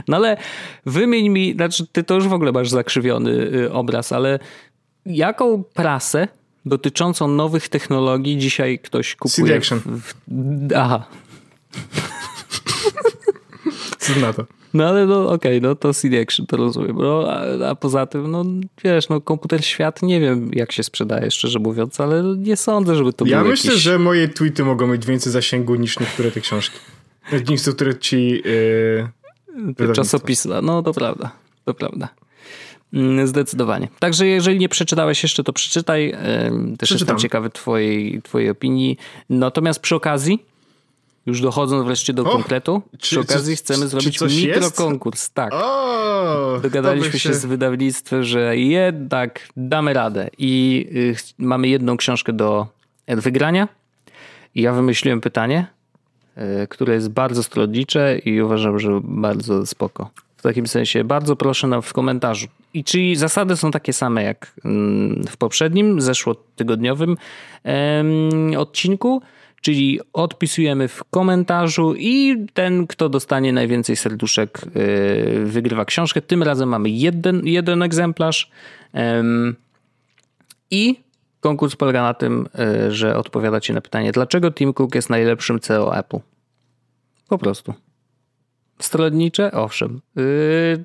No 0.07 0.17
ale 0.17 0.37
wymień 0.85 1.29
mi, 1.29 1.53
znaczy 1.53 1.87
ty 1.91 2.03
to 2.03 2.15
już 2.15 2.27
w 2.27 2.33
ogóle 2.33 2.51
masz 2.51 2.69
zakrzywiony 2.69 3.31
y, 3.31 3.73
obraz, 3.73 4.11
ale 4.11 4.39
jaką 5.05 5.63
prasę 5.63 6.27
dotyczącą 6.65 7.27
nowych 7.27 7.69
technologii 7.69 8.37
dzisiaj 8.37 8.79
ktoś 8.79 9.15
kupuje? 9.15 9.47
CD 9.47 9.57
Action. 9.57 9.79
W, 9.79 10.13
aha. 10.75 11.05
Co 13.99 14.19
na 14.19 14.33
to? 14.33 14.45
No 14.73 14.87
ale 14.87 15.05
no 15.05 15.21
okej, 15.29 15.57
okay, 15.57 15.69
no 15.69 15.75
to 15.75 15.93
CD 15.93 16.21
Action 16.21 16.45
to 16.45 16.57
rozumiem. 16.57 16.97
No, 16.97 17.25
a, 17.31 17.69
a, 17.69 17.75
poza 17.75 18.05
tym, 18.05 18.31
no 18.31 18.45
wiesz, 18.83 19.09
no 19.09 19.21
komputer 19.21 19.65
świat 19.65 20.01
nie 20.01 20.19
wiem 20.19 20.49
jak 20.53 20.71
się 20.71 20.83
sprzedaje, 20.83 21.31
szczerze 21.31 21.59
mówiąc, 21.59 22.01
ale 22.01 22.23
nie 22.37 22.57
sądzę, 22.57 22.95
żeby 22.95 23.13
to 23.13 23.25
ja 23.25 23.37
było 23.37 23.47
Ja 23.47 23.51
myślę, 23.51 23.69
jakieś... 23.69 23.83
że 23.83 23.99
moje 23.99 24.27
tweety 24.27 24.63
mogą 24.65 24.87
mieć 24.87 25.05
więcej 25.05 25.31
zasięgu 25.31 25.75
niż 25.75 25.99
niektóre 25.99 26.31
te 26.31 26.41
książki. 26.41 26.79
Niż 27.49 27.61
które 27.61 27.99
ci... 27.99 28.41
Yy, 29.77 29.93
czasopisma, 29.93 30.61
no 30.61 30.83
to 30.83 30.93
prawda, 30.93 31.31
to 31.65 31.73
prawda. 31.73 32.09
Mm, 32.93 33.27
zdecydowanie. 33.27 33.87
Także 33.99 34.27
jeżeli 34.27 34.59
nie 34.59 34.69
przeczytałeś 34.69 35.23
jeszcze, 35.23 35.43
to 35.43 35.53
przeczytaj. 35.53 36.11
Też 36.11 36.19
Przeczytam. 36.77 36.97
jestem 36.99 37.17
ciekawy 37.17 37.49
twojej, 37.49 38.21
twojej 38.21 38.49
opinii. 38.49 38.97
Natomiast 39.29 39.79
przy 39.79 39.95
okazji, 39.95 40.45
już 41.25 41.41
dochodząc 41.41 41.85
wreszcie 41.85 42.13
do 42.13 42.23
o, 42.23 42.31
konkretu, 42.31 42.81
przy 43.01 43.15
czy, 43.15 43.19
okazji 43.19 43.55
chcemy 43.55 43.81
czy, 43.81 43.87
zrobić 43.87 44.17
czy 44.17 44.25
mikrokonkurs. 44.25 45.29
Tak. 45.29 45.53
O, 45.53 46.59
Dogadaliśmy 46.63 47.11
się... 47.11 47.19
się 47.19 47.33
z 47.33 47.45
wydawnictwem, 47.45 48.23
że 48.23 48.57
jednak 48.57 49.47
damy 49.57 49.93
radę 49.93 50.29
i 50.37 50.85
y, 50.95 51.15
mamy 51.37 51.67
jedną 51.67 51.97
książkę 51.97 52.33
do 52.33 52.67
wygrania. 53.07 53.67
I 54.55 54.61
ja 54.61 54.73
wymyśliłem 54.73 55.21
pytanie, 55.21 55.67
y, 56.37 56.67
które 56.67 56.93
jest 56.93 57.09
bardzo 57.09 57.43
stronnicze 57.43 58.17
i 58.17 58.41
uważam, 58.41 58.79
że 58.79 58.99
bardzo 59.03 59.65
spoko. 59.65 60.09
W 60.37 60.41
takim 60.41 60.67
sensie 60.67 61.03
bardzo 61.03 61.35
proszę 61.35 61.67
na, 61.67 61.81
w 61.81 61.93
komentarzu. 61.93 62.47
I 62.73 62.83
czyli 62.83 63.15
zasady 63.15 63.57
są 63.57 63.71
takie 63.71 63.93
same 63.93 64.23
jak 64.23 64.53
mm, 64.65 65.23
w 65.29 65.37
poprzednim, 65.37 66.01
zeszłotygodniowym 66.01 67.17
odcinku, 68.57 69.21
czyli 69.61 69.99
odpisujemy 70.13 70.87
w 70.87 71.03
komentarzu 71.03 71.93
i 71.97 72.45
ten, 72.53 72.87
kto 72.87 73.09
dostanie 73.09 73.53
najwięcej 73.53 73.95
serduszek, 73.95 74.61
y, 74.75 75.45
wygrywa 75.45 75.85
książkę. 75.85 76.21
Tym 76.21 76.43
razem 76.43 76.69
mamy 76.69 76.89
jeden, 76.89 77.47
jeden 77.47 77.83
egzemplarz 77.83 78.51
i 80.71 80.95
konkurs 81.39 81.75
polega 81.75 82.03
na 82.03 82.13
tym, 82.13 82.47
y, 82.87 82.91
że 82.91 83.17
odpowiadacie 83.17 83.73
na 83.73 83.81
pytanie, 83.81 84.11
dlaczego 84.11 84.51
Tim 84.51 84.73
Cook 84.73 84.95
jest 84.95 85.09
najlepszym 85.09 85.59
CEO 85.59 85.97
Apple. 85.97 86.19
Po 87.27 87.37
prostu. 87.37 87.73
Stronnicze? 88.79 89.51
Owszem. 89.51 90.01
Yy, 90.15 90.23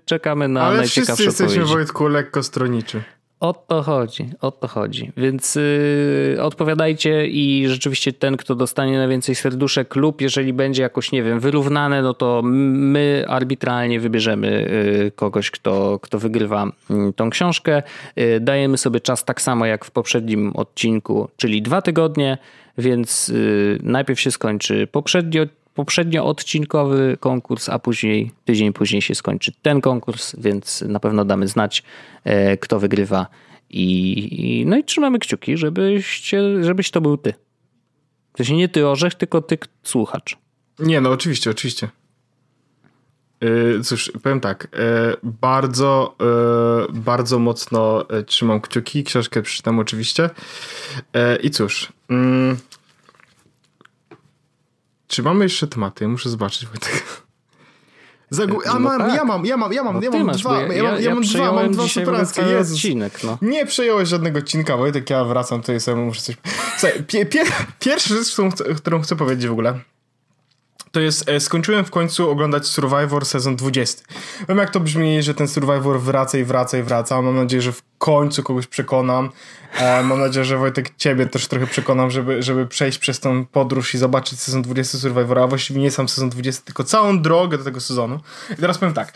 czekamy 0.05 0.49
na 0.49 0.63
Ale 0.63 0.77
najciekawsze 0.77 1.23
wszyscy 1.23 1.43
jesteśmy, 1.43 1.63
odpowiedzi. 1.63 1.75
Wojtku, 1.75 2.09
lekko 2.09 2.43
stroniczy. 2.43 3.03
O 3.41 3.53
to 3.53 3.83
chodzi, 3.83 4.31
o 4.41 4.51
to 4.51 4.69
chodzi. 4.69 5.13
Więc 5.17 5.55
yy, 5.55 6.43
odpowiadajcie 6.43 7.27
i 7.27 7.69
rzeczywiście 7.69 8.13
ten, 8.13 8.37
kto 8.37 8.55
dostanie 8.55 8.99
najwięcej 8.99 9.35
serduszek 9.35 9.97
lub 9.97 10.21
jeżeli 10.21 10.53
będzie 10.53 10.83
jakoś, 10.83 11.13
nie 11.13 11.23
wiem, 11.23 11.41
wyrównane, 11.41 12.03
no 12.03 12.15
to 12.15 12.43
my 12.45 13.25
arbitralnie 13.29 14.01
wybierzemy 14.01 14.71
yy, 15.03 15.11
kogoś, 15.11 15.51
kto, 15.51 15.99
kto 16.03 16.19
wygrywa 16.19 16.73
yy, 16.91 17.13
tą 17.13 17.31
książkę. 17.31 17.83
Yy, 18.17 18.41
dajemy 18.41 18.79
sobie 18.79 19.01
czas 19.01 19.25
tak 19.25 19.43
samo 19.43 19.67
jak 19.67 19.85
w 19.85 19.91
poprzednim 19.91 20.53
odcinku, 20.57 21.29
czyli 21.37 21.63
dwa 21.63 21.83
tygodnie, 21.83 22.39
więc 22.79 23.29
yy, 23.29 23.79
najpierw 23.83 24.21
się 24.21 24.31
skończy 24.31 24.87
poprzedni 24.87 25.19
poprzednio 25.19 25.47
odcinkowy 26.23 27.17
konkurs, 27.21 27.69
a 27.69 27.79
później, 27.79 28.31
tydzień 28.45 28.73
później 28.73 29.03
się 29.03 29.15
skończy 29.15 29.53
ten 29.63 29.81
konkurs, 29.81 30.37
więc 30.39 30.83
na 30.83 31.01
pewno 31.01 31.25
damy 31.25 31.49
znać, 31.49 31.83
e, 32.25 32.57
kto 32.57 32.81
wygrywa. 32.81 33.27
I, 33.71 34.65
no 34.67 34.77
i 34.77 34.85
trzymamy 34.85 35.19
kciuki, 35.19 35.57
żebyś, 35.57 36.33
żebyś 36.61 36.91
to 36.91 37.01
był 37.01 37.17
ty. 37.17 37.35
To 38.33 38.45
się 38.45 38.57
nie 38.57 38.69
ty 38.69 38.87
orzech, 38.87 39.15
tylko 39.15 39.43
ty 39.43 39.59
słuchacz. 39.83 40.37
Nie, 40.79 41.01
no 41.01 41.11
oczywiście, 41.11 41.51
oczywiście. 41.51 41.89
Yy, 43.41 43.81
cóż, 43.85 44.13
powiem 44.23 44.41
tak, 44.41 44.69
yy, 44.73 45.17
bardzo, 45.23 46.17
bardzo 46.93 47.39
mocno 47.39 48.05
trzymam 48.27 48.61
kciuki, 48.61 49.05
książkę 49.05 49.43
przeczytam 49.43 49.79
oczywiście. 49.79 50.31
I 51.43 51.51
cóż, 51.51 51.93
mm, 52.09 52.57
czy 55.09 55.23
mamy 55.23 55.45
jeszcze 55.45 55.67
tematy? 55.67 56.05
Ja 56.05 56.09
muszę 56.09 56.31
zobaczyć, 56.31 56.67
Wojtek. 56.67 57.03
Zagu- 58.33 58.61
a 58.67 58.79
mam, 58.79 58.99
tak. 58.99 59.15
ja 59.15 59.25
mam, 59.25 59.47
ja 59.47 59.57
mam, 59.57 59.73
ja 59.73 59.85
mam, 59.85 59.95
no 59.97 60.03
ja 60.03 60.11
mam 60.11 60.25
masz, 60.25 60.41
dwa, 60.43 60.63
ja, 60.63 60.73
ja, 60.73 60.83
mam, 60.83 61.03
ja 61.03 61.15
mam 61.15 61.25
dwa, 61.25 61.53
mam 61.53 61.73
dwa 61.73 61.89
superanckie. 61.89 62.59
Odcinek, 62.59 63.25
no. 63.25 63.39
Nie 63.43 63.67
przejąłeś 63.67 64.09
żadnego 64.09 64.39
odcinka, 64.39 64.77
Wojtek, 64.77 65.11
ja 65.11 65.25
wracam 65.25 65.61
tutaj 65.61 65.81
sobie, 65.81 66.03
muszę 66.03 66.21
coś... 66.21 66.37
Słuchaj, 66.79 67.03
pie, 67.03 67.27
pie, 67.27 67.45
pierwsza 67.81 68.15
rzecz, 68.15 68.33
którą, 68.33 68.51
którą 68.77 69.03
chcę 69.03 69.17
powiedzieć 69.17 69.47
w 69.47 69.53
ogóle, 69.53 69.81
to 70.93 71.01
jest, 71.01 71.29
e, 71.29 71.41
skończyłem 71.41 71.85
w 71.85 71.91
końcu 71.91 72.31
oglądać 72.31 72.67
Survivor 72.67 73.27
sezon 73.27 73.57
20. 73.57 74.03
Wiem 74.49 74.59
jak 74.59 74.71
to 74.71 74.81
brzmi, 74.81 75.23
że 75.23 75.35
ten 75.35 75.49
Survivor 75.49 76.01
wraca 76.01 76.39
i 76.39 76.45
wraca 76.45 76.79
i 76.79 76.83
wraca. 76.83 77.23
Mam 77.23 77.37
nadzieję, 77.37 77.63
że 77.63 77.73
w 77.73 77.83
końcu 77.99 78.43
kogoś 78.43 78.67
przekonam. 78.67 79.31
E, 79.75 80.03
mam 80.03 80.21
nadzieję, 80.21 80.45
że 80.45 80.59
Wojtek 80.59 80.97
ciebie 80.97 81.27
też 81.27 81.47
trochę 81.47 81.67
przekonam, 81.67 82.11
żeby, 82.11 82.43
żeby 82.43 82.67
przejść 82.67 82.99
przez 82.99 83.21
tą 83.21 83.47
podróż 83.47 83.95
i 83.95 83.99
zobaczyć 83.99 84.41
sezon 84.41 84.63
20 84.63 84.99
Survivora, 84.99 85.43
a 85.43 85.47
właściwie 85.47 85.81
nie 85.81 85.91
sam 85.91 86.09
sezon 86.09 86.31
20, 86.31 86.63
tylko 86.65 86.85
całą 86.85 87.23
drogę 87.23 87.59
do 87.59 87.65
tego 87.65 87.81
sezonu. 87.81 88.21
I 88.51 88.57
teraz 88.57 88.79
powiem 88.79 88.95
tak. 88.95 89.13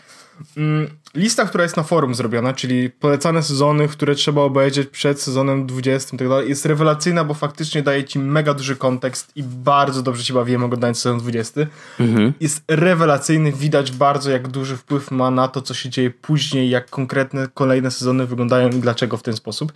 Mm, 0.57 0.91
lista, 1.15 1.45
która 1.45 1.65
jest 1.65 1.77
na 1.77 1.83
forum 1.83 2.15
zrobiona, 2.15 2.53
czyli 2.53 2.91
polecane 2.91 3.43
sezony, 3.43 3.89
które 3.89 4.15
trzeba 4.15 4.43
obejrzeć 4.43 4.89
przed 4.89 5.23
sezonem 5.23 5.67
20 5.67 6.17
i 6.17 6.19
tak 6.19 6.29
dalej, 6.29 6.49
jest 6.49 6.67
rewelacyjna, 6.67 7.25
bo 7.25 7.35
faktycznie 7.35 7.83
daje 7.83 8.05
ci 8.05 8.19
mega 8.19 8.55
duży 8.55 8.77
kontekst 8.77 9.33
i 9.37 9.43
bardzo 9.43 10.03
dobrze 10.03 10.25
się 10.25 10.35
bawiłem 10.35 10.65
oglądając 10.65 10.99
sezon 10.99 11.19
20. 11.19 11.61
Mhm. 12.01 12.33
Jest 12.41 12.63
rewelacyjny, 12.69 13.53
widać 13.53 13.93
bardzo 13.93 14.31
jak 14.31 14.49
duży 14.49 14.77
wpływ 14.77 15.11
ma 15.11 15.31
na 15.31 15.49
to, 15.49 15.63
co 15.63 15.75
się 15.75 15.91
dzieje 15.91 16.11
później, 16.11 16.71
jak 16.71 16.91
konkretne 16.91 17.49
kolejne 17.55 17.91
sezony 17.91 18.27
wyglądają 18.27 18.69
i 18.69 18.81
dlaczego 18.81 19.17
w 19.17 19.23
ten 19.23 19.37
sposób. 19.37 19.73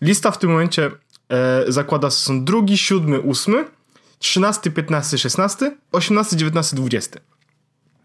Lista 0.00 0.30
w 0.30 0.38
tym 0.38 0.50
momencie 0.50 0.90
e, 1.28 1.64
zakłada 1.68 2.10
sezon 2.10 2.44
drugi, 2.44 2.78
siódmy, 2.78 3.20
ósmy, 3.20 3.64
13, 4.18 4.70
15, 4.70 5.18
16, 5.18 5.76
18, 5.92 6.36
19, 6.36 6.76
20. 6.76 7.20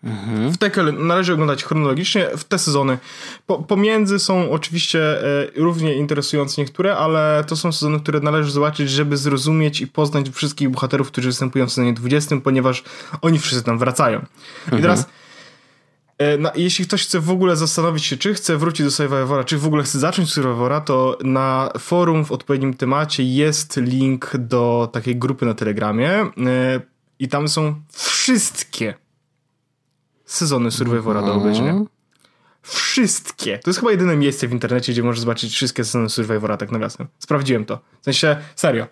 Mhm. 0.03 0.51
W 0.51 0.57
te 0.57 0.71
należy 0.91 1.33
oglądać 1.33 1.63
chronologicznie, 1.63 2.27
w 2.37 2.43
te 2.43 2.59
sezony. 2.59 2.97
Po, 3.45 3.63
pomiędzy 3.63 4.19
są 4.19 4.51
oczywiście 4.51 4.99
e, 4.99 5.47
równie 5.55 5.95
interesujące 5.95 6.61
niektóre, 6.61 6.97
ale 6.97 7.43
to 7.47 7.55
są 7.55 7.71
sezony, 7.71 7.99
które 7.99 8.19
należy 8.19 8.51
zobaczyć, 8.51 8.89
żeby 8.89 9.17
zrozumieć 9.17 9.81
i 9.81 9.87
poznać 9.87 10.29
wszystkich 10.29 10.69
bohaterów, 10.69 11.07
którzy 11.07 11.27
występują 11.27 11.67
w 11.67 11.69
sezonie 11.69 11.93
20, 11.93 12.37
ponieważ 12.43 12.83
oni 13.21 13.39
wszyscy 13.39 13.63
tam 13.63 13.79
wracają. 13.79 14.17
Mhm. 14.17 14.79
I 14.79 14.81
teraz 14.81 15.05
e, 16.17 16.37
na, 16.37 16.51
jeśli 16.55 16.85
ktoś 16.85 17.03
chce 17.03 17.19
w 17.19 17.29
ogóle 17.29 17.55
zastanowić 17.55 18.05
się, 18.05 18.17
czy 18.17 18.33
chce 18.33 18.57
wrócić 18.57 18.85
do 18.85 18.91
Survivora, 18.91 19.43
czy 19.43 19.57
w 19.57 19.65
ogóle 19.65 19.83
chce 19.83 19.99
zacząć 19.99 20.33
Survivora, 20.33 20.81
to 20.81 21.17
na 21.23 21.69
forum 21.79 22.25
w 22.25 22.31
odpowiednim 22.31 22.73
temacie 22.73 23.23
jest 23.23 23.77
link 23.77 24.31
do 24.37 24.89
takiej 24.93 25.15
grupy 25.15 25.45
na 25.45 25.53
Telegramie 25.53 26.11
e, 26.11 26.31
i 27.19 27.27
tam 27.27 27.47
są 27.47 27.75
wszystkie 27.93 29.00
sezony 30.33 30.71
Survivora 30.71 31.21
do 31.21 31.33
obejrzenia. 31.33 31.69
Mhm. 31.69 31.87
Wszystkie. 32.61 33.59
To 33.59 33.69
jest 33.69 33.79
chyba 33.79 33.91
jedyne 33.91 34.15
miejsce 34.17 34.47
w 34.47 34.51
internecie, 34.51 34.91
gdzie 34.91 35.03
możesz 35.03 35.19
zobaczyć 35.19 35.53
wszystkie 35.53 35.83
sezony 35.83 36.09
Survivora 36.09 36.57
tak 36.57 36.71
nawiasem. 36.71 37.07
Sprawdziłem 37.19 37.65
to. 37.65 37.79
W 38.01 38.05
sensie, 38.05 38.37
serio. 38.55 38.87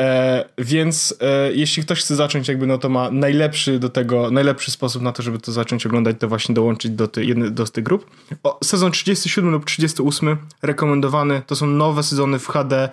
E, 0.00 0.48
więc 0.58 1.14
e, 1.20 1.52
jeśli 1.52 1.82
ktoś 1.82 2.00
chce 2.00 2.16
zacząć, 2.16 2.48
jakby 2.48 2.66
no 2.66 2.78
to 2.78 2.88
ma 2.88 3.10
najlepszy 3.10 3.78
do 3.78 3.88
tego, 3.88 4.30
najlepszy 4.30 4.70
sposób 4.70 5.02
na 5.02 5.12
to, 5.12 5.22
żeby 5.22 5.38
to 5.38 5.52
zacząć 5.52 5.86
oglądać, 5.86 6.16
to 6.18 6.28
właśnie 6.28 6.54
dołączyć 6.54 6.92
do, 6.92 7.08
ty, 7.08 7.24
jedny, 7.24 7.50
do 7.50 7.64
tych 7.64 7.84
grup. 7.84 8.10
O, 8.42 8.58
sezon 8.64 8.92
37 8.92 9.50
lub 9.50 9.64
38 9.64 10.36
rekomendowany. 10.62 11.42
To 11.46 11.56
są 11.56 11.66
nowe 11.66 12.02
sezony 12.02 12.38
w 12.38 12.46
HD, 12.46 12.88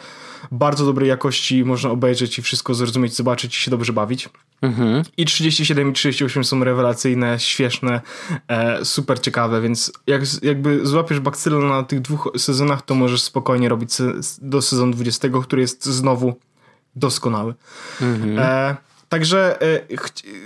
bardzo 0.52 0.86
dobrej 0.86 1.10
jakości, 1.10 1.66
można 1.66 1.90
obejrzeć 1.90 2.40
i 2.40 2.42
wszystko 2.42 2.74
zrozumieć, 2.74 3.16
zobaczyć 3.16 3.58
i 3.58 3.62
się 3.62 3.72
dobrze 3.72 3.94
bawić. 3.94 4.30
Mhm. 4.66 5.04
I 5.18 5.26
37 5.26 5.90
i 5.90 5.94
38 5.94 6.44
są 6.44 6.64
rewelacyjne, 6.64 7.40
śmieszne, 7.40 8.02
e, 8.48 8.86
super 8.86 9.20
ciekawe, 9.20 9.62
więc 9.62 9.92
jak, 10.08 10.22
jakby 10.44 10.86
złapiesz 10.86 11.20
bakcylę 11.20 11.58
na 11.60 11.84
tych 11.84 12.02
dwóch 12.02 12.32
sezonach, 12.38 12.82
to 12.82 12.96
możesz 12.96 13.22
spokojnie 13.22 13.70
robić 13.70 13.94
se, 13.94 14.14
do 14.42 14.62
sezonu 14.62 14.94
20, 14.94 15.28
który 15.44 15.62
jest 15.62 15.86
znowu 15.86 16.36
doskonały. 16.96 17.54
Mhm. 18.02 18.40
E, 18.40 18.76
także 19.16 19.62
e, 19.62 19.82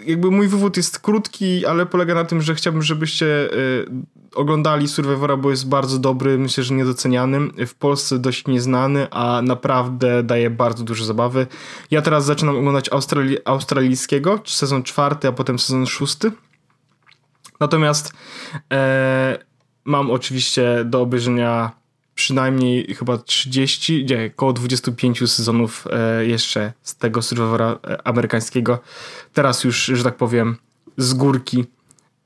jakby 0.05 0.31
mój 0.31 0.47
wywód 0.47 0.77
jest 0.77 0.99
krótki, 0.99 1.65
ale 1.65 1.85
polega 1.85 2.15
na 2.15 2.25
tym, 2.25 2.41
że 2.41 2.55
chciałbym, 2.55 2.81
żebyście 2.81 3.25
e, 3.25 3.55
oglądali 4.35 4.87
Survivora, 4.87 5.37
bo 5.37 5.49
jest 5.49 5.69
bardzo 5.69 5.99
dobry, 5.99 6.37
myślę, 6.37 6.63
że 6.63 6.73
niedoceniany. 6.73 7.39
W 7.67 7.75
Polsce 7.75 8.19
dość 8.19 8.47
nieznany, 8.47 9.07
a 9.11 9.41
naprawdę 9.41 10.23
daje 10.23 10.49
bardzo 10.49 10.83
dużo 10.83 11.05
zabawy. 11.05 11.47
Ja 11.91 12.01
teraz 12.01 12.25
zaczynam 12.25 12.57
oglądać 12.57 12.89
Australi 12.89 13.37
australijskiego, 13.45 14.39
sezon 14.45 14.83
czwarty, 14.83 15.27
a 15.27 15.31
potem 15.31 15.59
sezon 15.59 15.87
szósty. 15.87 16.31
Natomiast 17.59 18.13
e, 18.73 19.39
mam 19.85 20.11
oczywiście 20.11 20.85
do 20.85 21.01
obejrzenia 21.01 21.78
przynajmniej 22.19 22.95
chyba 22.95 23.17
30, 23.17 24.05
nie, 24.09 24.31
około 24.35 24.53
25 24.53 25.31
sezonów 25.31 25.87
e, 25.91 26.25
jeszcze 26.25 26.73
z 26.83 26.95
tego 26.95 27.21
Survivora 27.21 27.79
e, 27.87 28.07
amerykańskiego. 28.07 28.79
Teraz 29.33 29.63
już, 29.63 29.85
że 29.85 30.03
tak 30.03 30.15
powiem, 30.15 30.57
z 30.97 31.13
górki 31.13 31.65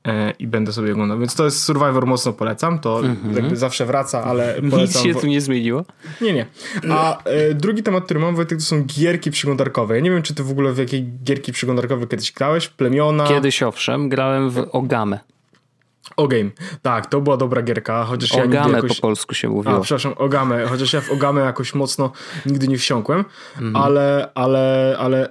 e, 0.04 0.30
i 0.30 0.46
będę 0.46 0.72
sobie 0.72 0.92
oglądał. 0.92 1.18
Więc 1.18 1.34
to 1.34 1.44
jest 1.44 1.62
Survivor, 1.62 2.06
mocno 2.06 2.32
polecam. 2.32 2.78
To 2.78 3.00
mhm. 3.00 3.36
jakby 3.36 3.56
zawsze 3.56 3.86
wraca, 3.86 4.24
ale 4.24 4.54
polecam. 4.70 4.80
Nic 4.80 5.14
się 5.14 5.20
tu 5.20 5.26
nie 5.26 5.40
zmieniło? 5.40 5.84
Nie, 6.20 6.32
nie. 6.32 6.46
A 6.90 7.24
e, 7.24 7.54
drugi 7.54 7.82
temat, 7.82 8.04
który 8.04 8.20
mam, 8.20 8.36
Wojtek, 8.36 8.58
to 8.58 8.64
są 8.64 8.84
gierki 8.84 9.30
przeglądarkowe. 9.30 9.94
Ja 9.94 10.00
nie 10.00 10.10
wiem, 10.10 10.22
czy 10.22 10.34
ty 10.34 10.44
w 10.44 10.50
ogóle 10.50 10.72
w 10.72 10.78
jakiej 10.78 11.12
gierki 11.24 11.52
przeglądarkowe 11.52 12.06
kiedyś 12.06 12.32
grałeś? 12.32 12.68
Plemiona? 12.68 13.26
Kiedyś 13.26 13.62
owszem, 13.62 14.08
grałem 14.08 14.50
w 14.50 14.68
Ogamę. 14.72 15.33
O-Game. 16.16 16.50
Tak, 16.82 17.06
to 17.06 17.20
była 17.20 17.36
dobra 17.36 17.62
gierka, 17.62 18.04
chociaż 18.04 18.34
ja 18.34 18.44
nigdy 18.44 18.70
jakoś... 18.70 18.96
po 18.96 19.02
polsku 19.02 19.34
się 19.34 19.48
mówiło. 19.48 19.76
A, 19.76 19.80
przepraszam, 19.80 20.12
Ogamę, 20.16 20.66
chociaż 20.66 20.92
ja 20.92 21.00
w 21.00 21.10
Ogamę 21.10 21.40
jakoś 21.40 21.74
mocno 21.74 22.12
nigdy 22.46 22.68
nie 22.68 22.78
wsiąkłem, 22.78 23.24
mhm. 23.56 23.76
ale, 23.76 24.30
ale, 24.34 24.96
ale 24.98 25.28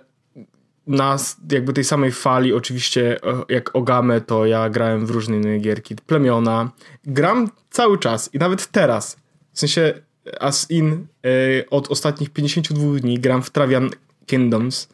na 0.88 1.18
jakby 1.52 1.74
tej 1.74 1.84
samej 1.84 2.12
fali 2.12 2.54
oczywiście 2.54 3.20
jak 3.50 3.76
Ogamę, 3.76 4.22
to 4.22 4.46
ja 4.46 4.70
grałem 4.70 5.06
w 5.06 5.10
różne 5.10 5.38
inne 5.38 5.60
gierki. 5.60 5.96
Plemiona. 5.96 6.72
Gram 7.06 7.50
cały 7.70 8.00
czas 8.00 8.30
i 8.34 8.38
nawet 8.38 8.68
teraz, 8.68 9.18
w 9.54 9.60
sensie 9.60 9.94
as 10.40 10.72
in 10.72 11.08
y, 11.26 11.66
od 11.70 11.92
ostatnich 11.92 12.30
52 12.30 13.00
dni 13.00 13.20
gram 13.20 13.44
w 13.44 13.50
Travian 13.50 13.90
Kingdoms. 14.26 14.90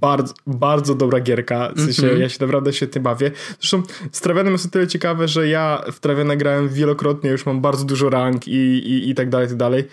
Bardzo, 0.00 0.34
bardzo 0.46 0.94
dobra 0.94 1.20
gierka. 1.20 1.72
W 1.76 1.80
sensie, 1.80 2.02
mm 2.02 2.16
-hmm. 2.16 2.20
ja 2.20 2.28
się 2.28 2.38
naprawdę 2.40 2.72
świetnie 2.72 3.00
bawię. 3.00 3.30
Zresztą 3.60 3.82
z 4.12 4.20
Travianem 4.20 4.52
jest 4.52 4.66
o 4.66 4.68
tyle 4.68 4.86
ciekawe, 4.86 5.28
że 5.28 5.48
ja 5.48 5.82
w 5.92 6.00
Traviana 6.00 6.36
grałem 6.36 6.68
wielokrotnie, 6.68 7.30
już 7.30 7.46
mam 7.46 7.60
bardzo 7.60 7.84
dużo 7.84 8.10
rank 8.10 8.48
i, 8.48 8.52
i, 8.52 9.10
i 9.10 9.14
tak 9.14 9.28
dalej, 9.28 9.46
i 9.46 9.48
tak 9.48 9.58
dalej. 9.58 9.84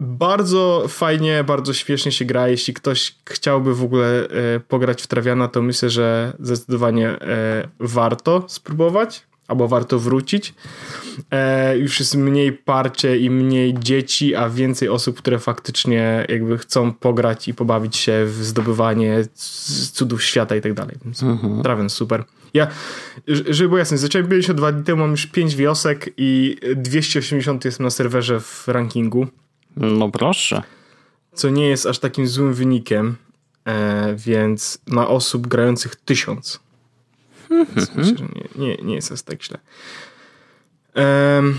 Bardzo 0.00 0.84
fajnie, 0.88 1.44
bardzo 1.44 1.72
śpiesznie 1.72 2.12
się 2.12 2.24
gra. 2.24 2.48
Jeśli 2.48 2.74
ktoś 2.74 3.14
chciałby 3.26 3.74
w 3.74 3.82
ogóle 3.82 4.28
e, 4.28 4.60
pograć 4.60 5.02
w 5.02 5.06
Traviana, 5.06 5.48
to 5.48 5.62
myślę, 5.62 5.90
że 5.90 6.36
zdecydowanie 6.40 7.08
e, 7.08 7.68
warto 7.80 8.44
spróbować 8.48 9.26
albo 9.48 9.68
warto 9.68 9.98
wrócić. 9.98 10.54
E, 11.30 11.78
już 11.78 12.00
jest 12.00 12.14
mniej 12.14 12.52
parcie 12.52 13.18
i 13.18 13.30
mniej 13.30 13.74
dzieci, 13.78 14.34
a 14.34 14.48
więcej 14.48 14.88
osób, 14.88 15.18
które 15.18 15.38
faktycznie 15.38 16.26
jakby 16.28 16.58
chcą 16.58 16.92
pograć 16.92 17.48
i 17.48 17.54
pobawić 17.54 17.96
się 17.96 18.24
w 18.26 18.44
zdobywanie 18.44 19.24
cudów 19.92 20.22
świata 20.22 20.56
i 20.56 20.60
tak 20.60 20.74
dalej. 20.74 20.96
Mhm. 21.22 21.90
Super. 21.90 22.24
Ja, 22.54 22.66
żeby 23.26 23.68
było 23.68 23.78
jasne, 23.78 23.98
zacząłem 23.98 24.28
52 24.28 24.72
dni 24.72 24.84
temu, 24.84 25.00
mam 25.00 25.10
już 25.10 25.26
5 25.26 25.56
wiosek 25.56 26.10
i 26.16 26.56
280 26.76 27.64
jestem 27.64 27.84
na 27.84 27.90
serwerze 27.90 28.40
w 28.40 28.68
rankingu. 28.68 29.26
No 29.76 30.10
proszę. 30.10 30.62
Co 31.34 31.50
nie 31.50 31.68
jest 31.68 31.86
aż 31.86 31.98
takim 31.98 32.28
złym 32.28 32.54
wynikiem, 32.54 33.16
e, 33.64 34.14
więc 34.16 34.78
na 34.86 35.08
osób 35.08 35.46
grających 35.46 35.96
tysiąc. 35.96 36.60
Więc 37.76 37.94
myślę, 37.94 38.16
że 38.16 38.24
nie, 38.24 38.66
nie, 38.66 38.76
nie 38.82 38.94
jest 38.94 39.12
aż 39.12 39.22
tak 39.22 39.42
źle. 39.42 39.58
Um, 40.94 41.58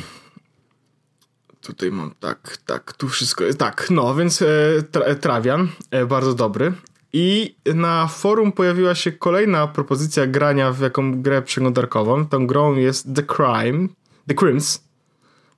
tutaj 1.62 1.92
mam 1.92 2.14
tak, 2.20 2.58
tak, 2.66 2.94
tu 2.94 3.10
wszystko 3.10 3.44
jest. 3.44 3.60
Tak, 3.60 3.88
no, 3.90 4.16
więc 4.16 4.42
e, 4.42 4.46
tra, 4.92 5.16
Trawian, 5.16 5.68
e, 5.92 6.06
bardzo 6.06 6.34
dobry. 6.34 6.74
I 7.14 7.56
na 7.76 8.08
forum 8.08 8.52
pojawiła 8.52 8.96
się 8.96 9.12
kolejna 9.12 9.68
propozycja 9.68 10.28
grania 10.28 10.72
w 10.72 10.80
jaką 10.82 11.22
grę 11.22 11.42
przeglądarkową. 11.42 12.28
Tą 12.28 12.48
grą 12.48 12.76
jest 12.76 13.16
The 13.16 13.24
Crime. 13.24 13.88
The 14.28 14.36
Crims. 14.36 14.84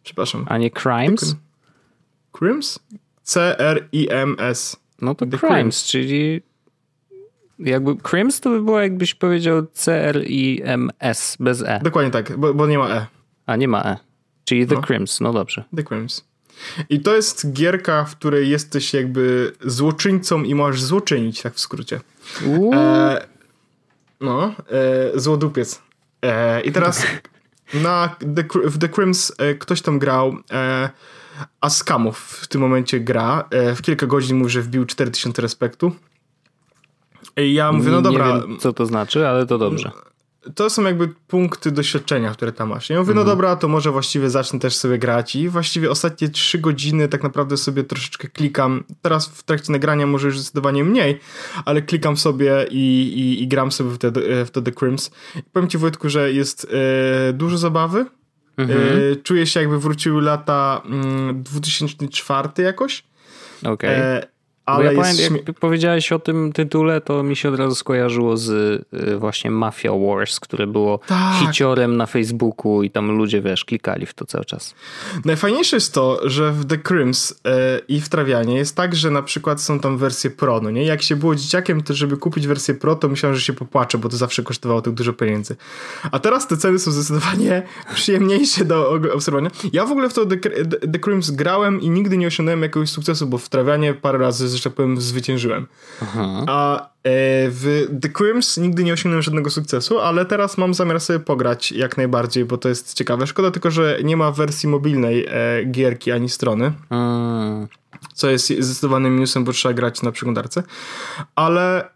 Przepraszam. 0.04 0.46
A 0.48 0.58
nie 0.58 0.72
Crimes? 0.72 1.36
Crims? 2.32 2.80
C-R-I-M-S. 3.24 4.78
No 5.02 5.16
to 5.16 5.26
The 5.26 5.38
Crimes, 5.38 5.52
Crimes, 5.52 5.84
czyli 5.84 6.42
jakby 7.60 7.96
Crims 7.96 8.40
to 8.40 8.50
by 8.50 8.62
było 8.62 8.80
jakbyś 8.80 9.16
powiedział 9.16 9.66
C-R-I-M-S 9.74 11.38
bez 11.40 11.62
E. 11.62 11.80
Dokładnie 11.84 12.12
tak, 12.12 12.38
bo, 12.38 12.54
bo, 12.54 12.68
nie 12.68 12.78
ma 12.78 12.90
E. 12.90 13.06
A 13.46 13.56
nie 13.56 13.68
ma 13.68 13.84
E. 13.84 13.98
Czyli 14.46 14.68
The 14.68 14.76
no. 14.76 14.82
Crims, 14.82 15.22
no 15.22 15.34
dobrze. 15.34 15.64
The 15.76 15.84
Crims. 15.84 16.26
I 16.90 17.00
to 17.00 17.16
jest 17.16 17.54
gierka, 17.54 18.06
w 18.06 18.16
której 18.16 18.50
jesteś 18.50 18.94
jakby 18.94 19.54
złoczyńcą 19.66 20.44
i 20.44 20.56
możesz 20.56 20.82
złoczynić, 20.82 21.42
tak 21.42 21.54
w 21.54 21.60
skrócie. 21.60 22.00
E, 22.74 23.28
no, 24.22 24.54
e, 24.72 25.20
złodupiec. 25.20 25.82
E, 26.22 26.62
I 26.62 26.72
teraz 26.72 27.06
na 27.74 28.16
The, 28.36 28.44
w 28.64 28.78
The 28.78 28.90
Crims 28.90 29.32
e, 29.38 29.56
ktoś 29.56 29.82
tam 29.82 30.00
grał, 30.00 30.36
e, 30.52 30.90
a 31.62 31.70
Skamów 31.70 32.20
w 32.20 32.48
tym 32.48 32.62
momencie 32.62 33.00
gra. 33.00 33.48
E, 33.52 33.76
w 33.76 33.82
kilka 33.82 34.08
godzin 34.08 34.38
mówi, 34.38 34.50
że 34.50 34.62
wbił 34.62 34.86
4000 34.86 35.42
respektu. 35.42 35.96
Ja 37.38 37.72
mówię, 37.72 37.92
no 37.92 38.02
dobra. 38.02 38.36
Nie 38.36 38.42
wiem, 38.42 38.58
co 38.60 38.74
to 38.74 38.86
znaczy, 38.86 39.28
ale 39.28 39.46
to 39.46 39.58
dobrze. 39.58 39.92
To 40.56 40.70
są 40.70 40.84
jakby 40.84 41.08
punkty 41.08 41.72
doświadczenia, 41.72 42.32
które 42.32 42.52
tam 42.52 42.70
masz. 42.70 42.90
Ja 42.90 43.00
mówię, 43.00 43.14
no 43.14 43.22
mhm. 43.22 43.28
no 43.28 43.32
dobra, 43.32 43.56
to 43.56 43.68
może 43.68 43.92
właściwie 43.92 44.30
zacznę 44.30 44.60
też 44.60 44.76
sobie 44.76 44.98
grać 44.98 45.36
i 45.36 45.50
właściwie 45.50 45.92
ostatnie 45.92 46.30
trzy 46.30 46.58
godziny 46.58 47.08
tak 47.08 47.24
naprawdę 47.24 47.58
sobie 47.58 47.84
troszeczkę 47.84 48.28
klikam. 48.28 48.84
Teraz 49.02 49.28
w 49.28 49.44
trakcie 49.44 49.72
nagrania 49.72 50.08
może 50.08 50.28
już 50.28 50.40
zdecydowanie 50.40 50.84
mniej, 50.84 51.20
ale 51.66 51.82
klikam 51.82 52.18
sobie 52.18 52.66
i, 52.72 53.14
i, 53.18 53.44
i 53.44 53.48
gram 53.48 53.72
sobie 53.72 53.90
w 53.90 53.98
te, 53.98 54.12
w 54.46 54.50
te 54.52 54.62
The 54.62 54.72
Crims. 54.72 55.12
I 55.36 55.44
powiem 55.44 55.70
ci 55.70 55.78
Wojtku, 55.78 56.10
że 56.10 56.34
jest 56.34 56.68
e, 57.30 57.34
dużo 57.34 57.58
zabawy. 57.58 58.06
Mhm. 58.58 58.80
E, 59.12 59.16
czuję 59.16 59.48
się 59.48 59.60
jakby 59.60 59.80
wróciły 59.80 60.22
lata 60.22 60.82
mm, 60.86 61.44
2004 61.44 62.50
jakoś. 62.58 63.04
Okej. 63.64 63.74
Okay. 63.74 64.37
Ale 64.68 64.86
ja 64.86 64.92
jest... 64.92 65.22
powiem, 65.22 65.44
jak 65.48 65.60
powiedziałeś 65.60 66.12
o 66.12 66.20
tym 66.20 66.54
tytule, 66.54 67.02
to 67.02 67.24
mi 67.24 67.36
się 67.36 67.50
od 67.50 67.60
razu 67.60 67.76
skojarzyło 67.76 68.38
z 68.38 68.50
y, 68.94 69.18
właśnie 69.18 69.52
Mafia 69.52 69.92
Wars, 69.92 70.40
które 70.40 70.68
było 70.68 71.00
tak. 71.08 71.36
hiciorem 71.36 71.98
na 71.98 72.06
Facebooku 72.06 72.84
i 72.84 72.90
tam 72.90 73.12
ludzie, 73.12 73.42
wiesz, 73.42 73.66
klikali 73.66 74.06
w 74.06 74.14
to 74.14 74.26
cały 74.26 74.46
czas. 74.46 74.76
Najfajniejsze 75.26 75.76
jest 75.76 75.94
to, 75.94 76.30
że 76.30 76.52
w 76.52 76.66
The 76.66 76.78
Crims 76.78 77.30
yy, 77.30 77.52
i 77.88 78.02
w 78.02 78.10
Trawianie 78.10 78.56
jest 78.56 78.76
tak, 78.76 78.96
że 78.96 79.12
na 79.12 79.22
przykład 79.22 79.62
są 79.62 79.80
tam 79.80 79.98
wersje 79.98 80.30
Pro, 80.30 80.62
no 80.62 80.72
nie? 80.72 80.84
Jak 80.84 81.02
się 81.02 81.16
było 81.16 81.36
dzieciakiem, 81.36 81.84
to 81.84 81.94
żeby 81.94 82.18
kupić 82.18 82.48
wersję 82.48 82.74
Pro, 82.74 82.96
to 82.96 83.08
myślałem, 83.08 83.36
że 83.36 83.42
się 83.42 83.54
popłaczę, 83.54 83.98
bo 83.98 84.10
to 84.10 84.18
zawsze 84.18 84.44
kosztowało 84.44 84.82
tak 84.82 84.94
dużo 84.94 85.14
pieniędzy. 85.14 85.56
A 86.12 86.20
teraz 86.20 86.48
te 86.48 86.58
ceny 86.58 86.80
są 86.80 86.92
zdecydowanie 86.92 87.64
przyjemniejsze 87.96 88.66
do 88.66 88.92
obserwowania. 89.14 89.52
Ja 89.74 89.86
w 89.86 89.92
ogóle 89.92 90.10
w 90.10 90.14
to 90.14 90.26
The, 90.26 90.38
The, 90.38 90.88
The 90.88 91.00
Crims 91.00 91.32
grałem 91.32 91.82
i 91.82 91.90
nigdy 91.90 92.18
nie 92.18 92.28
osiągnąłem 92.28 92.62
jakiegoś 92.62 92.90
sukcesu, 92.90 93.28
bo 93.28 93.38
w 93.38 93.50
Trawianie 93.50 93.94
parę 93.94 94.18
razy 94.18 94.57
że 94.58 94.64
tak 94.64 94.74
powiem, 94.74 95.02
zwyciężyłem. 95.02 95.68
Aha. 96.02 96.44
A 96.48 96.80
e, 96.80 96.88
w 97.50 97.88
The 98.02 98.10
Crims 98.10 98.58
nigdy 98.58 98.84
nie 98.84 98.94
osiągnąłem 98.94 99.22
żadnego 99.22 99.50
sukcesu, 99.50 100.00
ale 100.00 100.26
teraz 100.26 100.58
mam 100.58 100.74
zamiar 100.74 101.02
sobie 101.02 101.20
pograć 101.20 101.72
jak 101.72 101.98
najbardziej, 101.98 102.46
bo 102.46 102.58
to 102.58 102.70
jest 102.70 102.94
ciekawe. 102.94 103.28
Szkoda 103.28 103.52
tylko, 103.52 103.72
że 103.72 104.00
nie 104.04 104.18
ma 104.18 104.32
wersji 104.32 104.70
mobilnej 104.70 105.26
e, 105.30 105.66
gierki 105.66 106.12
ani 106.12 106.30
strony. 106.30 106.74
Hmm. 106.90 107.68
Co 108.14 108.30
jest 108.30 108.48
zdecydowanym 108.48 109.14
minusem, 109.14 109.44
bo 109.44 109.52
trzeba 109.52 109.74
grać 109.74 110.02
na 110.02 110.12
przeglądarce. 110.12 110.64
Ale 111.36 111.90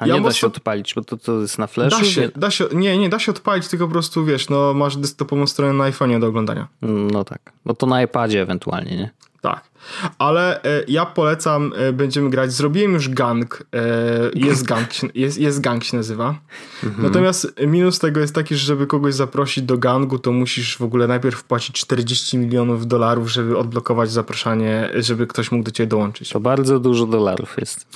a 0.00 0.06
ja 0.06 0.14
nie 0.14 0.20
da 0.20 0.32
się 0.32 0.46
odpalić, 0.46 0.94
bo 0.94 1.04
to, 1.04 1.16
to 1.16 1.40
jest 1.40 1.58
na 1.58 1.66
flashu? 1.66 1.98
Da 1.98 2.04
się, 2.04 2.28
da 2.36 2.50
się, 2.50 2.64
nie, 2.72 2.98
nie, 2.98 3.08
da 3.08 3.18
się 3.18 3.32
odpalić, 3.32 3.68
tylko 3.68 3.86
po 3.86 3.92
prostu, 3.92 4.24
wiesz, 4.24 4.48
no 4.48 4.74
masz 4.74 4.96
desktopową 4.96 5.46
stronę 5.46 5.72
na 5.72 5.90
iPhone'ie 5.90 6.20
do 6.20 6.26
oglądania. 6.26 6.68
No 6.82 7.24
tak, 7.24 7.52
no 7.64 7.74
to 7.74 7.86
na 7.86 8.02
iPadzie 8.02 8.42
ewentualnie, 8.42 8.96
nie? 8.96 9.10
Tak. 9.40 9.69
Ale 10.18 10.62
e, 10.62 10.84
ja 10.88 11.06
polecam, 11.06 11.72
e, 11.76 11.92
będziemy 11.92 12.30
grać. 12.30 12.52
Zrobiłem 12.52 12.92
już 12.92 13.08
gang. 13.08 13.62
E, 13.74 14.30
jest 14.34 14.64
gang, 14.64 14.88
jest, 15.14 15.38
jest 15.38 15.60
gang 15.60 15.84
się 15.84 15.96
nazywa. 15.96 16.38
Mhm. 16.84 17.04
Natomiast 17.04 17.54
minus 17.66 17.98
tego 17.98 18.20
jest 18.20 18.34
taki, 18.34 18.56
że 18.56 18.66
żeby 18.66 18.86
kogoś 18.86 19.14
zaprosić 19.14 19.64
do 19.64 19.78
gangu, 19.78 20.18
to 20.18 20.32
musisz 20.32 20.78
w 20.78 20.82
ogóle 20.82 21.06
najpierw 21.06 21.44
płacić 21.44 21.76
40 21.76 22.38
milionów 22.38 22.86
dolarów, 22.86 23.32
żeby 23.32 23.58
odblokować 23.58 24.10
zaproszenie, 24.10 24.90
żeby 24.94 25.26
ktoś 25.26 25.52
mógł 25.52 25.64
do 25.64 25.70
ciebie 25.70 25.86
dołączyć. 25.86 26.28
To 26.28 26.40
bardzo 26.40 26.80
dużo 26.80 27.06
dolarów 27.06 27.56
jest. 27.58 27.86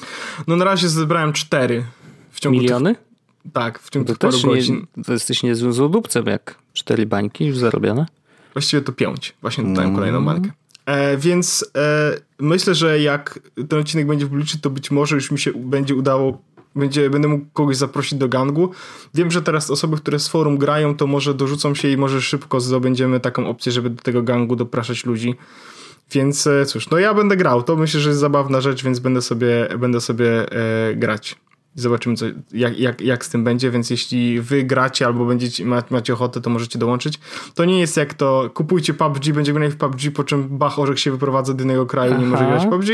No 0.47 0.57
na 0.57 0.64
razie 0.64 0.89
zebrałem 0.89 1.32
4 1.32 1.85
w 2.30 2.41
ciągu 2.41 2.61
Miliony? 2.61 2.95
Tych, 2.95 3.05
tak, 3.53 3.78
w 3.78 3.91
ciągu 3.91 4.07
to 4.07 4.12
tych 4.12 4.18
paru 4.18 4.43
godzin. 4.43 4.87
Nie, 4.97 5.05
to 5.05 5.12
jesteś 5.12 5.43
niezłym 5.43 5.72
złodupcem, 5.72 6.26
jak 6.26 6.59
4 6.72 7.07
bańki 7.07 7.47
już 7.47 7.59
zarobione. 7.59 8.07
Właściwie 8.53 8.82
to 8.82 8.93
5. 8.93 9.35
Właśnie 9.41 9.64
dodałem 9.64 9.91
mm. 9.91 9.97
kolejną 9.97 10.24
bańkę. 10.24 10.51
E, 10.87 11.16
więc 11.16 11.70
e, 11.76 12.16
myślę, 12.39 12.74
że 12.74 13.01
jak 13.01 13.39
ten 13.68 13.78
odcinek 13.78 14.07
będzie 14.07 14.26
publiczny, 14.26 14.61
to 14.61 14.70
być 14.70 14.91
może 14.91 15.14
już 15.14 15.30
mi 15.30 15.39
się 15.39 15.53
będzie 15.55 15.95
udało, 15.95 16.43
będzie, 16.76 17.11
będę 17.11 17.28
mógł 17.28 17.45
kogoś 17.53 17.76
zaprosić 17.76 18.18
do 18.18 18.28
gangu. 18.28 18.70
Wiem, 19.14 19.30
że 19.30 19.43
teraz 19.43 19.70
osoby, 19.70 19.97
które 19.97 20.18
z 20.18 20.28
forum 20.28 20.59
grają, 20.59 20.97
to 20.97 21.07
może 21.07 21.35
dorzucą 21.35 21.74
się 21.74 21.89
i 21.89 21.97
może 21.97 22.22
szybko 22.22 22.61
zdobędziemy 22.61 23.20
taką 23.20 23.49
opcję, 23.49 23.72
żeby 23.72 23.91
do 23.91 24.03
tego 24.03 24.22
gangu 24.22 24.57
dopraszać 24.57 25.07
ludzi. 25.07 25.35
Więc 26.12 26.47
e, 26.47 26.66
cóż, 26.66 26.91
no 26.91 26.99
ja 26.99 27.14
będę 27.14 27.37
grał. 27.37 27.62
To 27.62 27.76
myślę, 27.76 28.01
że 28.01 28.09
jest 28.09 28.20
zabawna 28.20 28.61
rzecz, 28.61 28.85
więc 28.85 28.99
będę 28.99 29.22
sobie, 29.22 29.68
będę 29.78 30.01
sobie 30.01 30.53
e, 30.53 30.95
grać. 30.95 31.37
Zobaczymy, 31.75 32.16
co, 32.16 32.27
jak, 32.53 32.79
jak, 32.79 33.01
jak 33.01 33.25
z 33.25 33.29
tym 33.29 33.45
będzie, 33.45 33.70
więc 33.70 33.91
jeśli 33.91 34.41
wy 34.41 34.62
gracie 34.62 35.07
albo 35.07 35.25
będziecie, 35.25 35.64
macie 35.91 36.12
ochotę, 36.12 36.41
to 36.41 36.51
możecie 36.51 36.79
dołączyć. 36.79 37.18
To 37.55 37.64
nie 37.64 37.81
jest 37.81 37.97
jak 37.97 38.14
to, 38.14 38.51
kupujcie 38.55 38.95
PUBG, 38.95 39.33
będzie 39.33 39.53
grać 39.53 39.72
w 39.72 39.77
PUBG, 39.77 40.01
po 40.14 40.25
czym 40.25 40.59
Bach 40.59 40.79
Orzech 40.79 41.01
się 41.01 41.11
wyprowadza 41.11 41.55
do 41.55 41.64
innego 41.64 41.87
kraju, 41.87 42.12
Aha. 42.12 42.22
nie 42.22 42.29
może 42.29 42.45
grać 42.45 42.66
w 42.66 42.68
PUBG, 42.68 42.89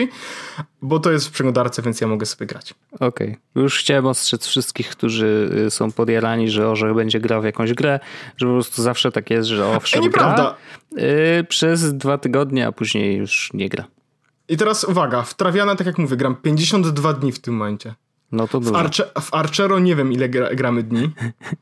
bo 0.83 0.99
to 0.99 1.13
jest 1.13 1.29
w 1.29 1.31
przeglądarce, 1.31 1.83
więc 1.83 2.01
ja 2.01 2.07
mogę 2.07 2.27
sobie 2.27 2.47
grać. 2.47 2.75
Okej. 2.93 3.09
Okay. 3.09 3.63
Już 3.63 3.79
chciałem 3.79 4.07
ostrzec 4.07 4.47
wszystkich, 4.47 4.89
którzy 4.89 5.51
y, 5.67 5.71
są 5.71 5.93
podjarani, 5.93 6.51
że 6.51 6.69
Orzech 6.69 6.95
będzie 6.95 7.21
grał 7.21 7.43
w 7.43 7.45
jakąś 7.45 7.75
grę, 7.75 8.01
że 8.37 8.47
po 8.47 8.53
prostu 8.53 8.83
zawsze 8.83 9.13
tak 9.13 9.31
jest, 9.31 9.49
że 9.49 9.67
owszem, 9.67 10.03
nieprawda. 10.03 10.57
Gra, 10.93 11.05
yy, 11.05 11.45
przez 11.45 11.95
dwa 11.97 12.19
tygodnie, 12.19 12.67
a 12.67 12.73
później 12.73 13.17
już 13.17 13.51
nie 13.55 13.69
gra. 13.69 13.85
I 14.49 14.57
teraz 14.57 14.85
uwaga, 14.85 15.23
w 15.23 15.35
Trawiana, 15.35 15.77
tak 15.77 15.87
jak 15.87 15.99
mówię, 15.99 16.17
gram 16.17 16.37
52 16.37 17.13
dni 17.13 17.33
w 17.33 17.39
tym 17.39 17.55
momencie. 17.55 17.95
No 18.33 18.49
to 18.49 18.61
dużo. 18.61 18.73
W, 18.73 18.77
Arche 18.77 19.05
w 19.21 19.35
Archero 19.35 19.79
nie 19.79 19.97
wiem 19.97 20.13
ile 20.13 20.29
gra 20.29 20.55
gramy 20.55 20.83
dni. 20.83 21.11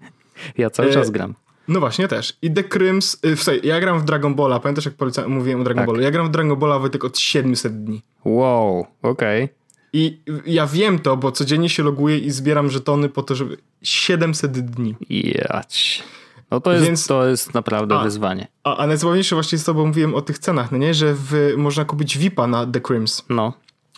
ja 0.59 0.71
cały 0.71 0.89
e 0.89 0.93
czas 0.93 1.11
gram. 1.11 1.35
No 1.69 1.81
właśnie, 1.81 2.09
też. 2.09 2.37
I 2.43 2.51
The 2.51 2.65
Crims, 2.65 3.19
y, 3.25 3.37
w 3.37 3.43
sensie, 3.43 3.67
ja 3.67 3.81
gram 3.81 4.01
w 4.01 4.05
Dragon 4.05 4.35
Balla, 4.35 4.61
pamiętasz 4.61 4.85
jak 4.85 4.95
poleca- 4.95 5.29
mówiłem 5.29 5.61
o 5.61 5.65
Dragon 5.65 5.81
tak. 5.81 5.87
Ballu? 5.87 6.01
Ja 6.03 6.11
gram 6.11 6.27
w 6.27 6.31
Dragon 6.31 6.59
Balla 6.59 6.79
Wojtek 6.79 7.05
od 7.05 7.19
700 7.19 7.85
dni. 7.85 8.03
Wow, 8.25 8.87
okej. 9.03 9.45
Okay. 9.45 9.59
I 9.93 10.21
ja 10.47 10.67
wiem 10.67 10.99
to, 10.99 11.17
bo 11.17 11.33
codziennie 11.33 11.69
się 11.69 11.83
loguję 11.83 12.19
i 12.19 12.31
zbieram 12.31 12.71
żetony 12.71 13.09
po 13.09 13.23
to, 13.23 13.35
żeby 13.35 13.57
700 13.83 14.59
dni. 14.59 14.95
Jać. 15.11 16.03
No 16.51 16.61
to 16.61 16.73
jest, 16.73 16.85
Więc, 16.85 17.07
to 17.07 17.29
jest 17.29 17.55
naprawdę 17.55 17.95
a, 17.95 18.05
wyzwanie. 18.05 18.49
A, 18.65 18.77
a 18.77 18.87
najzabawniejsze 18.87 19.37
właśnie 19.37 19.57
jest 19.57 19.67
to, 19.67 19.75
bo 19.75 19.87
mówiłem 19.87 20.15
o 20.15 20.23
tych 20.23 20.39
cenach, 20.39 20.73
no 20.73 20.79
nie? 20.79 20.95
Że 20.95 21.15
w, 21.15 21.55
można 21.57 21.85
kupić 21.85 22.19
VIPa 22.19 22.47
na 22.47 22.67
The 22.67 22.81
Crims. 22.81 23.25
No. 23.29 23.53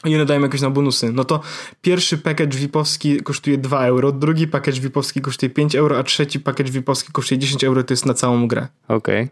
I 0.05 0.15
one 0.15 0.25
dają 0.25 0.41
jakieś 0.41 0.61
na 0.61 0.71
bonusy. 0.71 1.13
No 1.13 1.25
to 1.25 1.41
pierwszy 1.83 2.19
package 2.19 2.59
VIPowski 2.59 3.23
kosztuje 3.23 3.59
2 3.59 3.87
euro, 3.87 4.13
drugi 4.13 4.49
package 4.49 4.81
VIPowski 4.81 5.21
kosztuje 5.21 5.51
5 5.51 5.75
euro, 5.75 5.99
a 5.99 6.03
trzeci 6.03 6.41
package 6.41 6.71
VIPowski 6.71 7.13
kosztuje 7.13 7.39
10 7.39 7.65
euro, 7.65 7.85
to 7.85 7.93
jest 7.93 8.07
na 8.07 8.15
całą 8.15 8.49
grę. 8.49 8.69
Okej. 8.89 9.23
Okay. 9.23 9.29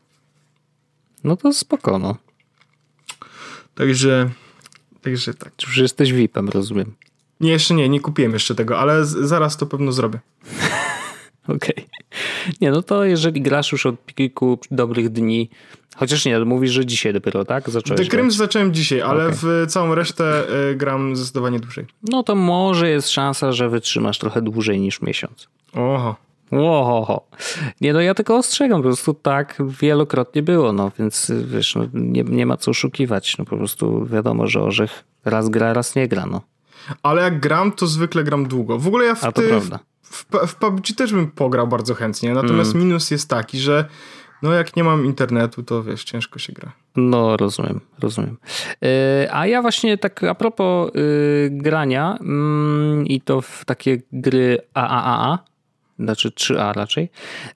No 1.24 1.36
to 1.36 1.52
spoko, 1.52 1.98
no. 1.98 2.16
Także, 3.74 4.30
także 5.02 5.34
tak. 5.34 5.52
Już 5.62 5.76
jesteś 5.76 6.12
VIPem, 6.12 6.48
rozumiem. 6.48 6.94
Nie, 7.40 7.50
jeszcze 7.50 7.74
nie, 7.74 7.88
nie 7.88 8.00
kupiłem 8.00 8.32
jeszcze 8.32 8.54
tego, 8.54 8.78
ale 8.78 9.04
z, 9.04 9.10
zaraz 9.10 9.56
to 9.56 9.66
pewno 9.66 9.92
zrobię. 9.92 10.18
Okej. 11.49 11.57
Okay. 11.59 11.84
Nie, 12.61 12.70
no 12.70 12.82
to 12.82 13.05
jeżeli 13.05 13.42
grasz 13.42 13.72
już 13.72 13.86
od 13.86 14.07
kilku 14.14 14.59
dobrych 14.70 15.09
dni, 15.09 15.51
chociaż 15.96 16.24
nie, 16.24 16.38
mówisz, 16.38 16.70
że 16.70 16.86
dzisiaj 16.86 17.12
dopiero, 17.12 17.44
tak? 17.44 17.70
Zacząłeś 17.70 18.01
The 18.01 18.16
Crims 18.16 18.34
zacząłem 18.34 18.74
dzisiaj, 18.74 19.01
ale 19.01 19.24
okay. 19.24 19.36
w 19.36 19.66
całą 19.68 19.94
resztę 19.94 20.44
y, 20.70 20.74
gram 20.76 21.16
zdecydowanie 21.16 21.61
dłużej. 21.61 21.86
No 22.03 22.22
to 22.22 22.34
może 22.34 22.90
jest 22.90 23.11
szansa, 23.11 23.53
że 23.53 23.68
wytrzymasz 23.68 24.18
trochę 24.18 24.42
dłużej 24.42 24.80
niż 24.80 25.03
miesiąc. 25.03 25.49
Oho. 25.74 26.16
Oho. 26.51 27.26
Nie 27.80 27.92
no, 27.92 28.01
ja 28.01 28.14
tylko 28.14 28.36
ostrzegam, 28.36 28.78
po 28.78 28.88
prostu 28.88 29.14
tak 29.14 29.62
wielokrotnie 29.80 30.42
było, 30.42 30.72
no 30.72 30.90
więc 30.99 31.32
wiesz, 31.44 31.74
no, 31.74 31.86
nie, 31.94 32.22
nie 32.22 32.46
ma 32.46 32.57
co 32.57 32.70
oszukiwać, 32.70 33.38
no 33.38 33.44
po 33.44 33.57
prostu 33.57 34.07
wiadomo, 34.07 34.46
że 34.46 34.62
orzech 34.62 35.05
raz 35.24 35.49
gra, 35.49 35.72
raz 35.72 35.94
nie 35.94 36.09
gra, 36.09 36.26
no. 36.26 36.42
Ale 37.03 37.22
jak 37.22 37.40
gram, 37.40 37.72
to 37.72 37.86
zwykle 37.86 38.24
gram 38.24 38.49
długo. 38.49 38.78
W 38.78 38.86
ogóle 38.86 39.05
ja 39.05 39.14
w, 39.14 39.32
ty, 39.32 39.49
prawda 39.49 39.78
w, 40.11 40.26
w 40.46 40.54
PUBG 40.54 40.96
też 40.96 41.12
bym 41.12 41.30
pograł 41.30 41.68
bardzo 41.68 41.94
chętnie, 41.94 42.34
natomiast 42.34 42.74
mm. 42.74 42.86
minus 42.86 43.11
jest 43.11 43.30
taki, 43.30 43.59
że 43.59 43.84
no 44.42 44.52
jak 44.52 44.76
nie 44.76 44.84
mam 44.84 45.06
internetu, 45.06 45.62
to 45.62 45.82
wiesz, 45.82 46.04
ciężko 46.04 46.38
się 46.38 46.52
gra. 46.52 46.72
No, 46.96 47.36
rozumiem, 47.36 47.80
rozumiem. 47.98 48.36
Yy, 48.80 48.88
a 49.32 49.46
ja 49.46 49.62
właśnie 49.62 49.98
tak 49.98 50.24
a 50.24 50.34
propos 50.34 50.90
yy, 50.94 51.50
grania 51.52 52.18
yy, 52.20 53.04
i 53.04 53.20
to 53.20 53.40
w 53.40 53.64
takie 53.64 53.98
gry 54.12 54.59
AAA, 54.74 55.38
znaczy 55.98 56.30
3A 56.30 56.72
raczej, 56.72 57.11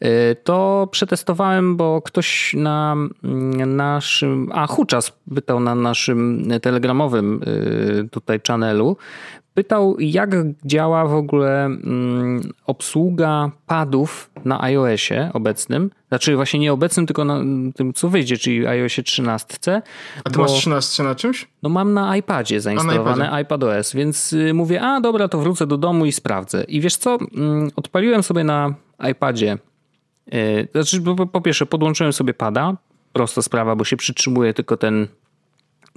y, 0.05 0.37
to 0.45 0.89
przetestowałem, 0.93 1.77
bo 1.77 2.03
ktoś 2.03 2.55
na 2.55 2.97
mm, 3.25 3.77
naszym, 3.77 4.49
a 4.53 4.67
Huczas 4.67 5.13
pytał 5.35 5.61
na 5.61 5.75
naszym 5.75 6.49
telegramowym 6.63 7.41
y, 7.43 8.09
tutaj 8.11 8.41
channelu, 8.47 8.97
pytał, 9.55 9.97
jak 9.99 10.31
działa 10.65 11.07
w 11.07 11.15
ogóle 11.15 11.65
mm, 11.65 12.53
obsługa 12.67 13.51
padów 13.67 14.31
na 14.45 14.63
iOSie 14.63 15.31
obecnym. 15.33 15.91
Znaczy 16.09 16.37
właśnie 16.37 16.61
nie 16.61 16.73
obecnym, 16.73 17.07
tylko 17.07 17.25
na 17.25 17.41
tym, 17.75 17.93
co 17.93 18.09
wyjdzie, 18.09 18.37
czyli 18.37 18.67
iOSie 18.67 19.03
13. 19.03 19.83
A 20.25 20.31
ty 20.31 20.37
bo, 20.37 20.43
masz 20.43 20.53
13 20.53 21.03
na 21.03 21.15
czymś? 21.15 21.49
No 21.63 21.69
mam 21.69 21.95
na 21.95 22.17
iPadzie 22.17 22.61
zainstalowane 22.61 23.31
iPadOS, 23.31 23.93
więc 23.93 24.33
y, 24.33 24.55
mówię, 24.55 24.83
a 24.83 25.01
dobra, 25.01 25.29
to 25.29 25.39
wrócę 25.39 25.67
do 25.67 25.79
domu 25.79 26.07
i 26.07 26.13
sprawdzę. 26.13 26.65
I 26.65 26.81
wiesz 26.81 26.97
co, 26.97 27.19
mm, 27.37 27.71
odpaliłem 27.77 28.23
sobie 28.23 28.45
na 28.45 28.75
iPadzie 29.11 29.59
y, 30.35 30.69
znaczy, 30.73 31.03
po 31.33 31.41
pierwsze, 31.41 31.67
podłączyłem 31.67 32.13
sobie 32.13 32.35
pada. 32.35 32.77
Prosta 33.13 33.43
sprawa, 33.43 33.77
bo 33.77 33.85
się 33.85 33.97
przytrzymuje 33.97 34.55
tylko 34.55 34.77
ten 34.77 35.09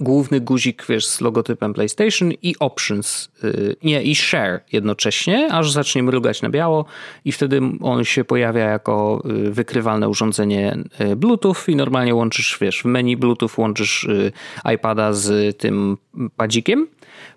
główny 0.00 0.40
guzik, 0.40 0.86
wiesz, 0.88 1.06
z 1.06 1.20
logotypem 1.20 1.74
PlayStation 1.74 2.32
i 2.42 2.54
Options, 2.60 3.30
yy, 3.42 3.76
nie, 3.82 4.02
i 4.02 4.14
Share 4.14 4.60
jednocześnie, 4.72 5.52
aż 5.52 5.72
zacznie 5.72 6.02
mrugać 6.02 6.42
na 6.42 6.50
biało 6.50 6.84
i 7.24 7.32
wtedy 7.32 7.60
on 7.80 8.04
się 8.04 8.24
pojawia 8.24 8.64
jako 8.64 9.22
y, 9.30 9.50
wykrywalne 9.50 10.08
urządzenie 10.08 10.78
y, 11.00 11.16
Bluetooth 11.16 11.56
i 11.68 11.76
normalnie 11.76 12.14
łączysz, 12.14 12.58
wiesz, 12.60 12.82
w 12.82 12.84
menu 12.84 13.16
Bluetooth 13.16 13.50
łączysz 13.58 14.04
y, 14.04 14.32
iPada 14.74 15.12
z 15.12 15.58
tym 15.58 15.96
padzikiem, 16.36 16.86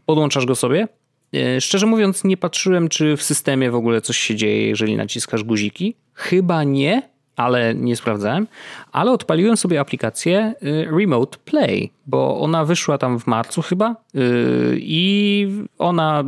podłączasz 0.06 0.46
go 0.46 0.56
sobie. 0.56 0.88
Szczerze 1.60 1.86
mówiąc, 1.86 2.24
nie 2.24 2.38
patrzyłem, 2.38 2.90
czy 2.90 3.18
w 3.18 3.24
systemie 3.24 3.72
w 3.72 3.76
ogóle 3.76 4.02
coś 4.02 4.18
się 4.18 4.36
dzieje, 4.36 4.68
jeżeli 4.68 4.96
naciskasz 4.96 5.44
guziki. 5.44 5.96
Chyba 6.14 6.64
nie, 6.64 7.10
ale 7.40 7.76
nie 7.76 7.96
sprawdzałem. 7.96 8.48
Ale 8.92 9.12
odpaliłem 9.12 9.58
sobie 9.58 9.80
aplikację 9.80 10.54
y, 10.64 10.88
Remote 11.00 11.38
Play, 11.46 11.92
bo 12.08 12.40
ona 12.40 12.66
wyszła 12.66 12.98
tam 12.98 13.20
w 13.20 13.28
marcu 13.28 13.62
chyba 13.62 13.96
y, 14.16 14.78
i 14.80 15.48
ona 15.78 16.24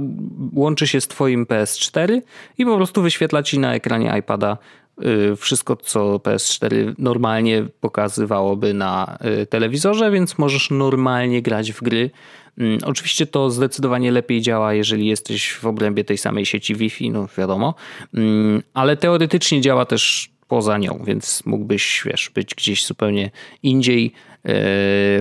łączy 0.54 0.88
się 0.88 1.02
z 1.02 1.08
Twoim 1.08 1.46
PS4 1.46 2.22
i 2.58 2.66
po 2.66 2.76
prostu 2.76 3.02
wyświetla 3.02 3.44
Ci 3.44 3.60
na 3.60 3.74
ekranie 3.74 4.14
iPada 4.20 4.58
y, 5.06 5.36
wszystko, 5.36 5.76
co 5.76 6.18
PS4 6.18 6.94
normalnie 6.98 7.66
pokazywałoby 7.82 8.74
na 8.74 9.18
telewizorze, 9.50 10.12
więc 10.12 10.38
możesz 10.38 10.70
normalnie 10.70 11.42
grać 11.42 11.72
w 11.72 11.84
gry. 11.84 12.12
Mm, 12.58 12.80
oczywiście 12.86 13.26
to 13.26 13.50
zdecydowanie 13.50 14.12
lepiej 14.12 14.42
działa, 14.42 14.74
jeżeli 14.74 15.08
jesteś 15.08 15.54
w 15.54 15.66
obrębie 15.66 16.04
tej 16.04 16.18
samej 16.18 16.46
sieci 16.46 16.76
Wi-Fi, 16.76 17.10
no 17.10 17.28
wiadomo, 17.38 17.74
mm, 18.14 18.64
ale 18.74 18.98
teoretycznie 18.98 19.62
działa 19.62 19.86
też 19.86 20.32
poza 20.52 20.78
nią, 20.78 21.02
więc 21.04 21.46
mógłbyś, 21.46 22.04
wiesz, 22.06 22.32
być 22.36 22.56
gdzieś 22.56 22.86
zupełnie 22.86 23.32
indziej 23.64 24.06
e, 24.06 24.50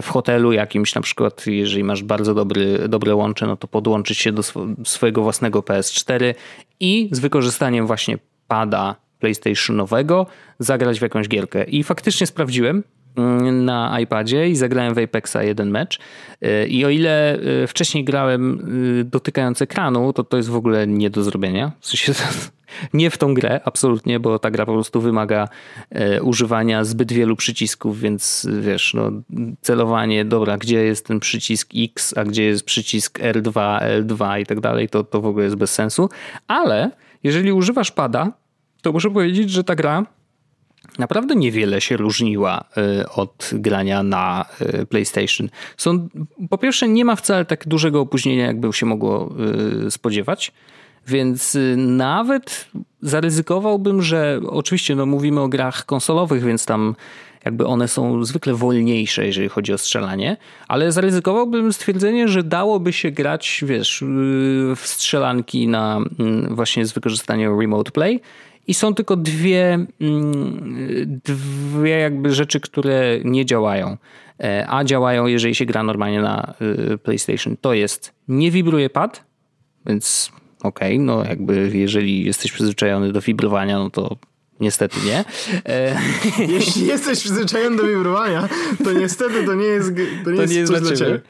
w 0.03 0.07
hotelu 0.09 0.53
jakimś 0.53 0.95
na 0.95 1.01
przykład, 1.01 1.47
jeżeli 1.47 1.85
masz 1.85 2.03
bardzo 2.03 2.35
dobry, 2.35 2.89
dobre 2.89 3.15
łącze, 3.15 3.47
no 3.47 3.57
to 3.57 3.69
podłączyć 3.69 4.19
się 4.19 4.33
do 4.33 4.43
swojego 4.85 5.23
własnego 5.23 5.61
PS4 5.61 6.35
i 6.81 7.09
z 7.13 7.19
wykorzystaniem 7.19 7.87
właśnie 7.87 8.19
pada 8.49 8.97
PlayStationowego 9.19 10.27
zagrać 10.59 10.99
w 10.99 11.03
jakąś 11.03 11.29
gierkę. 11.29 11.65
I 11.65 11.85
faktycznie 11.85 12.27
sprawdziłem, 12.27 12.83
na 13.53 14.01
iPadzie 14.01 14.49
i 14.49 14.57
zagrałem 14.57 14.95
w 14.95 14.99
Apexa 14.99 15.37
jeden 15.43 15.71
mecz. 15.71 15.99
E, 16.43 16.67
I 16.67 16.85
o 16.85 16.91
ile 16.91 17.39
e, 17.63 17.67
wcześniej 17.67 18.05
grałem 18.05 18.67
dotykając 19.05 19.63
ekranu, 19.63 20.13
to 20.13 20.25
to 20.25 20.37
jest 20.37 20.49
w 20.49 20.57
ogóle 20.57 20.87
nie 20.87 21.11
do 21.11 21.23
zrobienia. 21.23 21.73
W 21.81 21.87
sensie 21.87 22.13
Nie 22.95 23.11
w 23.11 23.19
tą 23.19 23.35
grę, 23.35 23.61
absolutnie, 23.65 24.21
bo 24.21 24.39
ta 24.39 24.51
gra 24.51 24.67
po 24.67 24.73
prostu 24.73 25.01
wymaga 25.01 25.49
używania 26.23 26.85
zbyt 26.85 27.13
wielu 27.13 27.37
przycisków, 27.37 28.01
więc 28.01 28.49
wiesz, 28.61 28.95
no, 28.95 29.11
celowanie, 29.61 30.25
dobra, 30.25 30.57
gdzie 30.57 30.85
jest 30.85 31.07
ten 31.07 31.21
przycisk 31.21 31.71
X, 31.77 32.15
a 32.17 32.25
gdzie 32.25 32.45
jest 32.45 32.65
przycisk 32.65 33.19
R2, 33.19 33.81
L2 34.03 34.41
i 34.41 34.47
tak 34.47 34.61
dalej, 34.61 34.89
to, 34.89 35.05
to 35.05 35.21
w 35.21 35.27
ogóle 35.27 35.45
jest 35.45 35.57
bez 35.57 35.75
sensu. 35.75 36.09
Ale 36.49 36.91
jeżeli 37.23 37.53
używasz 37.53 37.91
pada, 37.91 38.33
to 38.83 38.93
muszę 38.93 39.11
powiedzieć, 39.11 39.51
że 39.51 39.65
ta 39.65 39.75
gra 39.75 40.07
naprawdę 41.01 41.37
niewiele 41.37 41.81
się 41.81 41.97
różniła 41.97 42.65
e, 42.77 43.09
od 43.09 43.51
grania 43.53 44.03
na 44.03 44.45
e, 44.61 44.87
PlayStation. 44.87 45.49
Są, 45.77 46.09
po 46.51 46.59
pierwsze, 46.59 46.89
nie 46.89 47.05
ma 47.05 47.17
wcale 47.17 47.45
tak 47.45 47.69
dużego 47.69 48.01
opóźnienia, 48.01 48.47
jakby 48.47 48.73
się 48.73 48.87
mogło 48.87 49.35
e, 49.87 49.91
spodziewać. 49.91 50.53
Więc 51.07 51.55
y, 51.55 51.77
nawet 51.77 52.69
zaryzykowałbym, 53.03 54.03
że 54.03 54.41
oczywiście 54.47 54.95
no, 54.95 55.07
mówimy 55.07 55.41
o 55.41 55.49
grach 55.49 55.87
konsolowych, 55.87 56.45
więc 56.45 56.67
tam 56.67 56.95
jakby 57.45 57.67
one 57.67 57.89
są 57.89 58.25
zwykle 58.25 58.55
wolniejsze, 58.55 59.27
jeżeli 59.27 59.49
chodzi 59.49 59.73
o 59.73 59.79
strzelanie, 59.79 60.37
ale 60.69 60.93
zaryzykowałbym 60.93 61.73
stwierdzenie, 61.73 62.29
że 62.29 62.43
dałoby 62.43 62.93
się 62.93 63.11
grać, 63.11 63.65
wiesz, 63.67 64.03
y, 64.03 64.07
w 64.77 64.81
strzelanki 64.83 65.69
na 65.69 66.01
mm, 66.19 66.55
właśnie 66.55 66.87
z 66.87 66.93
wykorzystaniem 66.93 67.61
remote 67.61 67.91
play. 67.91 68.21
I 68.67 68.75
są 68.75 68.95
tylko 68.95 69.17
dwie, 69.17 69.87
mm, 70.01 71.21
dwie 71.25 71.99
jakby 71.99 72.35
rzeczy, 72.35 72.61
które 72.61 73.19
nie 73.25 73.47
działają, 73.47 73.97
e, 74.41 74.67
a 74.69 74.85
działają, 74.85 75.27
jeżeli 75.27 75.55
się 75.55 75.67
gra 75.67 75.83
normalnie 75.83 76.21
na 76.21 76.55
y, 76.95 76.99
PlayStation. 76.99 77.57
To 77.61 77.75
jest 77.75 78.13
nie 78.29 78.51
wibruje 78.51 78.91
pad, 78.91 79.25
więc 79.87 80.33
okej, 80.63 80.95
okay, 80.95 81.07
no 81.07 81.25
jakby 81.25 81.71
jeżeli 81.75 82.25
jesteś 82.25 82.53
przyzwyczajony 82.53 83.13
do 83.13 83.21
wibrowania, 83.21 83.79
no 83.79 83.91
to 83.91 84.17
Niestety 84.61 84.97
nie. 85.07 85.25
E... 85.69 85.97
Jeśli 86.57 86.87
jesteś 86.87 87.21
przyzwyczajony 87.21 87.77
do 87.77 87.83
wibrowania, 87.83 88.49
to 88.85 88.93
niestety 88.93 89.45
to 89.45 89.55
nie 89.55 89.65
jest, 89.65 89.93
to 90.25 90.31
nie 90.31 90.37
to 90.37 90.43
jest, 90.43 90.53
nie 90.53 90.59
jest 90.59 90.73
dla 90.73 90.97
ciebie. 90.97 91.21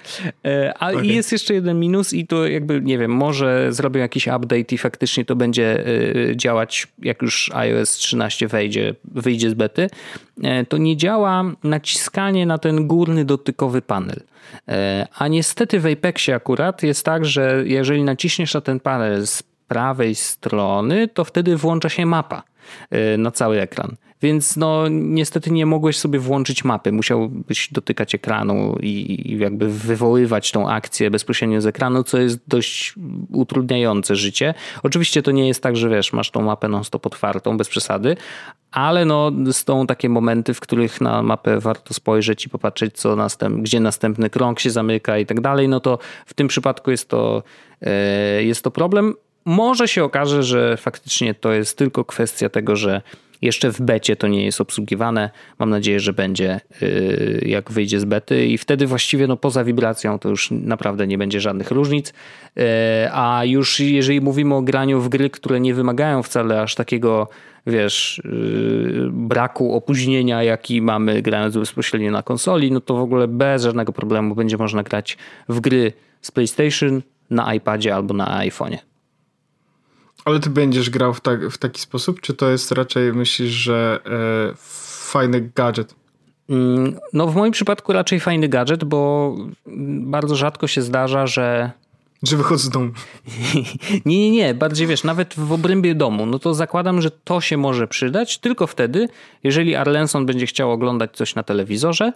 E, 0.45 0.75
a 0.79 0.91
okay. 0.91 1.07
jest 1.07 1.33
jeszcze 1.33 1.55
jeden 1.55 1.81
minus 1.81 2.13
i 2.13 2.27
to 2.27 2.47
jakby, 2.47 2.81
nie 2.81 2.99
wiem, 2.99 3.11
może 3.11 3.73
zrobię 3.73 4.01
jakiś 4.01 4.27
update 4.27 4.75
i 4.75 4.79
faktycznie 4.79 5.25
to 5.25 5.37
będzie 5.37 5.87
e, 5.87 6.37
działać, 6.37 6.89
jak 6.99 7.23
już 7.23 7.51
iOS 7.55 7.93
13 7.93 8.49
wejdzie, 8.49 8.95
wyjdzie 9.05 9.51
z 9.51 9.55
bety. 9.55 9.91
To 10.69 10.77
nie 10.77 10.97
działa 10.97 11.45
naciskanie 11.65 12.47
na 12.47 12.59
ten 12.59 12.87
górny 12.87 13.25
dotykowy 13.25 13.83
panel. 13.83 14.21
A 15.19 15.29
niestety 15.29 15.81
w 15.81 15.87
Apexie 15.87 16.35
akurat 16.35 16.83
jest 16.83 17.05
tak, 17.05 17.25
że 17.25 17.63
jeżeli 17.67 18.05
naciśniesz 18.05 18.55
na 18.55 18.61
ten 18.61 18.81
panel 18.81 19.27
z 19.27 19.43
prawej 19.69 20.15
strony, 20.15 21.09
to 21.09 21.25
wtedy 21.25 21.57
włącza 21.57 21.89
się 21.89 22.07
mapa. 22.07 22.43
Y, 23.15 23.19
na 23.19 23.31
cały 23.31 23.61
ekran. 23.61 23.97
Więc 24.23 24.57
no 24.57 24.89
niestety 24.91 25.51
nie 25.51 25.67
mogłeś 25.67 25.99
sobie 25.99 26.19
włączyć 26.19 26.65
mapy. 26.65 26.93
Musiałbyś 26.93 27.69
dotykać 27.73 28.15
ekranu 28.15 28.77
i 28.83 29.37
jakby 29.39 29.69
wywoływać 29.69 30.53
tą 30.53 30.69
akcję 30.69 31.11
bezpośrednio 31.11 31.61
z 31.61 31.67
ekranu, 31.67 32.05
co 32.05 32.19
jest 32.19 32.39
dość 32.49 32.95
utrudniające 33.33 34.17
życie. 34.17 34.55
Oczywiście 34.83 35.23
to 35.23 35.31
nie 35.31 35.49
jest 35.49 35.63
tak, 35.63 35.77
że 35.77 35.89
wiesz, 35.89 36.13
masz 36.13 36.31
tą 36.31 36.43
mapę 36.43 36.69
non-stop 36.69 37.07
otwartą, 37.07 37.57
bez 37.57 37.69
przesady, 37.69 38.17
ale 38.71 39.05
no 39.05 39.33
są 39.53 39.87
takie 39.87 40.09
momenty, 40.09 40.55
w 40.55 40.61
których 40.61 41.01
na 41.01 41.23
mapę 41.23 41.61
warto 41.61 41.95
spojrzeć 41.95 42.47
i 42.47 42.49
popatrzeć, 42.49 42.97
co 42.97 43.17
następ, 43.17 43.63
gdzie 43.63 43.81
następny 43.81 44.31
krąg 44.31 44.61
się 44.61 44.71
zamyka 44.71 45.19
i 45.19 45.27
tak 45.27 45.41
dalej. 45.41 45.69
No 45.69 45.81
to 45.81 45.99
w 46.27 46.35
tym 46.35 46.49
przypadku 46.49 46.91
jest 46.91 47.09
to, 47.09 47.43
y, 48.39 48.45
jest 48.45 48.65
to 48.65 48.71
problem. 48.71 49.15
Może 49.45 49.89
się 49.89 50.05
okaże, 50.05 50.43
że 50.43 50.77
faktycznie 50.77 51.35
to 51.35 51.53
jest 51.53 51.79
tylko 51.79 52.05
kwestia 52.05 52.49
tego, 52.49 52.77
że 52.77 53.03
jeszcze 53.43 53.73
w 53.73 53.81
becie 53.81 54.17
to 54.17 54.29
nie 54.29 54.45
jest 54.45 54.61
obsługiwane. 54.61 55.31
Mam 55.59 55.71
nadzieję, 55.71 56.01
że 56.01 56.13
będzie 56.13 56.61
y, 56.83 57.45
jak 57.47 57.73
wyjdzie 57.73 58.01
z 58.01 58.05
bety 58.05 58.47
i 58.47 58.59
wtedy 58.59 58.87
właściwie 58.87 59.27
no 59.27 59.37
poza 59.37 59.65
wibracją 59.65 60.19
to 60.19 60.29
już 60.29 60.51
naprawdę 60.51 61.07
nie 61.07 61.19
będzie 61.19 61.41
żadnych 61.41 61.71
różnic. 61.71 62.09
Y, 62.09 62.13
a 63.13 63.45
już 63.45 63.81
jeżeli 63.81 64.21
mówimy 64.21 64.55
o 64.55 64.63
graniu 64.63 65.01
w 65.01 65.09
gry, 65.09 65.31
które 65.31 65.61
nie 65.61 65.75
wymagają 65.75 66.23
wcale 66.23 66.63
aż 66.63 66.75
takiego 66.75 67.29
wiesz, 67.67 68.19
y, 68.19 69.09
braku 69.11 69.75
opóźnienia, 69.75 70.43
jaki 70.43 70.83
mamy 70.83 71.23
grając 71.23 71.57
bezpośrednio 71.57 72.11
na 72.11 72.23
konsoli, 72.23 72.73
no 72.73 72.81
to 72.81 72.95
w 72.95 73.01
ogóle 73.01 73.29
bez 73.29 73.63
żadnego 73.63 73.93
problemu 73.93 74.35
będzie 74.35 74.57
można 74.57 74.83
grać 74.83 75.19
w 75.49 75.61
gry 75.61 75.93
z 76.23 76.31
PlayStation 76.31 77.03
na 77.31 77.55
iPadzie 77.55 77.95
albo 77.95 78.15
na 78.15 78.41
iPhone'ie. 78.47 78.90
Ale 80.31 80.41
ty 80.41 80.51
będziesz 80.51 80.91
grał 80.91 81.15
w, 81.15 81.21
tak, 81.21 81.49
w 81.49 81.59
taki 81.59 81.81
sposób, 81.81 82.21
czy 82.21 82.35
to 82.35 82.51
jest 82.51 82.73
raczej, 82.73 83.13
myślisz, 83.13 83.51
że 83.51 84.01
e, 84.07 84.55
fajny 85.11 85.51
gadżet? 85.55 85.95
Mm, 86.51 86.97
no 87.13 87.27
w 87.27 87.37
moim 87.37 87.53
przypadku 87.53 87.93
raczej 87.93 88.21
fajny 88.21 88.49
gadżet, 88.49 88.85
bo 88.85 89.35
bardzo 90.01 90.37
rzadko 90.37 90.67
się 90.67 90.83
zdarza, 90.83 91.27
że 91.27 91.71
że 92.23 92.37
wychodzę 92.37 92.65
z 92.65 92.69
domu. 92.69 92.91
nie, 94.07 94.19
nie, 94.19 94.31
nie. 94.31 94.55
Bardziej 94.55 94.87
wiesz, 94.87 95.05
nawet 95.05 95.35
w 95.35 95.53
obrębie 95.53 95.95
domu, 95.95 96.27
no 96.27 96.39
to 96.39 96.55
zakładam, 96.55 97.03
że 97.03 97.11
to 97.11 97.41
się 97.41 97.57
może 97.57 97.89
przydać 97.89 98.39
tylko 98.39 98.67
wtedy, 98.67 99.09
jeżeli 99.45 99.75
Arlenson 99.75 100.27
będzie 100.27 100.47
chciał 100.47 100.73
oglądać 100.73 101.11
coś 101.17 101.35
na 101.35 101.43
telewizorze, 101.43 102.13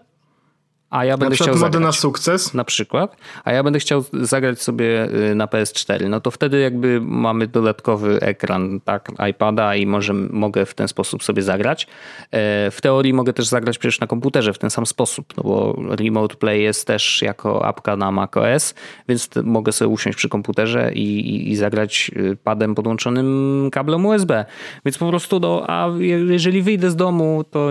a 0.94 1.04
ja 1.04 1.16
będę 1.16 1.36
chciał 1.36 1.56
zagrać. 1.56 1.82
na 1.82 1.92
sukces? 1.92 2.54
Na 2.54 2.64
przykład. 2.64 3.16
A 3.44 3.52
ja 3.52 3.62
będę 3.62 3.78
chciał 3.78 4.04
zagrać 4.12 4.62
sobie 4.62 5.08
y, 5.30 5.34
na 5.34 5.46
PS4. 5.46 6.08
No 6.08 6.20
to 6.20 6.30
wtedy 6.30 6.60
jakby 6.60 7.00
mamy 7.00 7.46
dodatkowy 7.46 8.20
ekran 8.20 8.80
tak, 8.80 9.12
iPada 9.30 9.76
i 9.76 9.86
może 9.86 10.12
mogę 10.14 10.66
w 10.66 10.74
ten 10.74 10.88
sposób 10.88 11.24
sobie 11.24 11.42
zagrać. 11.42 11.86
E, 12.30 12.70
w 12.70 12.80
teorii 12.80 13.12
mogę 13.12 13.32
też 13.32 13.46
zagrać 13.46 13.78
przecież 13.78 14.00
na 14.00 14.06
komputerze 14.06 14.52
w 14.52 14.58
ten 14.58 14.70
sam 14.70 14.86
sposób, 14.86 15.36
no 15.36 15.42
bo 15.42 15.76
Remote 15.88 16.36
Play 16.36 16.62
jest 16.62 16.86
też 16.86 17.22
jako 17.22 17.66
apka 17.66 17.96
na 17.96 18.12
macOS, 18.12 18.74
więc 19.08 19.30
mogę 19.44 19.72
sobie 19.72 19.88
usiąść 19.88 20.18
przy 20.18 20.28
komputerze 20.28 20.92
i, 20.92 21.20
i, 21.20 21.50
i 21.50 21.56
zagrać 21.56 22.10
y, 22.16 22.36
padem 22.44 22.74
podłączonym 22.74 23.68
kablem 23.72 24.06
USB. 24.06 24.44
Więc 24.84 24.98
po 24.98 25.08
prostu, 25.08 25.40
no, 25.40 25.64
a 25.66 25.88
jeżeli 25.98 26.62
wyjdę 26.62 26.90
z 26.90 26.96
domu, 26.96 27.44
to 27.50 27.70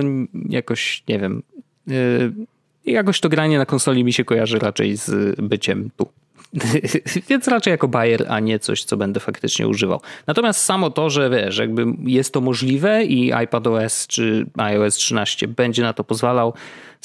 jakoś, 0.49 1.03
nie 1.07 1.19
wiem, 1.19 1.43
y, 1.91 2.52
i 2.85 2.91
jakoś 2.91 3.19
to 3.19 3.29
granie 3.29 3.57
na 3.57 3.65
konsoli 3.65 4.03
mi 4.03 4.13
się 4.13 4.25
kojarzy 4.25 4.59
raczej 4.59 4.97
z 4.97 5.35
byciem 5.41 5.89
tu. 5.97 6.07
Więc 7.29 7.47
raczej 7.47 7.71
jako 7.71 7.87
Bayer, 7.87 8.25
a 8.29 8.39
nie 8.39 8.59
coś, 8.59 8.83
co 8.83 8.97
będę 8.97 9.19
faktycznie 9.19 9.67
używał. 9.67 10.01
Natomiast 10.27 10.63
samo 10.63 10.89
to, 10.89 11.09
że 11.09 11.29
wiesz, 11.29 11.57
jakby 11.57 11.85
jest 12.03 12.33
to 12.33 12.41
możliwe 12.41 13.03
i 13.03 13.33
iPadOS 13.43 14.07
czy 14.07 14.45
iOS 14.57 14.95
13 14.95 15.47
będzie 15.47 15.81
na 15.81 15.93
to 15.93 16.03
pozwalał, 16.03 16.53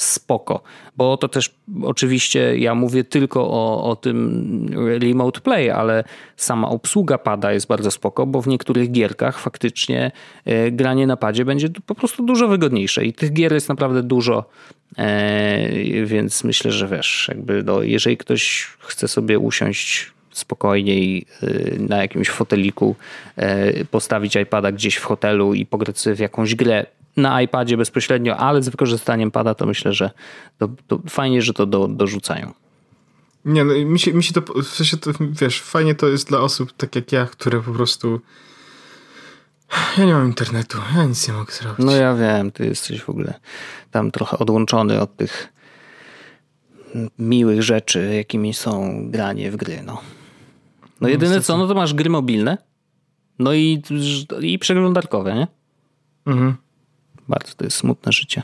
spoko. 0.01 0.61
Bo 0.97 1.17
to 1.17 1.27
też 1.27 1.55
oczywiście 1.83 2.57
ja 2.57 2.75
mówię 2.75 3.03
tylko 3.03 3.49
o, 3.51 3.83
o 3.83 3.95
tym 3.95 4.65
remote 5.01 5.41
play, 5.41 5.69
ale 5.69 6.03
sama 6.37 6.69
obsługa 6.69 7.17
pada 7.17 7.53
jest 7.53 7.67
bardzo 7.67 7.91
spoko, 7.91 8.25
bo 8.25 8.41
w 8.41 8.47
niektórych 8.47 8.91
gierkach 8.91 9.39
faktycznie 9.39 10.11
e, 10.45 10.71
granie 10.71 11.07
na 11.07 11.17
padzie 11.17 11.45
będzie 11.45 11.69
po 11.85 11.95
prostu 11.95 12.25
dużo 12.25 12.47
wygodniejsze 12.47 13.05
i 13.05 13.13
tych 13.13 13.33
gier 13.33 13.53
jest 13.53 13.69
naprawdę 13.69 14.03
dużo. 14.03 14.49
E, 14.97 16.05
więc 16.05 16.43
myślę, 16.43 16.71
że 16.71 16.87
wiesz, 16.87 17.25
jakby 17.27 17.63
no, 17.63 17.81
jeżeli 17.81 18.17
ktoś 18.17 18.67
chce 18.79 19.07
sobie 19.07 19.39
usiąść 19.39 20.11
spokojniej 20.31 21.25
e, 21.43 21.47
na 21.79 22.01
jakimś 22.01 22.29
foteliku, 22.29 22.95
postawić 23.91 24.35
iPada 24.35 24.71
gdzieś 24.71 24.95
w 24.95 25.03
hotelu 25.03 25.53
i 25.53 25.65
pograć 25.65 25.99
sobie 25.99 26.15
w 26.15 26.19
jakąś 26.19 26.55
grę 26.55 26.85
na 27.17 27.41
iPadzie 27.41 27.77
bezpośrednio, 27.77 28.37
ale 28.37 28.63
z 28.63 28.69
wykorzystaniem 28.69 29.31
pada, 29.31 29.55
to 29.55 29.65
myślę, 29.65 29.93
że 29.93 30.11
to, 30.57 30.69
to 30.87 30.99
fajnie, 31.09 31.41
że 31.41 31.53
to 31.53 31.65
do, 31.65 31.87
dorzucają. 31.87 32.53
Nie, 33.45 33.63
no 33.63 33.73
mi 33.73 33.99
się, 33.99 34.13
mi 34.13 34.23
się 34.23 34.33
to, 34.33 34.41
w 34.63 34.67
sensie 34.67 34.97
to, 34.97 35.11
wiesz, 35.19 35.61
fajnie 35.61 35.95
to 35.95 36.07
jest 36.07 36.27
dla 36.27 36.39
osób 36.39 36.73
tak 36.77 36.95
jak 36.95 37.11
ja, 37.11 37.25
które 37.25 37.61
po 37.61 37.71
prostu 37.71 38.21
ja 39.97 40.05
nie 40.05 40.13
mam 40.13 40.27
internetu, 40.27 40.77
ja 40.95 41.05
nic 41.05 41.27
nie 41.27 41.33
mogę 41.33 41.53
zrobić. 41.53 41.85
No 41.85 41.91
ja 41.91 42.15
wiem, 42.15 42.51
ty 42.51 42.65
jesteś 42.65 43.01
w 43.01 43.09
ogóle 43.09 43.33
tam 43.91 44.11
trochę 44.11 44.37
odłączony 44.37 45.01
od 45.01 45.15
tych 45.15 45.53
miłych 47.19 47.63
rzeczy, 47.63 48.13
jakimi 48.15 48.53
są 48.53 49.01
granie 49.11 49.51
w 49.51 49.55
gry, 49.55 49.83
no. 49.85 49.93
No, 49.93 50.89
no 51.01 51.07
jedyne 51.07 51.41
co, 51.41 51.57
no 51.57 51.67
to 51.67 51.75
masz 51.75 51.93
gry 51.93 52.09
mobilne, 52.09 52.57
no 53.39 53.53
i, 53.53 53.81
i 54.41 54.59
przeglądarkowe, 54.59 55.35
nie? 55.35 55.47
Mhm. 56.25 56.55
Bardzo 57.29 57.53
to 57.53 57.63
jest 57.63 57.77
smutne 57.77 58.11
życie. 58.11 58.43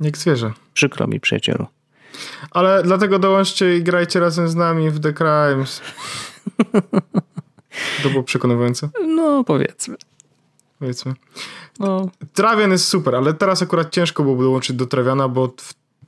Jak 0.00 0.16
zwierzę. 0.16 0.52
Przykro 0.74 1.06
mi, 1.06 1.20
przyjacielu. 1.20 1.66
Ale 2.50 2.82
dlatego 2.82 3.18
dołączcie 3.18 3.76
i 3.76 3.82
grajcie 3.82 4.20
razem 4.20 4.48
z 4.48 4.54
nami 4.54 4.90
w 4.90 5.00
The 5.00 5.12
Crimes. 5.12 5.80
to 8.02 8.10
było 8.10 8.22
przekonujące? 8.22 8.88
No, 9.06 9.44
powiedzmy. 9.44 9.96
Powiedzmy. 10.78 11.14
No. 11.78 12.10
Trawian 12.34 12.70
jest 12.70 12.88
super, 12.88 13.14
ale 13.14 13.34
teraz 13.34 13.62
akurat 13.62 13.90
ciężko 13.90 14.22
było 14.22 14.42
dołączyć 14.42 14.76
do 14.76 14.86
Trawiana, 14.86 15.28
bo 15.28 15.54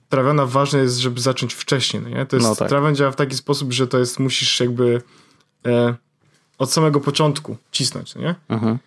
Trawiana 0.08 0.46
ważne 0.46 0.78
jest, 0.78 0.96
żeby 0.98 1.20
zacząć 1.20 1.54
wcześniej. 1.54 2.02
No 2.02 2.08
nie? 2.08 2.26
To 2.26 2.36
jest, 2.36 2.48
no 2.48 2.56
tak. 2.56 2.68
Trawian 2.68 2.94
działa 2.94 3.10
w 3.10 3.16
taki 3.16 3.36
sposób, 3.36 3.72
że 3.72 3.88
to 3.88 3.98
jest, 3.98 4.18
musisz 4.18 4.60
jakby 4.60 5.02
e, 5.66 5.94
od 6.58 6.72
samego 6.72 7.00
początku 7.00 7.56
cisnąć, 7.72 8.14
no 8.14 8.22
nie? 8.22 8.34
Mhm. 8.48 8.78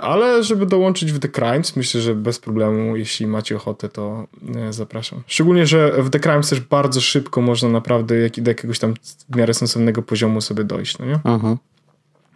Ale 0.00 0.42
żeby 0.44 0.66
dołączyć 0.66 1.12
w 1.12 1.18
The 1.18 1.28
Crimes, 1.28 1.76
myślę, 1.76 2.00
że 2.00 2.14
bez 2.14 2.38
problemu, 2.38 2.96
jeśli 2.96 3.26
macie 3.26 3.56
ochotę, 3.56 3.88
to 3.88 4.26
e, 4.56 4.72
zapraszam. 4.72 5.22
Szczególnie, 5.26 5.66
że 5.66 6.02
w 6.02 6.10
The 6.10 6.20
Crimes 6.20 6.48
też 6.48 6.60
bardzo 6.60 7.00
szybko 7.00 7.40
można 7.40 7.68
naprawdę 7.68 8.16
jak, 8.16 8.40
do 8.40 8.50
jakiegoś 8.50 8.78
tam 8.78 8.94
w 9.30 9.36
miarę 9.36 9.54
sensownego 9.54 10.02
poziomu 10.02 10.40
sobie 10.40 10.64
dojść, 10.64 10.98
no 10.98 11.06
nie? 11.06 11.20
Mhm. 11.24 11.56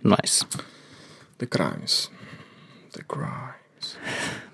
Nice. 0.05 0.45
The 1.39 1.47
Crimes. 1.47 2.11
The 2.93 3.03
Crimes. 3.03 3.97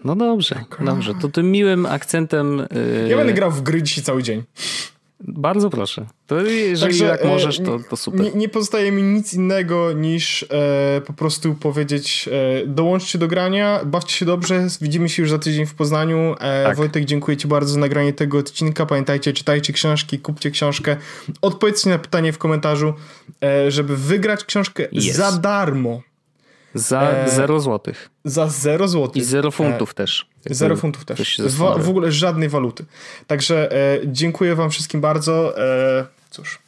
No 0.05 0.16
dobrze, 0.16 0.64
dobrze. 0.81 1.14
To 1.14 1.29
tym 1.29 1.53
miłym 1.53 1.87
akcentem... 1.87 2.66
Yy... 3.03 3.09
Ja 3.09 3.16
będę 3.16 3.33
grał 3.33 3.51
w 3.51 3.62
gry 3.62 3.83
dzisiaj 3.83 4.05
cały 4.05 4.22
dzień. 4.22 4.43
Bardzo 5.21 5.71
proszę. 5.71 6.07
To 6.27 6.41
jeżeli 6.41 6.81
Także, 6.81 7.05
jak 7.05 7.25
e, 7.25 7.29
możesz, 7.29 7.59
to, 7.59 7.79
to 7.91 7.97
super. 7.97 8.21
Nie, 8.21 8.31
nie 8.31 8.49
pozostaje 8.49 8.93
mi 8.93 9.03
nic 9.03 9.35
innego 9.35 9.93
niż 9.93 10.43
e, 10.43 11.01
po 11.07 11.12
prostu 11.12 11.55
powiedzieć 11.55 12.29
e, 12.62 12.67
dołączcie 12.67 13.19
do 13.19 13.29
grania, 13.29 13.81
bawcie 13.85 14.12
się 14.12 14.27
dobrze, 14.27 14.67
widzimy 14.81 15.09
się 15.09 15.23
już 15.23 15.31
za 15.31 15.39
tydzień 15.39 15.67
w 15.67 15.75
Poznaniu. 15.75 16.35
E, 16.41 16.64
tak. 16.64 16.77
Wojtek, 16.77 17.05
dziękuję 17.05 17.36
ci 17.36 17.49
bardzo 17.49 17.74
za 17.74 17.81
nagranie 17.81 18.12
tego 18.12 18.39
odcinka. 18.39 18.86
Pamiętajcie, 18.86 19.32
czytajcie 19.32 19.73
książki, 19.73 20.19
kupcie 20.19 20.51
książkę. 20.51 20.97
Odpowiedzcie 21.43 21.90
na 21.90 21.99
pytanie 21.99 22.32
w 22.32 22.39
komentarzu, 22.39 22.95
e, 23.43 23.70
żeby 23.70 23.97
wygrać 23.97 24.45
książkę 24.45 24.89
yes. 24.93 25.16
za 25.16 25.32
darmo. 25.32 26.03
Za 26.78 27.28
0 27.28 27.57
e, 27.57 27.61
złotych. 27.61 28.11
Za 28.24 28.48
0 28.48 28.89
złotych. 28.89 29.23
I 29.23 29.27
0 29.27 29.51
funtów 29.51 29.94
też. 29.94 30.28
0 30.51 30.77
funtów 30.77 31.05
też. 31.05 31.39
W, 31.39 31.59
w, 31.59 31.89
ogóle 31.89 32.12
żadnej 32.12 32.48
waluty. 32.48 32.85
Także 33.27 33.73
e, 33.73 33.98
dziękuję 34.07 34.55
wam 34.55 34.70
wszystkim 34.70 35.01
bardzo. 35.01 35.59
E, 35.59 36.07
cóż, 36.31 36.59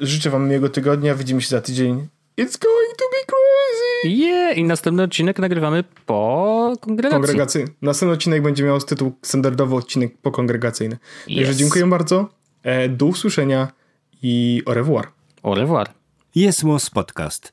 życzę 0.00 0.30
wam 0.30 0.48
miłego 0.48 0.68
tygodnia. 0.68 1.14
Widzimy 1.14 1.42
się 1.42 1.48
za 1.48 1.60
tydzień. 1.60 2.08
It's 2.38 2.58
going 2.58 2.96
to 2.96 3.04
be 3.12 3.26
crazy! 3.26 4.16
Yeah! 4.16 4.58
I 4.58 4.64
następny 4.64 5.02
odcinek 5.02 5.38
nagrywamy 5.38 5.84
po 6.06 6.72
kongregacji. 6.80 7.18
Kongregacyjny. 7.18 7.70
Następny 7.82 8.14
odcinek 8.14 8.42
będzie 8.42 8.64
miał 8.64 8.80
tytuł 8.80 9.12
standardowy 9.22 9.74
odcinek 9.74 10.18
pokongregacyjny. 10.18 10.98
Yes. 11.28 11.36
Także 11.36 11.56
dziękuję 11.56 11.86
bardzo. 11.86 12.28
E, 12.62 12.88
do 12.88 13.06
usłyszenia 13.06 13.72
i 14.22 14.62
au 14.66 14.74
revoir. 14.74 15.06
Au 15.42 15.54
revoir. 15.54 15.90
Jest 16.34 16.62
Podcast 16.94 17.52